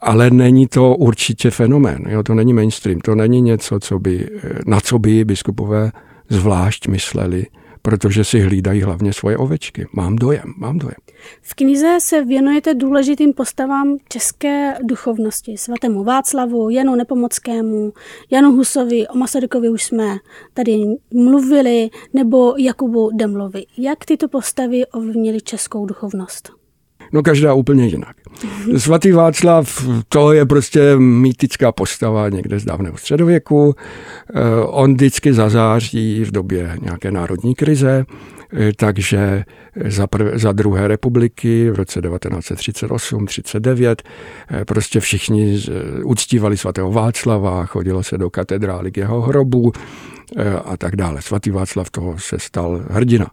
ale 0.02 0.30
není 0.30 0.68
to 0.68 0.96
určitě 0.96 1.52
fenomén, 1.52 2.04
jo, 2.10 2.24
to 2.24 2.34
není 2.34 2.54
mainstream, 2.54 3.00
to 3.00 3.16
není 3.16 3.42
něco, 3.42 3.80
co 3.80 4.00
by, 4.00 4.30
eh, 4.44 4.60
na 4.66 4.80
co 4.80 5.00
by 5.00 5.26
biskupové 5.26 5.92
zvlášť 6.30 6.88
mysleli, 6.88 7.46
protože 7.86 8.24
si 8.24 8.40
hlídají 8.40 8.82
hlavně 8.82 9.14
svoje 9.14 9.38
ovečky. 9.38 9.88
Mám 9.94 10.16
dojem, 10.16 10.54
mám 10.58 10.80
dojem. 10.80 10.96
V 11.42 11.54
knize 11.54 11.98
se 12.02 12.26
věnujete 12.26 12.74
důležitým 12.74 13.34
postavám 13.34 13.98
české 14.10 14.74
duchovnosti. 14.84 15.58
Svatému 15.58 16.04
Václavu, 16.04 16.70
Janu 16.70 16.96
Nepomockému, 16.96 17.94
Janu 18.32 18.52
Husovi, 18.52 19.08
o 19.08 19.18
Masarykovi 19.18 19.70
už 19.70 19.84
jsme 19.84 20.18
tady 20.54 20.78
mluvili, 21.14 21.90
nebo 22.14 22.56
Jakubu 22.58 23.10
Demlovi. 23.14 23.66
Jak 23.78 24.06
tyto 24.06 24.28
postavy 24.28 24.86
ovlivnily 24.86 25.42
českou 25.42 25.86
duchovnost? 25.86 26.50
No 27.14 27.24
každá 27.24 27.54
úplně 27.54 27.86
jinak. 27.88 28.16
Svatý 28.78 29.12
Václav, 29.12 29.88
to 30.10 30.34
je 30.34 30.46
prostě 30.46 30.98
mýtická 30.98 31.72
postava 31.72 32.30
někde 32.30 32.60
z 32.60 32.66
dávného 32.66 32.98
středověku. 32.98 33.76
Eh, 33.76 34.40
on 34.66 34.94
vždycky 34.94 35.34
zazáří 35.34 36.24
v 36.24 36.32
době 36.32 36.78
nějaké 36.82 37.12
národní 37.12 37.56
krize, 37.56 38.06
eh, 38.54 38.72
takže 38.76 39.44
za, 39.88 40.08
prv, 40.08 40.40
za 40.40 40.52
druhé 40.52 40.88
republiky 40.88 41.72
v 41.72 41.76
roce 41.76 42.02
1938-39 42.02 43.96
eh, 44.52 44.66
prostě 44.66 45.00
všichni 45.00 45.62
uctívali 46.04 46.58
svatého 46.58 46.92
Václava, 46.92 47.66
chodilo 47.66 48.04
se 48.04 48.18
do 48.18 48.30
katedrály 48.30 48.92
k 48.92 48.98
jeho 48.98 49.22
hrobu 49.22 49.72
a 50.66 50.78
tak 50.78 50.96
dále. 50.96 51.22
Svatý 51.22 51.50
Václav 51.50 51.90
toho 51.90 52.20
se 52.20 52.40
stal 52.40 52.84
hrdina. 52.90 53.28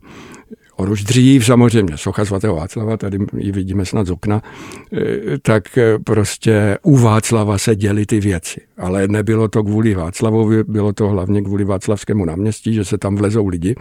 On 0.80 0.90
už 0.90 1.04
dřív 1.04 1.46
samozřejmě, 1.46 1.96
socha 1.96 2.24
svatého 2.24 2.56
Václava, 2.56 2.96
tady 2.96 3.18
ji 3.36 3.52
vidíme 3.52 3.84
snad 3.84 4.06
z 4.06 4.10
okna, 4.10 4.42
eh, 4.92 5.38
tak 5.42 5.78
eh, 5.78 5.98
prostě 5.98 6.78
u 6.82 6.96
Václava 6.96 7.58
se 7.58 7.76
děly 7.76 8.06
ty 8.06 8.20
věci. 8.20 8.60
Ale 8.78 9.08
nebylo 9.08 9.48
to 9.48 9.64
kvůli 9.64 9.94
Václavovi, 9.94 10.64
bylo 10.64 10.92
to 10.92 11.08
hlavně 11.08 11.42
kvůli 11.42 11.64
Václavskému 11.64 12.24
náměstí, 12.24 12.74
že 12.74 12.84
se 12.84 12.98
tam 12.98 13.16
vlezou 13.16 13.48
lidi 13.48 13.74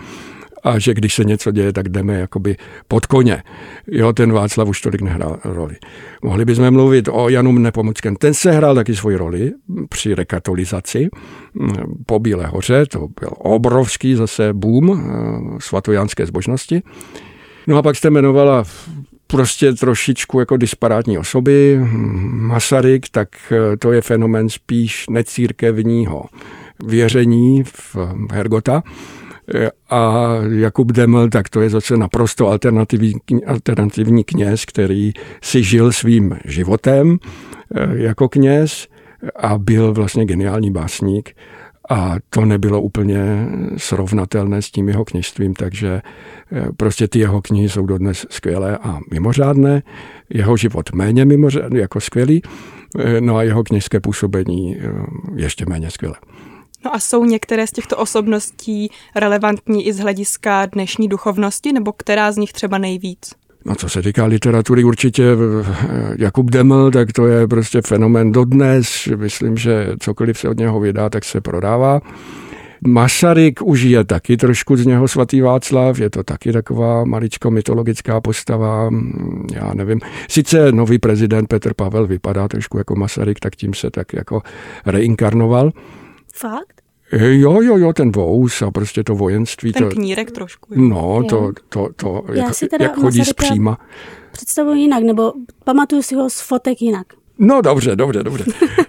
a 0.64 0.80
že 0.80 0.94
když 0.94 1.14
se 1.14 1.24
něco 1.24 1.52
děje, 1.52 1.74
tak 1.74 1.90
jdeme 1.90 2.20
jakoby 2.20 2.56
pod 2.88 3.06
koně. 3.06 3.44
Jo, 3.88 4.14
ten 4.14 4.32
Václav 4.32 4.68
už 4.68 4.82
tolik 4.82 5.02
nehrál 5.02 5.40
roli. 5.44 5.76
Mohli 6.24 6.46
bychom 6.46 6.72
mluvit 6.72 7.10
o 7.12 7.30
Janu 7.30 7.52
Nepomuckém. 7.52 8.16
Ten 8.16 8.34
se 8.34 8.52
hrál 8.52 8.76
taky 8.76 8.96
svoji 8.96 9.18
roli 9.18 9.52
při 9.90 10.16
rekatolizaci 10.16 11.10
mm, 11.54 11.74
po 12.06 12.20
Bílé 12.20 12.48
hoře. 12.48 12.86
To 12.86 13.00
byl 13.00 13.30
obrovský 13.38 14.16
zase 14.16 14.54
boom 14.54 14.92
eh, 14.92 15.58
svatojanské 15.60 16.26
zbožnosti. 16.26 16.82
No 17.68 17.78
a 17.78 17.82
pak 17.82 17.96
jste 17.96 18.08
jmenovala 18.08 18.64
prostě 19.28 19.74
trošičku 19.74 20.40
jako 20.40 20.58
disparátní 20.58 21.18
osoby. 21.18 21.80
Masaryk, 22.32 23.10
tak 23.10 23.30
eh, 23.52 23.78
to 23.78 23.92
je 23.92 24.02
fenomen 24.02 24.50
spíš 24.50 25.06
necírkevního 25.10 26.26
věření 26.86 27.64
v 27.64 27.96
Hergota 28.32 28.84
a 29.90 30.34
Jakub 30.50 30.92
Deml, 30.92 31.30
tak 31.30 31.50
to 31.50 31.62
je 31.62 31.70
zase 31.70 31.98
naprosto 31.98 32.48
alternativní, 32.48 33.14
alternativní 33.48 34.24
kněz, 34.24 34.66
který 34.66 35.14
si 35.42 35.64
žil 35.64 35.92
svým 35.92 36.38
životem 36.46 37.18
eh, 37.76 37.88
jako 37.94 38.30
kněz 38.30 38.88
a 39.36 39.58
byl 39.58 39.94
vlastně 39.94 40.26
geniální 40.26 40.72
básník. 40.72 41.36
A 41.92 42.16
to 42.30 42.46
nebylo 42.46 42.82
úplně 42.82 43.48
srovnatelné 43.78 44.62
s 44.62 44.72
tím 44.72 44.88
jeho 44.88 45.06
kněžstvím, 45.06 45.54
takže 45.54 46.02
eh, 46.52 46.68
prostě 46.78 47.08
ty 47.08 47.20
jeho 47.20 47.42
knihy 47.42 47.70
jsou 47.70 47.86
dodnes 47.86 48.26
skvělé 48.30 48.78
a 48.78 49.00
mimořádné. 49.12 49.84
Jeho 50.30 50.58
život 50.58 50.94
méně 50.94 51.26
mimořádný, 51.26 51.80
jako 51.80 52.00
skvělý, 52.00 52.42
eh, 53.00 53.22
no 53.22 53.38
a 53.38 53.44
jeho 53.44 53.64
kněžské 53.64 54.00
působení 54.00 54.78
ještě 55.36 55.66
méně 55.70 55.92
skvělé. 55.92 56.16
No 56.86 56.96
a 56.96 57.00
jsou 57.00 57.26
některé 57.26 57.68
z 57.68 57.72
těchto 57.72 57.98
osobností 57.98 58.92
relevantní 59.16 59.88
i 59.88 59.94
z 59.94 60.00
hlediska 60.00 60.66
dnešní 60.66 61.08
duchovnosti, 61.08 61.74
nebo 61.74 61.92
která 61.92 62.32
z 62.32 62.38
nich 62.38 62.54
třeba 62.54 62.78
nejvíc? 62.78 63.36
No 63.66 63.76
co 63.76 63.90
se 63.90 64.02
týká 64.02 64.26
literatury, 64.26 64.84
určitě 64.84 65.24
eh, 65.24 65.66
Jakub 66.18 66.52
Deml, 66.52 66.92
tak 66.92 67.14
to 67.14 67.28
je 67.28 67.48
prostě 67.48 67.82
fenomen 67.82 68.32
dodnes. 68.32 69.08
Myslím, 69.16 69.58
že 69.58 69.88
cokoliv 70.00 70.40
se 70.40 70.50
od 70.50 70.58
něho 70.58 70.80
vydá, 70.80 71.10
tak 71.10 71.26
se 71.26 71.42
prodává. 71.42 72.02
Masaryk 72.88 73.62
už 73.62 73.82
je 73.82 74.04
taky 74.04 74.38
trošku 74.38 74.76
z 74.76 74.86
něho 74.86 75.08
svatý 75.08 75.42
Václav, 75.42 76.00
je 76.00 76.10
to 76.10 76.24
taky 76.24 76.52
taková 76.52 77.06
maličko 77.06 77.52
mytologická 77.52 78.22
postava, 78.22 78.90
já 79.54 79.74
nevím. 79.74 80.00
Sice 80.30 80.72
nový 80.72 81.00
prezident 81.00 81.48
Petr 81.48 81.74
Pavel 81.74 82.08
vypadá 82.08 82.48
trošku 82.48 82.78
jako 82.78 82.96
Masaryk, 82.96 83.40
tak 83.40 83.56
tím 83.56 83.74
se 83.74 83.92
tak 83.92 84.14
jako 84.14 84.42
reinkarnoval. 84.86 85.72
Fakt? 86.40 86.82
Jo, 87.12 87.62
jo, 87.62 87.78
jo, 87.78 87.94
ten 87.94 88.12
vous 88.12 88.62
a 88.62 88.72
prostě 88.72 89.04
to 89.04 89.16
vojenství. 89.16 89.74
Ten 89.74 89.84
to, 89.84 89.90
knírek 89.90 90.32
trošku. 90.32 90.74
Jo. 90.74 90.82
No, 90.82 91.24
to, 91.30 91.52
to, 91.70 91.90
to 91.96 92.24
Já 92.34 92.44
jak, 92.44 92.56
si 92.56 92.68
teda 92.68 92.86
jak 92.86 92.96
chodí 92.96 93.26
zpříma. 93.26 93.78
Představuji 94.32 94.82
jinak, 94.82 95.04
nebo 95.04 95.34
pamatuju 95.64 96.02
si 96.02 96.16
ho 96.16 96.30
z 96.30 96.42
fotek 96.42 96.82
jinak. 96.82 97.08
No 97.40 97.62
dobře, 97.62 97.96
dobře, 97.96 98.24
dobře. 98.24 98.46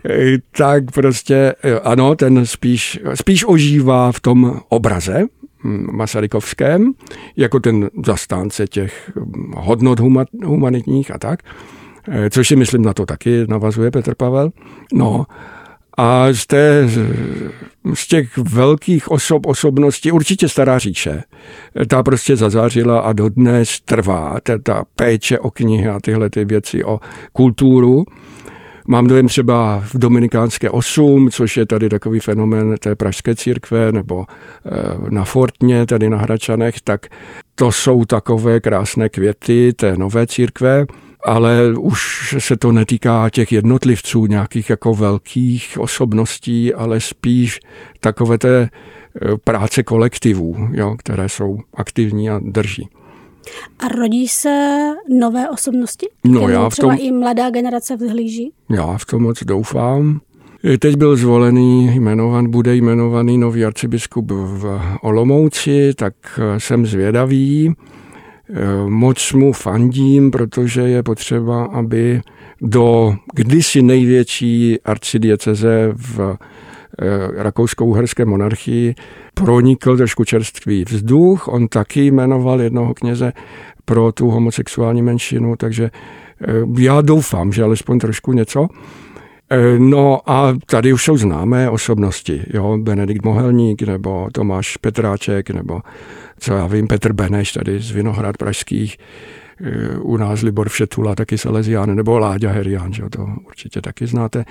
tak 0.56 0.90
prostě 0.90 1.54
ano, 1.82 2.14
ten 2.14 2.46
spíš, 2.46 3.00
spíš 3.14 3.44
ožívá 3.48 4.12
v 4.12 4.20
tom 4.20 4.60
obraze 4.68 5.26
hm, 5.64 5.86
Masarykovském, 5.92 6.92
jako 7.36 7.60
ten 7.60 7.90
zastánce 8.06 8.66
těch 8.66 9.12
hm, 9.16 9.52
hodnot 9.56 10.00
humanitních 10.44 11.14
a 11.14 11.18
tak, 11.18 11.42
eh, 12.08 12.30
což 12.30 12.48
si 12.48 12.56
myslím 12.56 12.82
na 12.82 12.94
to 12.94 13.06
taky 13.06 13.46
navazuje 13.48 13.90
Petr 13.90 14.14
Pavel. 14.14 14.50
No, 14.92 15.26
a 16.00 16.32
z, 16.32 16.46
té, 16.46 16.88
z 17.94 18.06
těch 18.06 18.38
velkých 18.38 19.10
osob, 19.10 19.46
osobností, 19.46 20.12
určitě 20.12 20.48
Stará 20.48 20.78
říše, 20.78 21.22
ta 21.88 22.02
prostě 22.02 22.36
zazářila 22.36 23.00
a 23.00 23.12
dodnes 23.12 23.80
trvá, 23.80 24.36
ta, 24.42 24.58
ta 24.58 24.84
péče 24.96 25.38
o 25.38 25.50
knihy 25.50 25.88
a 25.88 26.00
tyhle 26.00 26.30
ty 26.30 26.44
věci, 26.44 26.84
o 26.84 27.00
kulturu. 27.32 28.04
Mám 28.88 29.06
dojem 29.06 29.28
třeba 29.28 29.80
v 29.80 29.98
Dominikánské 29.98 30.70
8, 30.70 31.30
což 31.30 31.56
je 31.56 31.66
tady 31.66 31.88
takový 31.88 32.20
fenomen 32.20 32.74
té 32.80 32.94
pražské 32.94 33.34
církve, 33.34 33.92
nebo 33.92 34.26
eh, 34.26 34.70
na 35.10 35.24
Fortně, 35.24 35.86
tady 35.86 36.10
na 36.10 36.18
Hračanech, 36.18 36.80
tak 36.80 37.06
to 37.54 37.72
jsou 37.72 38.04
takové 38.04 38.60
krásné 38.60 39.08
květy 39.08 39.72
té 39.72 39.96
nové 39.96 40.26
církve, 40.26 40.86
ale 41.24 41.74
už 41.78 42.34
se 42.38 42.56
to 42.56 42.72
netýká 42.72 43.30
těch 43.30 43.52
jednotlivců, 43.52 44.26
nějakých 44.26 44.70
jako 44.70 44.94
velkých 44.94 45.78
osobností, 45.78 46.74
ale 46.74 47.00
spíš 47.00 47.60
takové 48.00 48.38
té 48.38 48.60
eh, 48.62 49.36
práce 49.44 49.82
kolektivů, 49.82 50.56
jo, 50.72 50.96
které 50.98 51.28
jsou 51.28 51.58
aktivní 51.74 52.30
a 52.30 52.40
drží. 52.42 52.88
A 53.78 53.88
rodí 53.88 54.28
se 54.28 54.78
nové 55.08 55.50
osobnosti? 55.50 56.08
No 56.24 56.48
já 56.48 56.68
v 56.68 56.72
třeba 56.72 56.96
tom, 56.96 57.06
i 57.06 57.12
mladá 57.12 57.50
generace 57.50 57.96
vzhlíží? 57.96 58.52
Já 58.70 58.98
v 58.98 59.04
tom 59.04 59.22
moc 59.22 59.44
doufám. 59.44 60.20
Teď 60.78 60.96
byl 60.96 61.16
zvolený, 61.16 61.96
jmenovan, 61.96 62.50
bude 62.50 62.76
jmenovaný 62.76 63.38
nový 63.38 63.64
arcibiskup 63.64 64.30
v 64.30 64.80
Olomouci, 65.02 65.94
tak 65.94 66.14
eh, 66.38 66.60
jsem 66.60 66.86
zvědavý. 66.86 67.74
Eh, 68.52 68.88
moc 68.88 69.32
mu 69.32 69.52
fandím, 69.52 70.30
protože 70.30 70.80
je 70.80 71.02
potřeba, 71.02 71.64
aby 71.64 72.20
do 72.60 73.14
kdysi 73.34 73.82
největší 73.82 74.80
arcidieceze 74.84 75.92
v 75.96 76.20
eh, 76.20 77.06
rakousko-uherské 77.42 78.24
monarchii 78.24 78.94
pronikl 79.34 79.96
trošku 79.96 80.24
čerstvý 80.24 80.84
vzduch. 80.84 81.48
On 81.48 81.68
taky 81.68 82.06
jmenoval 82.06 82.60
jednoho 82.60 82.94
kněze 82.94 83.32
pro 83.84 84.12
tu 84.12 84.30
homosexuální 84.30 85.02
menšinu, 85.02 85.56
takže 85.56 85.90
eh, 86.40 86.46
já 86.78 87.00
doufám, 87.00 87.52
že 87.52 87.62
alespoň 87.62 87.98
trošku 87.98 88.32
něco. 88.32 88.68
Eh, 89.52 89.78
no 89.78 90.30
a 90.30 90.56
tady 90.66 90.92
už 90.92 91.04
jsou 91.04 91.16
známé 91.16 91.70
osobnosti, 91.70 92.42
jo, 92.54 92.78
Benedikt 92.78 93.24
Mohelník, 93.24 93.82
nebo 93.82 94.28
Tomáš 94.32 94.76
Petráček, 94.76 95.50
nebo 95.50 95.80
co 96.38 96.54
já 96.54 96.66
vím, 96.66 96.86
Petr 96.86 97.12
Beneš 97.12 97.52
tady 97.52 97.80
z 97.80 97.90
Vinohrad 97.90 98.36
Pražských, 98.36 98.96
eh, 99.60 99.98
u 99.98 100.16
nás 100.16 100.42
Libor 100.42 100.68
Všetula, 100.68 101.14
taky 101.14 101.38
Salesián, 101.38 101.96
nebo 101.96 102.18
Láďa 102.18 102.50
Herián, 102.50 102.92
že 102.92 103.02
to 103.10 103.28
určitě 103.46 103.80
taky 103.80 104.06
znáte. 104.06 104.44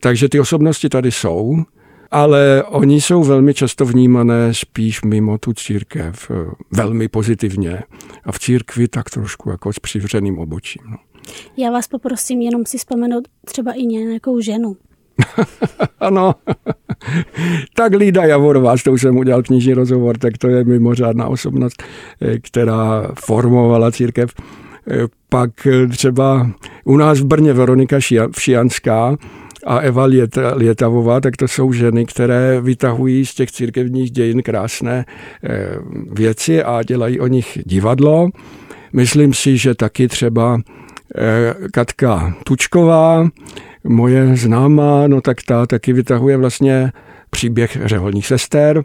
Takže 0.00 0.28
ty 0.28 0.40
osobnosti 0.40 0.88
tady 0.88 1.12
jsou, 1.12 1.64
ale 2.10 2.64
oni 2.68 3.00
jsou 3.00 3.24
velmi 3.24 3.54
často 3.54 3.84
vnímané 3.84 4.54
spíš 4.54 5.02
mimo 5.02 5.38
tu 5.38 5.52
církev, 5.52 6.30
eh, 6.30 6.50
velmi 6.70 7.08
pozitivně 7.08 7.82
a 8.24 8.32
v 8.32 8.38
církvi 8.38 8.88
tak 8.88 9.10
trošku 9.10 9.50
jako 9.50 9.72
s 9.72 9.78
přivřeným 9.78 10.38
obočím. 10.38 10.82
No. 10.90 10.96
Já 11.56 11.70
vás 11.70 11.88
poprosím 11.88 12.40
jenom 12.40 12.66
si 12.66 12.78
vzpomenout 12.78 13.28
třeba 13.44 13.72
i 13.72 13.82
nějakou 13.82 14.40
ženu. 14.40 14.76
ano, 16.00 16.34
tak 17.74 17.94
Lída 17.94 18.24
Javorová, 18.24 18.76
s 18.76 18.82
tou 18.82 18.98
jsem 18.98 19.16
udělal 19.16 19.42
knižní 19.42 19.74
rozhovor, 19.74 20.18
tak 20.18 20.38
to 20.38 20.48
je 20.48 20.64
mimořádná 20.64 21.26
osobnost, 21.26 21.82
eh, 22.20 22.38
která 22.38 23.10
formovala 23.24 23.92
církev. 23.92 24.30
Eh, 24.90 25.06
pak 25.28 25.50
třeba 25.90 26.50
u 26.84 26.96
nás 26.96 27.20
v 27.20 27.24
Brně 27.24 27.52
Veronika 27.52 27.98
Všianská, 28.30 29.16
a 29.66 29.78
Eva 29.78 30.04
Lietavová, 30.54 31.20
tak 31.20 31.36
to 31.36 31.48
jsou 31.48 31.72
ženy, 31.72 32.06
které 32.06 32.60
vytahují 32.60 33.26
z 33.26 33.34
těch 33.34 33.52
církevních 33.52 34.10
dějin 34.10 34.42
krásné 34.42 35.04
eh, 35.44 35.68
věci 36.12 36.62
a 36.62 36.82
dělají 36.82 37.20
o 37.20 37.26
nich 37.26 37.58
divadlo. 37.66 38.28
Myslím 38.92 39.34
si, 39.34 39.56
že 39.56 39.74
taky 39.74 40.08
třeba 40.08 40.60
eh, 40.60 40.77
Katka 41.72 42.34
Tučková, 42.44 43.28
moje 43.84 44.36
známá, 44.36 45.06
no 45.06 45.20
tak 45.20 45.36
ta 45.46 45.66
taky 45.66 45.92
vytahuje 45.92 46.36
vlastně 46.36 46.92
příběh 47.30 47.78
řeholních 47.84 48.26
sester, 48.26 48.82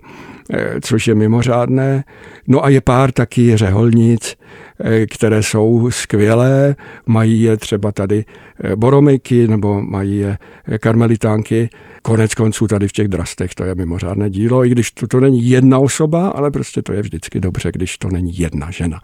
eh, 0.53 0.81
což 0.81 1.07
je 1.07 1.15
mimořádné. 1.15 2.03
No 2.47 2.65
a 2.65 2.69
je 2.69 2.81
pár 2.81 3.11
taky 3.11 3.57
řeholnic, 3.57 4.35
eh, 4.83 5.05
které 5.05 5.43
jsou 5.43 5.91
skvělé, 5.91 6.75
mají 7.05 7.41
je 7.41 7.57
třeba 7.57 7.91
tady 7.91 8.25
eh, 8.63 8.75
boromejky 8.75 9.47
nebo 9.47 9.81
mají 9.81 10.19
je 10.19 10.37
karmelitánky. 10.79 11.69
Konec 12.01 12.33
konců 12.35 12.67
tady 12.67 12.87
v 12.87 12.91
těch 12.91 13.07
drastech 13.07 13.55
to 13.55 13.63
je 13.63 13.75
mimořádné 13.75 14.29
dílo, 14.29 14.65
i 14.65 14.69
když 14.69 14.91
to, 14.91 15.07
to 15.07 15.19
není 15.19 15.49
jedna 15.49 15.79
osoba, 15.79 16.27
ale 16.27 16.51
prostě 16.51 16.81
to 16.81 16.93
je 16.93 17.01
vždycky 17.01 17.39
dobře, 17.39 17.71
když 17.73 17.97
to 17.97 18.07
není 18.09 18.39
jedna 18.39 18.71
žena. 18.71 18.99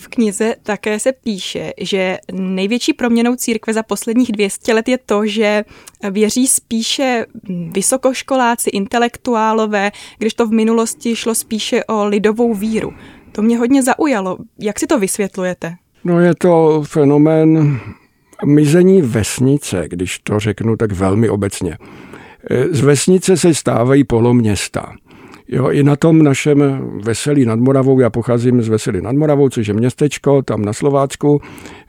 V 0.00 0.08
knize 0.08 0.54
také 0.62 0.98
se 0.98 1.12
píše, 1.12 1.72
že 1.80 2.18
největší 2.32 2.92
proměnou 2.92 3.36
církve 3.36 3.72
za 3.72 3.82
posledních 3.82 4.32
200 4.32 4.74
let 4.74 4.88
je 4.88 4.98
to, 4.98 5.26
že 5.26 5.64
věří 6.10 6.46
spíše 6.46 7.26
vysokoškoláci, 7.72 8.70
intelektuálové, 8.70 9.92
když 10.18 10.34
to 10.34 10.46
v 10.46 10.52
minulosti 10.52 11.16
šlo 11.16 11.34
spíše 11.34 11.84
o 11.84 12.06
lidovou 12.06 12.54
víru. 12.54 12.92
To 13.32 13.42
mě 13.42 13.58
hodně 13.58 13.82
zaujalo. 13.82 14.38
Jak 14.58 14.80
si 14.80 14.86
to 14.86 14.98
vysvětlujete? 14.98 15.74
No 16.04 16.20
je 16.20 16.34
to 16.34 16.82
fenomén 16.86 17.80
mizení 18.44 19.02
vesnice, 19.02 19.84
když 19.88 20.18
to 20.18 20.38
řeknu 20.38 20.76
tak 20.76 20.92
velmi 20.92 21.28
obecně. 21.28 21.78
Z 22.70 22.80
vesnice 22.80 23.36
se 23.36 23.54
stávají 23.54 24.04
poloměsta. 24.04 24.92
Jo, 25.52 25.70
i 25.70 25.82
na 25.82 25.96
tom 25.96 26.22
našem 26.22 26.80
Veselí 27.04 27.44
nad 27.44 27.58
Moravou, 27.58 28.00
já 28.00 28.10
pocházím 28.10 28.62
z 28.62 28.68
Veselí 28.68 29.00
nad 29.00 29.16
Moravou, 29.16 29.48
což 29.48 29.66
je 29.66 29.74
městečko 29.74 30.42
tam 30.42 30.62
na 30.62 30.72
Slovácku, 30.72 31.40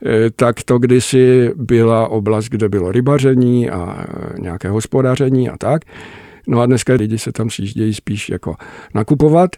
eh, 0.06 0.30
tak 0.30 0.62
to 0.62 0.78
kdysi 0.78 1.50
byla 1.56 2.08
oblast, 2.08 2.48
kde 2.48 2.68
bylo 2.68 2.92
rybaření 2.92 3.70
a 3.70 4.04
eh, 4.08 4.40
nějaké 4.40 4.68
hospodaření 4.68 5.48
a 5.48 5.56
tak. 5.56 5.82
No 6.46 6.60
a 6.60 6.66
dneska 6.66 6.94
lidi 6.94 7.18
se 7.18 7.32
tam 7.32 7.48
přijíždějí 7.48 7.94
spíš 7.94 8.28
jako 8.28 8.54
nakupovat, 8.94 9.56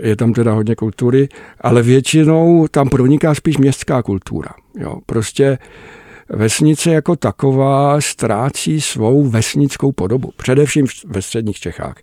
je 0.00 0.16
tam 0.16 0.32
teda 0.32 0.52
hodně 0.52 0.74
kultury, 0.74 1.28
ale 1.60 1.82
většinou 1.82 2.66
tam 2.70 2.88
proniká 2.88 3.34
spíš 3.34 3.58
městská 3.58 4.02
kultura. 4.02 4.50
Jo, 4.78 4.98
prostě 5.06 5.58
vesnice 6.28 6.90
jako 6.90 7.16
taková 7.16 8.00
ztrácí 8.00 8.80
svou 8.80 9.28
vesnickou 9.28 9.92
podobu, 9.92 10.32
především 10.36 10.86
ve 11.06 11.22
středních 11.22 11.56
Čechách. 11.56 11.96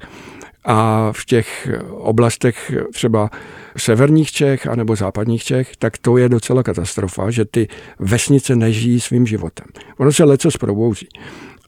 A 0.66 1.10
v 1.12 1.26
těch 1.26 1.70
oblastech 1.90 2.72
třeba 2.94 3.30
severních 3.78 4.32
Čech 4.32 4.68
anebo 4.68 4.96
západních 4.96 5.44
Čech, 5.44 5.76
tak 5.76 5.98
to 5.98 6.18
je 6.18 6.30
docela 6.30 6.64
katastrofa, 6.64 7.32
že 7.32 7.46
ty 7.46 7.68
vesnice 8.00 8.56
nežijí 8.56 9.00
svým 9.00 9.26
životem. 9.26 9.68
Ono 9.98 10.12
se 10.12 10.24
leco 10.24 10.52
zprobouzí, 10.52 11.08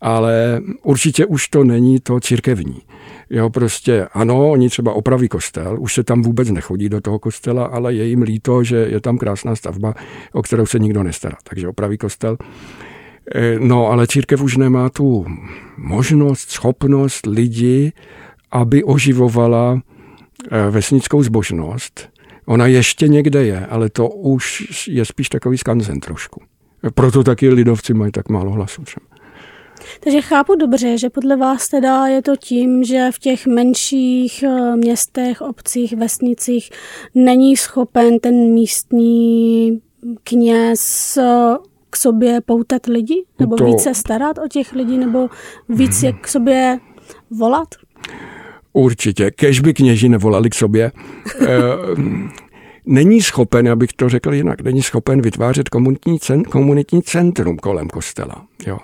ale 0.02 0.62
určitě 0.84 1.26
už 1.26 1.48
to 1.48 1.64
není 1.64 2.00
to 2.00 2.20
církevní. 2.20 2.82
Jo, 3.30 3.50
prostě 3.50 4.08
ano, 4.14 4.50
oni 4.50 4.70
třeba 4.70 4.94
opraví 4.94 5.28
kostel, 5.28 5.78
už 5.80 5.94
se 5.94 6.04
tam 6.04 6.22
vůbec 6.22 6.50
nechodí 6.50 6.90
do 6.90 7.02
toho 7.02 7.20
kostela, 7.20 7.66
ale 7.66 7.94
je 7.94 8.06
jim 8.06 8.22
líto, 8.22 8.64
že 8.64 8.76
je 8.76 9.00
tam 9.00 9.18
krásná 9.18 9.56
stavba, 9.56 9.94
o 10.34 10.42
kterou 10.42 10.66
se 10.66 10.80
nikdo 10.80 11.04
nestará. 11.04 11.36
Takže 11.44 11.68
opraví 11.68 11.98
kostel. 11.98 12.38
E, 13.36 13.60
no, 13.60 13.88
ale 13.88 14.08
církev 14.08 14.42
už 14.42 14.58
nemá 14.58 14.90
tu 14.90 15.26
možnost, 15.78 16.52
schopnost 16.52 17.26
lidi 17.26 17.94
aby 18.52 18.84
oživovala 18.84 19.82
eh, 20.52 20.70
vesnickou 20.70 21.24
zbožnost. 21.24 22.10
Ona 22.46 22.68
ještě 22.68 23.08
někde 23.08 23.46
je, 23.46 23.66
ale 23.66 23.90
to 23.90 24.10
už 24.10 24.64
je 24.88 25.06
spíš 25.06 25.30
takový 25.30 25.58
skanzen 25.58 26.00
trošku. 26.00 26.42
Proto 26.96 27.24
taky 27.24 27.50
lidovci 27.50 27.94
mají 27.94 28.12
tak 28.12 28.30
málo 28.30 28.52
hlasů 28.52 28.82
třeba. 28.82 29.06
Takže 30.00 30.22
chápu 30.22 30.56
dobře, 30.56 30.98
že 30.98 31.10
podle 31.10 31.38
vás 31.38 31.68
teda 31.68 32.08
je 32.08 32.22
to 32.22 32.36
tím, 32.36 32.84
že 32.84 33.10
v 33.12 33.20
těch 33.20 33.48
menších 33.48 34.44
eh, 34.44 34.76
městech, 34.76 35.42
obcích, 35.42 35.94
vesnicích 35.94 36.70
není 37.16 37.58
schopen 37.58 38.20
ten 38.20 38.36
místní 38.36 39.82
kněz 40.24 41.18
eh, 41.18 41.56
k 41.90 41.96
sobě 41.96 42.42
poutat 42.42 42.86
lidi? 42.86 43.26
Nebo 43.40 43.56
to... 43.56 43.66
více 43.66 43.94
starat 43.94 44.38
o 44.38 44.48
těch 44.48 44.74
lidí? 44.74 44.98
Nebo 44.98 45.30
víc 45.70 46.04
je 46.04 46.14
k 46.14 46.28
sobě 46.28 46.80
volat? 47.32 47.68
Určitě. 48.76 49.32
Kež 49.32 49.60
by 49.60 49.74
kněži 49.74 50.10
nevolali 50.10 50.50
k 50.50 50.56
sobě. 50.56 50.92
Eh, 51.42 51.48
není 52.86 53.22
schopen, 53.22 53.70
abych 53.70 53.94
to 53.96 54.10
řekl 54.10 54.34
jinak, 54.34 54.62
není 54.62 54.82
schopen 54.82 55.22
vytvářet 55.22 55.70
komunitní, 55.70 56.20
komunitní 56.50 57.04
centrum 57.04 57.58
kolem 57.58 57.88
kostela. 57.88 58.46
Jo. 58.68 58.78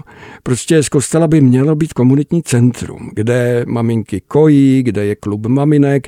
Prostě 0.43 0.83
z 0.83 0.89
kostela 0.89 1.27
by 1.27 1.41
mělo 1.41 1.75
být 1.75 1.93
komunitní 1.93 2.43
centrum, 2.43 3.09
kde 3.13 3.65
maminky 3.67 4.21
kojí, 4.27 4.83
kde 4.83 5.05
je 5.05 5.15
klub 5.15 5.45
maminek, 5.45 6.07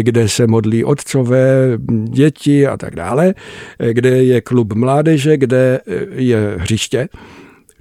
kde 0.00 0.28
se 0.28 0.46
modlí 0.46 0.84
otcové, 0.84 1.78
děti 2.04 2.66
a 2.66 2.76
tak 2.76 2.96
dále, 2.96 3.34
kde 3.92 4.24
je 4.24 4.40
klub 4.40 4.72
mládeže, 4.72 5.36
kde 5.36 5.80
je 6.14 6.54
hřiště. 6.58 7.08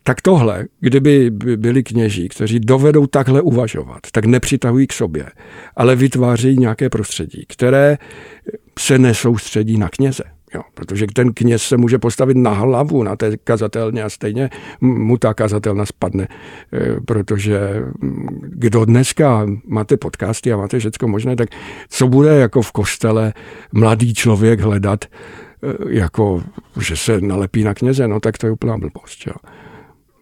Tak 0.10 0.22
tohle, 0.22 0.66
kdyby 0.80 1.32
byli 1.32 1.84
kněží, 1.84 2.30
kteří 2.30 2.60
dovedou 2.60 3.07
takhle 3.07 3.41
uvažovat, 3.41 3.99
tak 4.12 4.26
nepřitahují 4.26 4.88
k 4.88 4.93
sobě, 4.93 5.26
ale 5.76 5.95
vytváří 5.95 6.57
nějaké 6.57 6.89
prostředí, 6.89 7.45
které 7.47 7.97
se 8.80 8.99
nesoustředí 8.99 9.78
na 9.78 9.89
kněze, 9.89 10.24
Jo, 10.55 10.62
protože 10.74 11.07
ten 11.14 11.34
kněz 11.34 11.64
se 11.64 11.78
může 11.78 11.97
postavit 11.97 12.38
na 12.38 12.51
hlavu 12.51 13.03
na 13.03 13.16
té 13.16 13.38
kazatelně 13.38 14.03
a 14.03 14.10
stejně 14.10 14.49
mu 14.82 15.18
ta 15.18 15.34
kazatelna 15.34 15.86
spadne, 15.86 16.28
eh, 16.74 16.95
protože 17.05 17.60
mm, 18.01 18.28
kdo 18.41 18.86
dneska 18.86 19.45
máte 19.68 19.97
podcasty 19.97 20.53
a 20.53 20.57
máte 20.57 20.80
všechno 20.80 21.07
možné, 21.07 21.36
tak 21.36 21.49
co 21.89 22.07
bude 22.07 22.36
jako 22.36 22.62
v 22.62 22.72
kostele 22.72 23.34
mladý 23.72 24.14
člověk 24.14 24.60
hledat, 24.60 25.05
eh, 25.05 25.74
jako 25.89 26.43
že 26.82 26.95
se 26.95 27.22
nalepí 27.22 27.64
na 27.64 27.74
kněze, 27.74 28.07
no 28.07 28.20
tak 28.20 28.38
to 28.38 28.47
je 28.47 28.51
úplná 28.51 28.78
blbost. 28.78 29.28
Jo. 29.28 29.34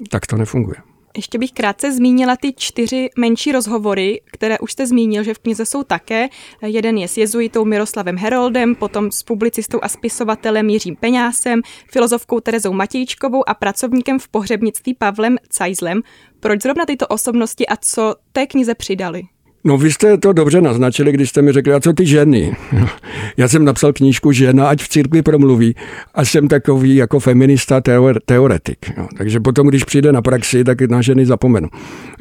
Tak 0.09 0.27
to 0.27 0.37
nefunguje. 0.37 0.75
Ještě 1.17 1.37
bych 1.37 1.51
krátce 1.51 1.91
zmínila 1.91 2.35
ty 2.35 2.53
čtyři 2.57 3.09
menší 3.17 3.51
rozhovory, 3.51 4.21
které 4.25 4.59
už 4.59 4.71
jste 4.71 4.87
zmínil, 4.87 5.23
že 5.23 5.33
v 5.33 5.39
knize 5.39 5.65
jsou 5.65 5.83
také. 5.83 6.27
Jeden 6.61 6.97
je 6.97 7.07
s 7.07 7.17
jezuitou 7.17 7.65
Miroslavem 7.65 8.17
Heroldem, 8.17 8.75
potom 8.75 9.11
s 9.11 9.23
publicistou 9.23 9.79
a 9.81 9.89
spisovatelem 9.89 10.69
Jiřím 10.69 10.95
Peňásem, 10.95 11.61
filozofkou 11.91 12.39
Terezou 12.39 12.73
Matějčkovou 12.73 13.49
a 13.49 13.53
pracovníkem 13.53 14.19
v 14.19 14.27
pohřebnictví 14.27 14.93
Pavlem 14.93 15.37
Cajzlem. 15.49 16.01
Proč 16.39 16.61
zrovna 16.61 16.85
tyto 16.85 17.07
osobnosti 17.07 17.67
a 17.67 17.75
co 17.75 18.15
té 18.31 18.47
knize 18.47 18.75
přidali? 18.75 19.23
No 19.63 19.77
vy 19.77 19.91
jste 19.91 20.17
to 20.17 20.33
dobře 20.33 20.61
naznačili, 20.61 21.11
když 21.11 21.29
jste 21.29 21.41
mi 21.41 21.51
řekli, 21.51 21.73
a 21.73 21.79
co 21.79 21.93
ty 21.93 22.05
ženy? 22.05 22.55
Já 23.37 23.47
jsem 23.47 23.65
napsal 23.65 23.93
knížku 23.93 24.31
Žena, 24.31 24.67
ať 24.69 24.81
v 24.81 24.89
církvi 24.89 25.21
promluví 25.21 25.75
a 26.15 26.25
jsem 26.25 26.47
takový 26.47 26.95
jako 26.95 27.19
feminista 27.19 27.81
teore, 27.81 28.19
teoretik. 28.25 28.97
No, 28.97 29.07
takže 29.17 29.39
potom, 29.39 29.67
když 29.67 29.83
přijde 29.83 30.11
na 30.11 30.21
praxi, 30.21 30.63
tak 30.63 30.81
na 30.81 31.01
ženy 31.01 31.25
zapomenu. 31.25 31.67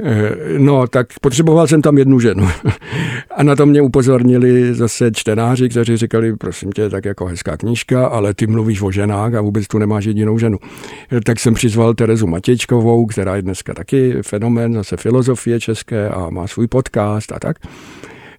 Eh, 0.05 0.31
no, 0.59 0.87
tak 0.87 1.07
potřeboval 1.21 1.67
jsem 1.67 1.83
tam 1.83 1.99
jednu 1.99 2.21
ženu. 2.21 2.49
A 3.37 3.43
na 3.43 3.57
to 3.57 3.67
mě 3.67 3.83
upozornili 3.83 4.75
zase 4.75 5.11
čtenáři, 5.13 5.69
kteří 5.69 5.97
říkali, 5.97 6.37
prosím 6.37 6.73
tě, 6.73 6.91
tak 6.91 7.05
jako 7.05 7.27
hezká 7.27 7.57
knížka, 7.57 8.07
ale 8.07 8.35
ty 8.35 8.47
mluvíš 8.47 8.83
o 8.83 8.91
ženách 8.91 9.35
a 9.35 9.41
vůbec 9.41 9.67
tu 9.67 9.79
nemáš 9.79 10.05
jedinou 10.05 10.39
ženu. 10.39 10.59
Eh, 11.13 11.21
tak 11.21 11.41
jsem 11.41 11.55
přizval 11.55 11.95
Terezu 11.95 12.27
Matěčkovou, 12.27 13.07
která 13.07 13.37
je 13.37 13.43
dneska 13.43 13.75
taky 13.75 14.15
fenomén 14.23 14.75
zase 14.75 14.97
filozofie 14.97 15.61
české 15.61 16.09
a 16.09 16.31
má 16.31 16.47
svůj 16.47 16.67
podcast 16.67 17.33
a 17.37 17.41
tak. 17.41 17.57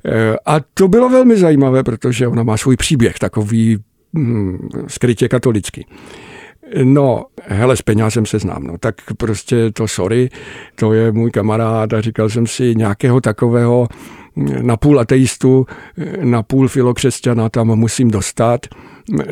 Eh, 0.05 0.35
a 0.45 0.59
to 0.73 0.87
bylo 0.87 1.09
velmi 1.09 1.37
zajímavé, 1.37 1.83
protože 1.83 2.27
ona 2.27 2.43
má 2.43 2.57
svůj 2.57 2.77
příběh, 2.77 3.19
takový 3.19 3.77
hm, 4.17 4.69
skrytě 4.87 5.27
katolický. 5.27 5.85
No, 6.83 7.25
hele, 7.43 7.77
s 7.77 7.81
penězem 7.81 8.25
se 8.25 8.39
znám, 8.39 8.63
no, 8.63 8.77
tak 8.77 8.95
prostě 9.17 9.71
to 9.71 9.87
sorry, 9.87 10.29
to 10.75 10.93
je 10.93 11.11
můj 11.11 11.31
kamarád 11.31 11.93
a 11.93 12.01
říkal 12.01 12.29
jsem 12.29 12.47
si 12.47 12.75
nějakého 12.75 13.21
takového 13.21 13.87
hm, 14.35 14.67
napůl 14.67 14.99
ateistu, 14.99 15.65
napůl 16.23 16.67
filokřesťana 16.67 17.49
tam 17.49 17.67
musím 17.67 18.11
dostat, 18.11 18.65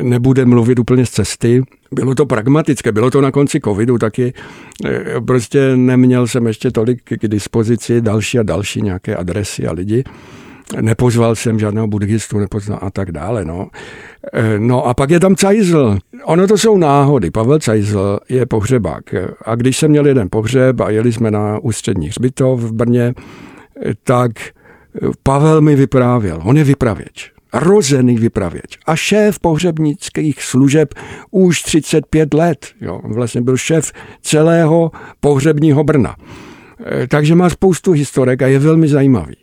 nebude 0.02 0.44
mluvit 0.44 0.78
úplně 0.78 1.06
z 1.06 1.10
cesty. 1.10 1.62
Bylo 1.92 2.14
to 2.14 2.26
pragmatické, 2.26 2.92
bylo 2.92 3.10
to 3.10 3.20
na 3.20 3.30
konci 3.30 3.60
covidu 3.60 3.98
taky. 3.98 4.34
Eh, 4.84 5.20
prostě 5.26 5.76
neměl 5.76 6.26
jsem 6.26 6.46
ještě 6.46 6.70
tolik 6.70 7.02
k 7.04 7.28
dispozici 7.28 8.00
další 8.00 8.38
a 8.38 8.42
další 8.42 8.82
nějaké 8.82 9.16
adresy 9.16 9.66
a 9.66 9.72
lidi. 9.72 10.04
Nepozval 10.80 11.34
jsem 11.34 11.58
žádného 11.58 11.86
buddhistu, 11.86 12.38
nepoznal 12.38 12.78
a 12.82 12.90
tak 12.90 13.12
dále. 13.12 13.44
No. 13.44 13.68
Eh, 14.32 14.58
no 14.58 14.86
a 14.86 14.94
pak 14.94 15.10
je 15.10 15.20
tam 15.20 15.36
Cajzl. 15.36 15.98
Ono 16.24 16.46
to 16.46 16.58
jsou 16.58 16.78
náhody. 16.78 17.30
Pavel 17.30 17.58
Cajzl 17.58 18.18
je 18.28 18.46
pohřebák. 18.46 19.04
A 19.44 19.54
když 19.54 19.76
jsem 19.76 19.90
měl 19.90 20.06
jeden 20.06 20.28
pohřeb 20.30 20.80
a 20.80 20.90
jeli 20.90 21.12
jsme 21.12 21.30
na 21.30 21.58
ústřední 21.58 22.08
hřbitov 22.08 22.60
v 22.60 22.72
Brně, 22.72 23.14
eh, 23.86 23.92
tak 24.04 24.32
Pavel 25.22 25.60
mi 25.60 25.76
vyprávěl. 25.76 26.40
On 26.44 26.56
je 26.56 26.64
vypravěč 26.64 27.35
rozený 27.52 28.16
vypravěč 28.16 28.78
a 28.86 28.96
šéf 28.96 29.38
pohřebnických 29.38 30.42
služeb 30.42 30.94
už 31.30 31.62
35 31.62 32.34
let. 32.34 32.66
Jo, 32.80 33.00
vlastně 33.04 33.40
byl 33.40 33.56
šéf 33.56 33.92
celého 34.22 34.90
pohřebního 35.20 35.84
Brna. 35.84 36.16
E, 37.02 37.06
takže 37.06 37.34
má 37.34 37.50
spoustu 37.50 37.92
historek 37.92 38.42
a 38.42 38.46
je 38.46 38.58
velmi 38.58 38.88
zajímavý. 38.88 39.36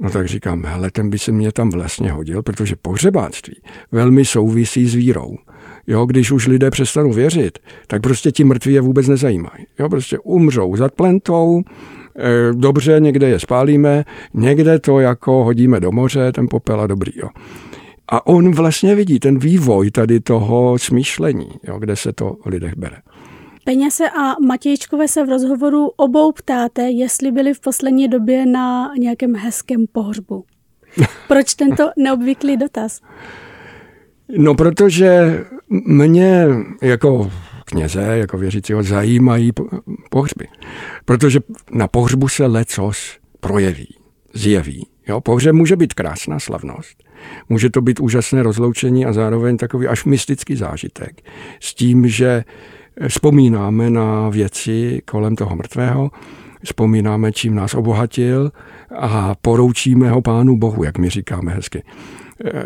No 0.00 0.10
tak 0.10 0.28
říkám, 0.28 0.64
hele, 0.64 0.90
ten 0.90 1.10
by 1.10 1.18
se 1.18 1.32
mě 1.32 1.52
tam 1.52 1.70
vlastně 1.70 2.12
hodil, 2.12 2.42
protože 2.42 2.76
pohřebáctví 2.82 3.60
velmi 3.92 4.24
souvisí 4.24 4.86
s 4.86 4.94
vírou. 4.94 5.36
Jo, 5.86 6.06
když 6.06 6.30
už 6.30 6.46
lidé 6.46 6.70
přestanou 6.70 7.12
věřit, 7.12 7.58
tak 7.86 8.02
prostě 8.02 8.32
ti 8.32 8.44
mrtví 8.44 8.72
je 8.72 8.80
vůbec 8.80 9.08
nezajímají. 9.08 9.66
Jo, 9.78 9.88
prostě 9.88 10.18
umřou 10.18 10.76
za 10.76 10.88
plentou, 10.88 11.62
dobře, 12.52 13.00
někde 13.00 13.28
je 13.28 13.40
spálíme, 13.40 14.04
někde 14.34 14.78
to 14.78 15.00
jako 15.00 15.44
hodíme 15.44 15.80
do 15.80 15.92
moře, 15.92 16.32
ten 16.32 16.46
popel 16.50 16.80
a 16.80 16.86
dobrý. 16.86 17.12
Jo. 17.14 17.28
A 18.08 18.26
on 18.26 18.52
vlastně 18.52 18.94
vidí 18.94 19.20
ten 19.20 19.38
vývoj 19.38 19.90
tady 19.90 20.20
toho 20.20 20.78
smýšlení, 20.78 21.48
jo, 21.68 21.78
kde 21.78 21.96
se 21.96 22.12
to 22.12 22.36
v 22.44 22.46
lidech 22.46 22.76
bere. 22.76 22.96
Peněse 23.64 24.04
a 24.10 24.40
Matějčkové 24.46 25.08
se 25.08 25.24
v 25.24 25.28
rozhovoru 25.28 25.88
obou 25.96 26.32
ptáte, 26.32 26.82
jestli 26.82 27.32
byli 27.32 27.54
v 27.54 27.60
poslední 27.60 28.08
době 28.08 28.46
na 28.46 28.94
nějakém 28.98 29.34
hezkém 29.36 29.84
pohřbu. 29.92 30.44
Proč 31.28 31.54
tento 31.54 31.90
neobvyklý 31.96 32.56
dotaz? 32.56 33.00
No, 34.28 34.54
protože 34.54 35.40
mě 35.86 36.46
jako 36.82 37.30
kněze, 37.64 38.02
jako 38.02 38.38
věřícího, 38.38 38.82
zajímají 38.82 39.52
pohřby. 40.10 40.48
Protože 41.04 41.40
na 41.72 41.88
pohřbu 41.88 42.28
se 42.28 42.46
lecos 42.46 43.18
projeví, 43.40 43.96
zjeví. 44.34 44.86
Jo, 45.08 45.20
pohřeb 45.20 45.54
může 45.54 45.76
být 45.76 45.94
krásná 45.94 46.38
slavnost, 46.38 47.04
může 47.48 47.70
to 47.70 47.80
být 47.80 48.00
úžasné 48.00 48.42
rozloučení 48.42 49.06
a 49.06 49.12
zároveň 49.12 49.56
takový 49.56 49.86
až 49.86 50.04
mystický 50.04 50.56
zážitek 50.56 51.22
s 51.60 51.74
tím, 51.74 52.08
že 52.08 52.44
vzpomínáme 53.08 53.90
na 53.90 54.28
věci 54.28 55.02
kolem 55.04 55.36
toho 55.36 55.56
mrtvého, 55.56 56.10
vzpomínáme, 56.64 57.32
čím 57.32 57.54
nás 57.54 57.74
obohatil 57.74 58.52
a 58.98 59.34
poroučíme 59.42 60.10
ho 60.10 60.22
Pánu 60.22 60.56
Bohu, 60.56 60.84
jak 60.84 60.98
my 60.98 61.10
říkáme 61.10 61.52
hezky. 61.52 61.82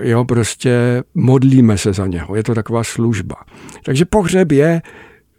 Jo, 0.01 0.25
prostě 0.25 1.03
modlíme 1.15 1.79
se 1.79 1.93
za 1.93 2.07
něho, 2.07 2.37
je 2.37 2.43
to 2.43 2.55
taková 2.55 2.85
služba. 2.85 3.37
Takže 3.85 4.05
pohřeb 4.05 4.53
je 4.53 4.83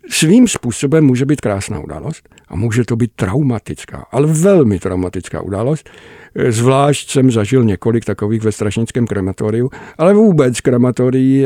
svým 0.09 0.47
způsobem 0.47 1.05
může 1.05 1.25
být 1.25 1.41
krásná 1.41 1.79
událost 1.79 2.29
a 2.47 2.55
může 2.55 2.85
to 2.85 2.95
být 2.95 3.11
traumatická, 3.15 4.05
ale 4.11 4.27
velmi 4.27 4.79
traumatická 4.79 5.41
událost. 5.41 5.89
Zvlášť 6.49 7.11
jsem 7.11 7.31
zažil 7.31 7.63
několik 7.63 8.05
takových 8.05 8.41
ve 8.41 8.51
strašnickém 8.51 9.07
krematoriu, 9.07 9.69
ale 9.97 10.13
vůbec 10.13 10.61
krematorií, 10.61 11.45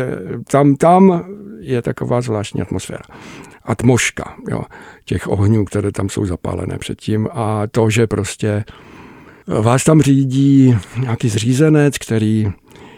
tam, 0.52 0.76
tam 0.76 1.26
je 1.60 1.82
taková 1.82 2.22
zvláštní 2.22 2.62
atmosféra. 2.62 3.04
Atmoška 3.64 4.36
jo, 4.50 4.62
těch 5.06 5.28
ohňů, 5.28 5.66
které 5.66 5.92
tam 5.92 6.10
jsou 6.10 6.26
zapálené 6.26 6.78
předtím 6.78 7.28
a 7.32 7.68
to, 7.72 7.90
že 7.90 8.08
prostě 8.08 8.64
vás 9.48 9.84
tam 9.84 10.02
řídí 10.02 10.78
nějaký 11.00 11.30
zřízenec, 11.30 11.98
který 11.98 12.48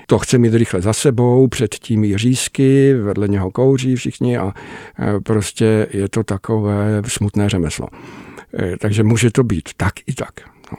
to 0.08 0.20
chce 0.20 0.38
mít 0.38 0.54
rychle 0.54 0.82
za 0.82 0.94
sebou, 0.94 1.48
předtím 1.48 2.04
jí 2.04 2.18
řízky, 2.18 2.94
vedle 2.94 3.28
něho 3.28 3.52
kouří 3.52 3.96
všichni 3.96 4.38
a 4.38 4.54
e, 5.00 5.20
prostě 5.20 5.88
je 5.94 6.10
to 6.10 6.24
takové 6.24 7.02
smutné 7.08 7.50
řemeslo. 7.50 7.88
E, 8.60 8.78
takže 8.78 9.04
může 9.04 9.32
to 9.32 9.44
být 9.44 9.70
tak 9.78 9.94
i 10.08 10.14
tak. 10.14 10.34
No. 10.72 10.78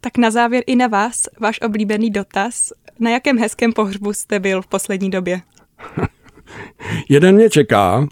Tak 0.00 0.18
na 0.18 0.30
závěr 0.30 0.62
i 0.66 0.76
na 0.76 0.86
vás, 0.86 1.22
váš 1.40 1.60
oblíbený 1.60 2.10
dotaz. 2.10 2.72
Na 3.00 3.10
jakém 3.10 3.38
hezkém 3.38 3.72
pohřbu 3.72 4.12
jste 4.12 4.40
byl 4.40 4.62
v 4.62 4.66
poslední 4.66 5.10
době? 5.10 5.40
Jeden 7.08 7.34
mě 7.34 7.50
čeká. 7.50 8.06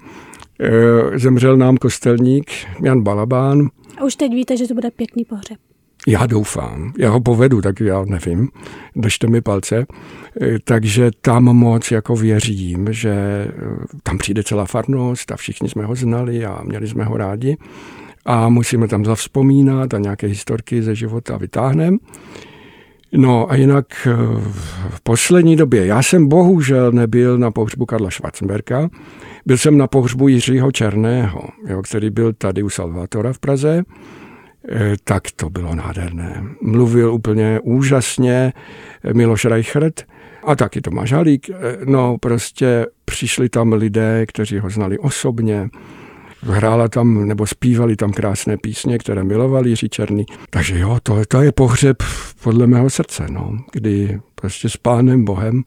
E, 0.61 1.19
zemřel 1.19 1.57
nám 1.57 1.77
kostelník 1.77 2.51
Jan 2.83 3.03
Balabán. 3.03 3.69
A 3.99 4.05
už 4.05 4.17
teď 4.17 4.33
víte, 4.33 4.57
že 4.57 4.69
to 4.69 4.75
bude 4.75 4.91
pěkný 4.91 5.25
pohřeb. 5.25 5.59
Já 6.07 6.27
doufám, 6.27 6.93
já 6.99 7.11
ho 7.11 7.21
povedu, 7.21 7.61
tak 7.61 7.81
já 7.81 8.05
nevím, 8.05 8.49
držte 8.97 9.27
mi 9.27 9.41
palce. 9.41 9.77
E, 9.77 9.87
takže 10.65 11.11
tam 11.21 11.45
moc 11.45 11.91
jako 11.91 12.17
věřím, 12.17 12.89
že 12.91 13.11
e, 13.11 13.51
tam 14.03 14.19
přijde 14.19 14.43
celá 14.43 14.65
farnost 14.65 15.33
a 15.33 15.37
všichni 15.37 15.69
jsme 15.69 15.85
ho 15.85 15.95
znali 15.95 16.45
a 16.45 16.63
měli 16.65 16.89
jsme 16.89 17.05
ho 17.05 17.17
rádi 17.17 17.57
a 18.25 18.49
musíme 18.49 18.89
tam 18.89 19.05
zavzpomínat 19.05 19.95
a 19.95 19.99
nějaké 19.99 20.27
historky 20.27 20.83
ze 20.83 20.95
života 20.95 21.37
vytáhneme. 21.37 21.97
No 23.13 23.53
a 23.53 23.57
jinak 23.57 24.07
e, 24.07 24.11
v 24.91 25.01
poslední 25.03 25.57
době, 25.57 25.87
já 25.87 26.03
jsem 26.03 26.29
bohužel 26.29 26.93
nebyl 26.93 27.39
na 27.39 27.51
pohřbu 27.51 27.87
Karla 27.87 28.11
Schwarzenberga, 28.11 28.89
byl 29.47 29.59
jsem 29.59 29.79
na 29.79 29.87
pohřbu 29.87 30.29
Jiřího 30.29 30.73
Černého, 30.73 31.49
jo, 31.69 31.83
který 31.83 32.11
byl 32.11 32.33
tady 32.33 32.63
u 32.63 32.71
Salvatora 32.71 33.33
v 33.33 33.39
Praze 33.39 33.85
tak 35.05 35.23
to 35.37 35.51
bylo 35.51 35.75
nádherné. 35.75 36.45
Mluvil 36.63 37.15
úplně 37.15 37.61
úžasně 37.63 38.53
Miloš 39.13 39.45
Reichert 39.45 40.05
a 40.45 40.57
taky 40.57 40.81
Tomáš 40.81 41.13
Halík. 41.13 41.51
Eh, 41.51 41.55
no 41.85 42.17
prostě 42.21 42.87
přišli 43.05 43.49
tam 43.49 43.73
lidé, 43.73 44.27
kteří 44.27 44.59
ho 44.59 44.71
znali 44.71 44.99
osobně, 44.99 45.71
hrála 46.43 46.89
tam 46.89 47.29
nebo 47.29 47.47
zpívali 47.47 47.97
tam 47.97 48.13
krásné 48.13 48.57
písně, 48.57 48.99
které 48.99 49.25
milovali 49.25 49.71
Jiří 49.71 49.89
Černý. 49.89 50.25
Takže 50.51 50.79
jo, 50.79 50.99
to, 51.03 51.23
to 51.29 51.43
je 51.43 51.53
pohřeb 51.53 51.97
podle 52.43 52.67
mého 52.67 52.91
srdce, 52.91 53.27
no, 53.31 53.59
kdy 53.73 54.21
prostě 54.35 54.69
s 54.69 54.77
pánem 54.77 55.25
Bohem 55.25 55.63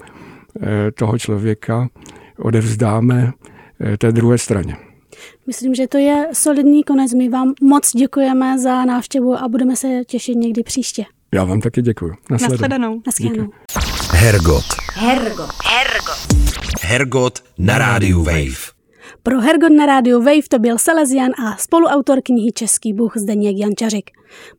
eh, 0.62 0.91
toho 0.91 1.20
člověka 1.20 1.88
odevzdáme 2.38 3.34
eh, 3.82 3.98
té 3.98 4.12
druhé 4.12 4.38
straně. 4.38 4.78
Myslím, 5.47 5.76
že 5.76 5.88
to 5.88 5.97
je 5.97 6.28
solidní 6.34 6.84
konec. 6.84 7.13
My 7.13 7.30
vám 7.30 7.53
moc 7.61 7.91
děkujeme 7.91 8.59
za 8.59 8.86
návštěvu 8.86 9.36
a 9.36 9.47
budeme 9.47 9.76
se 9.76 9.88
těšit 10.07 10.38
někdy 10.38 10.63
příště. 10.63 11.05
Já 11.34 11.43
vám 11.43 11.61
taky 11.61 11.82
děkuji. 11.82 12.13
Nasledanou. 12.32 13.01
Naschledanou. 13.05 13.49
Hergot. 14.11 14.63
Hergot. 14.93 15.49
Hergot. 15.65 16.17
Hergot 16.82 17.43
na 17.57 17.78
rádiu 17.78 18.23
Wave. 18.23 18.76
Pro 19.23 19.41
Hergot 19.41 19.71
na 19.71 19.86
rádiu 19.86 20.19
Wave 20.19 20.49
to 20.49 20.59
byl 20.59 20.78
Salesian 20.78 21.32
a 21.45 21.57
spoluautor 21.57 22.19
knihy 22.23 22.51
Český 22.51 22.93
bůh 22.93 23.17
Zdeněk 23.17 23.57
Jančařik. 23.57 24.11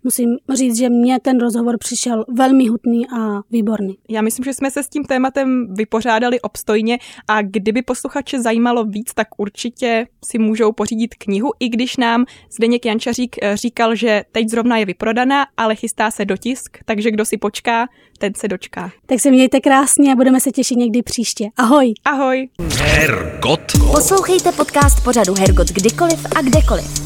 Musím 0.04 0.36
říct, 0.54 0.76
že 0.76 0.88
mě 0.88 1.20
ten 1.20 1.40
rozhovor 1.40 1.78
přišel 1.78 2.24
velmi 2.28 2.66
hutný 2.66 3.06
a 3.06 3.40
výborný. 3.50 3.98
Já 4.08 4.22
myslím, 4.22 4.44
že 4.44 4.54
jsme 4.54 4.70
se 4.70 4.82
s 4.82 4.88
tím 4.88 5.04
tématem 5.04 5.74
vypořádali 5.74 6.40
obstojně 6.40 6.98
a 7.28 7.42
kdyby 7.42 7.82
posluchače 7.82 8.42
zajímalo 8.42 8.84
víc, 8.84 9.14
tak 9.14 9.28
určitě 9.36 10.06
si 10.24 10.38
můžou 10.38 10.72
pořídit 10.72 11.14
knihu, 11.14 11.50
i 11.60 11.68
když 11.68 11.96
nám 11.96 12.24
Zdeněk 12.56 12.86
Jančařík 12.86 13.36
eh, 13.42 13.56
říkal, 13.56 13.94
že 13.94 14.22
teď 14.32 14.48
zrovna 14.48 14.76
je 14.76 14.84
vyprodaná, 14.84 15.46
ale 15.56 15.74
chystá 15.74 16.10
se 16.10 16.24
dotisk, 16.24 16.78
takže 16.84 17.10
kdo 17.10 17.24
si 17.24 17.36
počká, 17.36 17.86
ten 18.18 18.34
se 18.34 18.48
dočká. 18.48 18.92
Tak 19.06 19.20
se 19.20 19.30
mějte 19.30 19.60
krásně 19.60 20.12
a 20.12 20.16
budeme 20.16 20.40
se 20.40 20.50
těšit 20.50 20.78
někdy 20.78 21.02
příště. 21.02 21.48
Ahoj! 21.56 21.92
Ahoj! 22.04 22.48
Hergot. 22.78 23.72
Poslouchejte 23.92 24.52
podcast 24.52 25.04
pořadu 25.04 25.34
Hergot 25.38 25.68
kdykoliv 25.68 26.26
a 26.36 26.42
kdekoliv. 26.42 27.05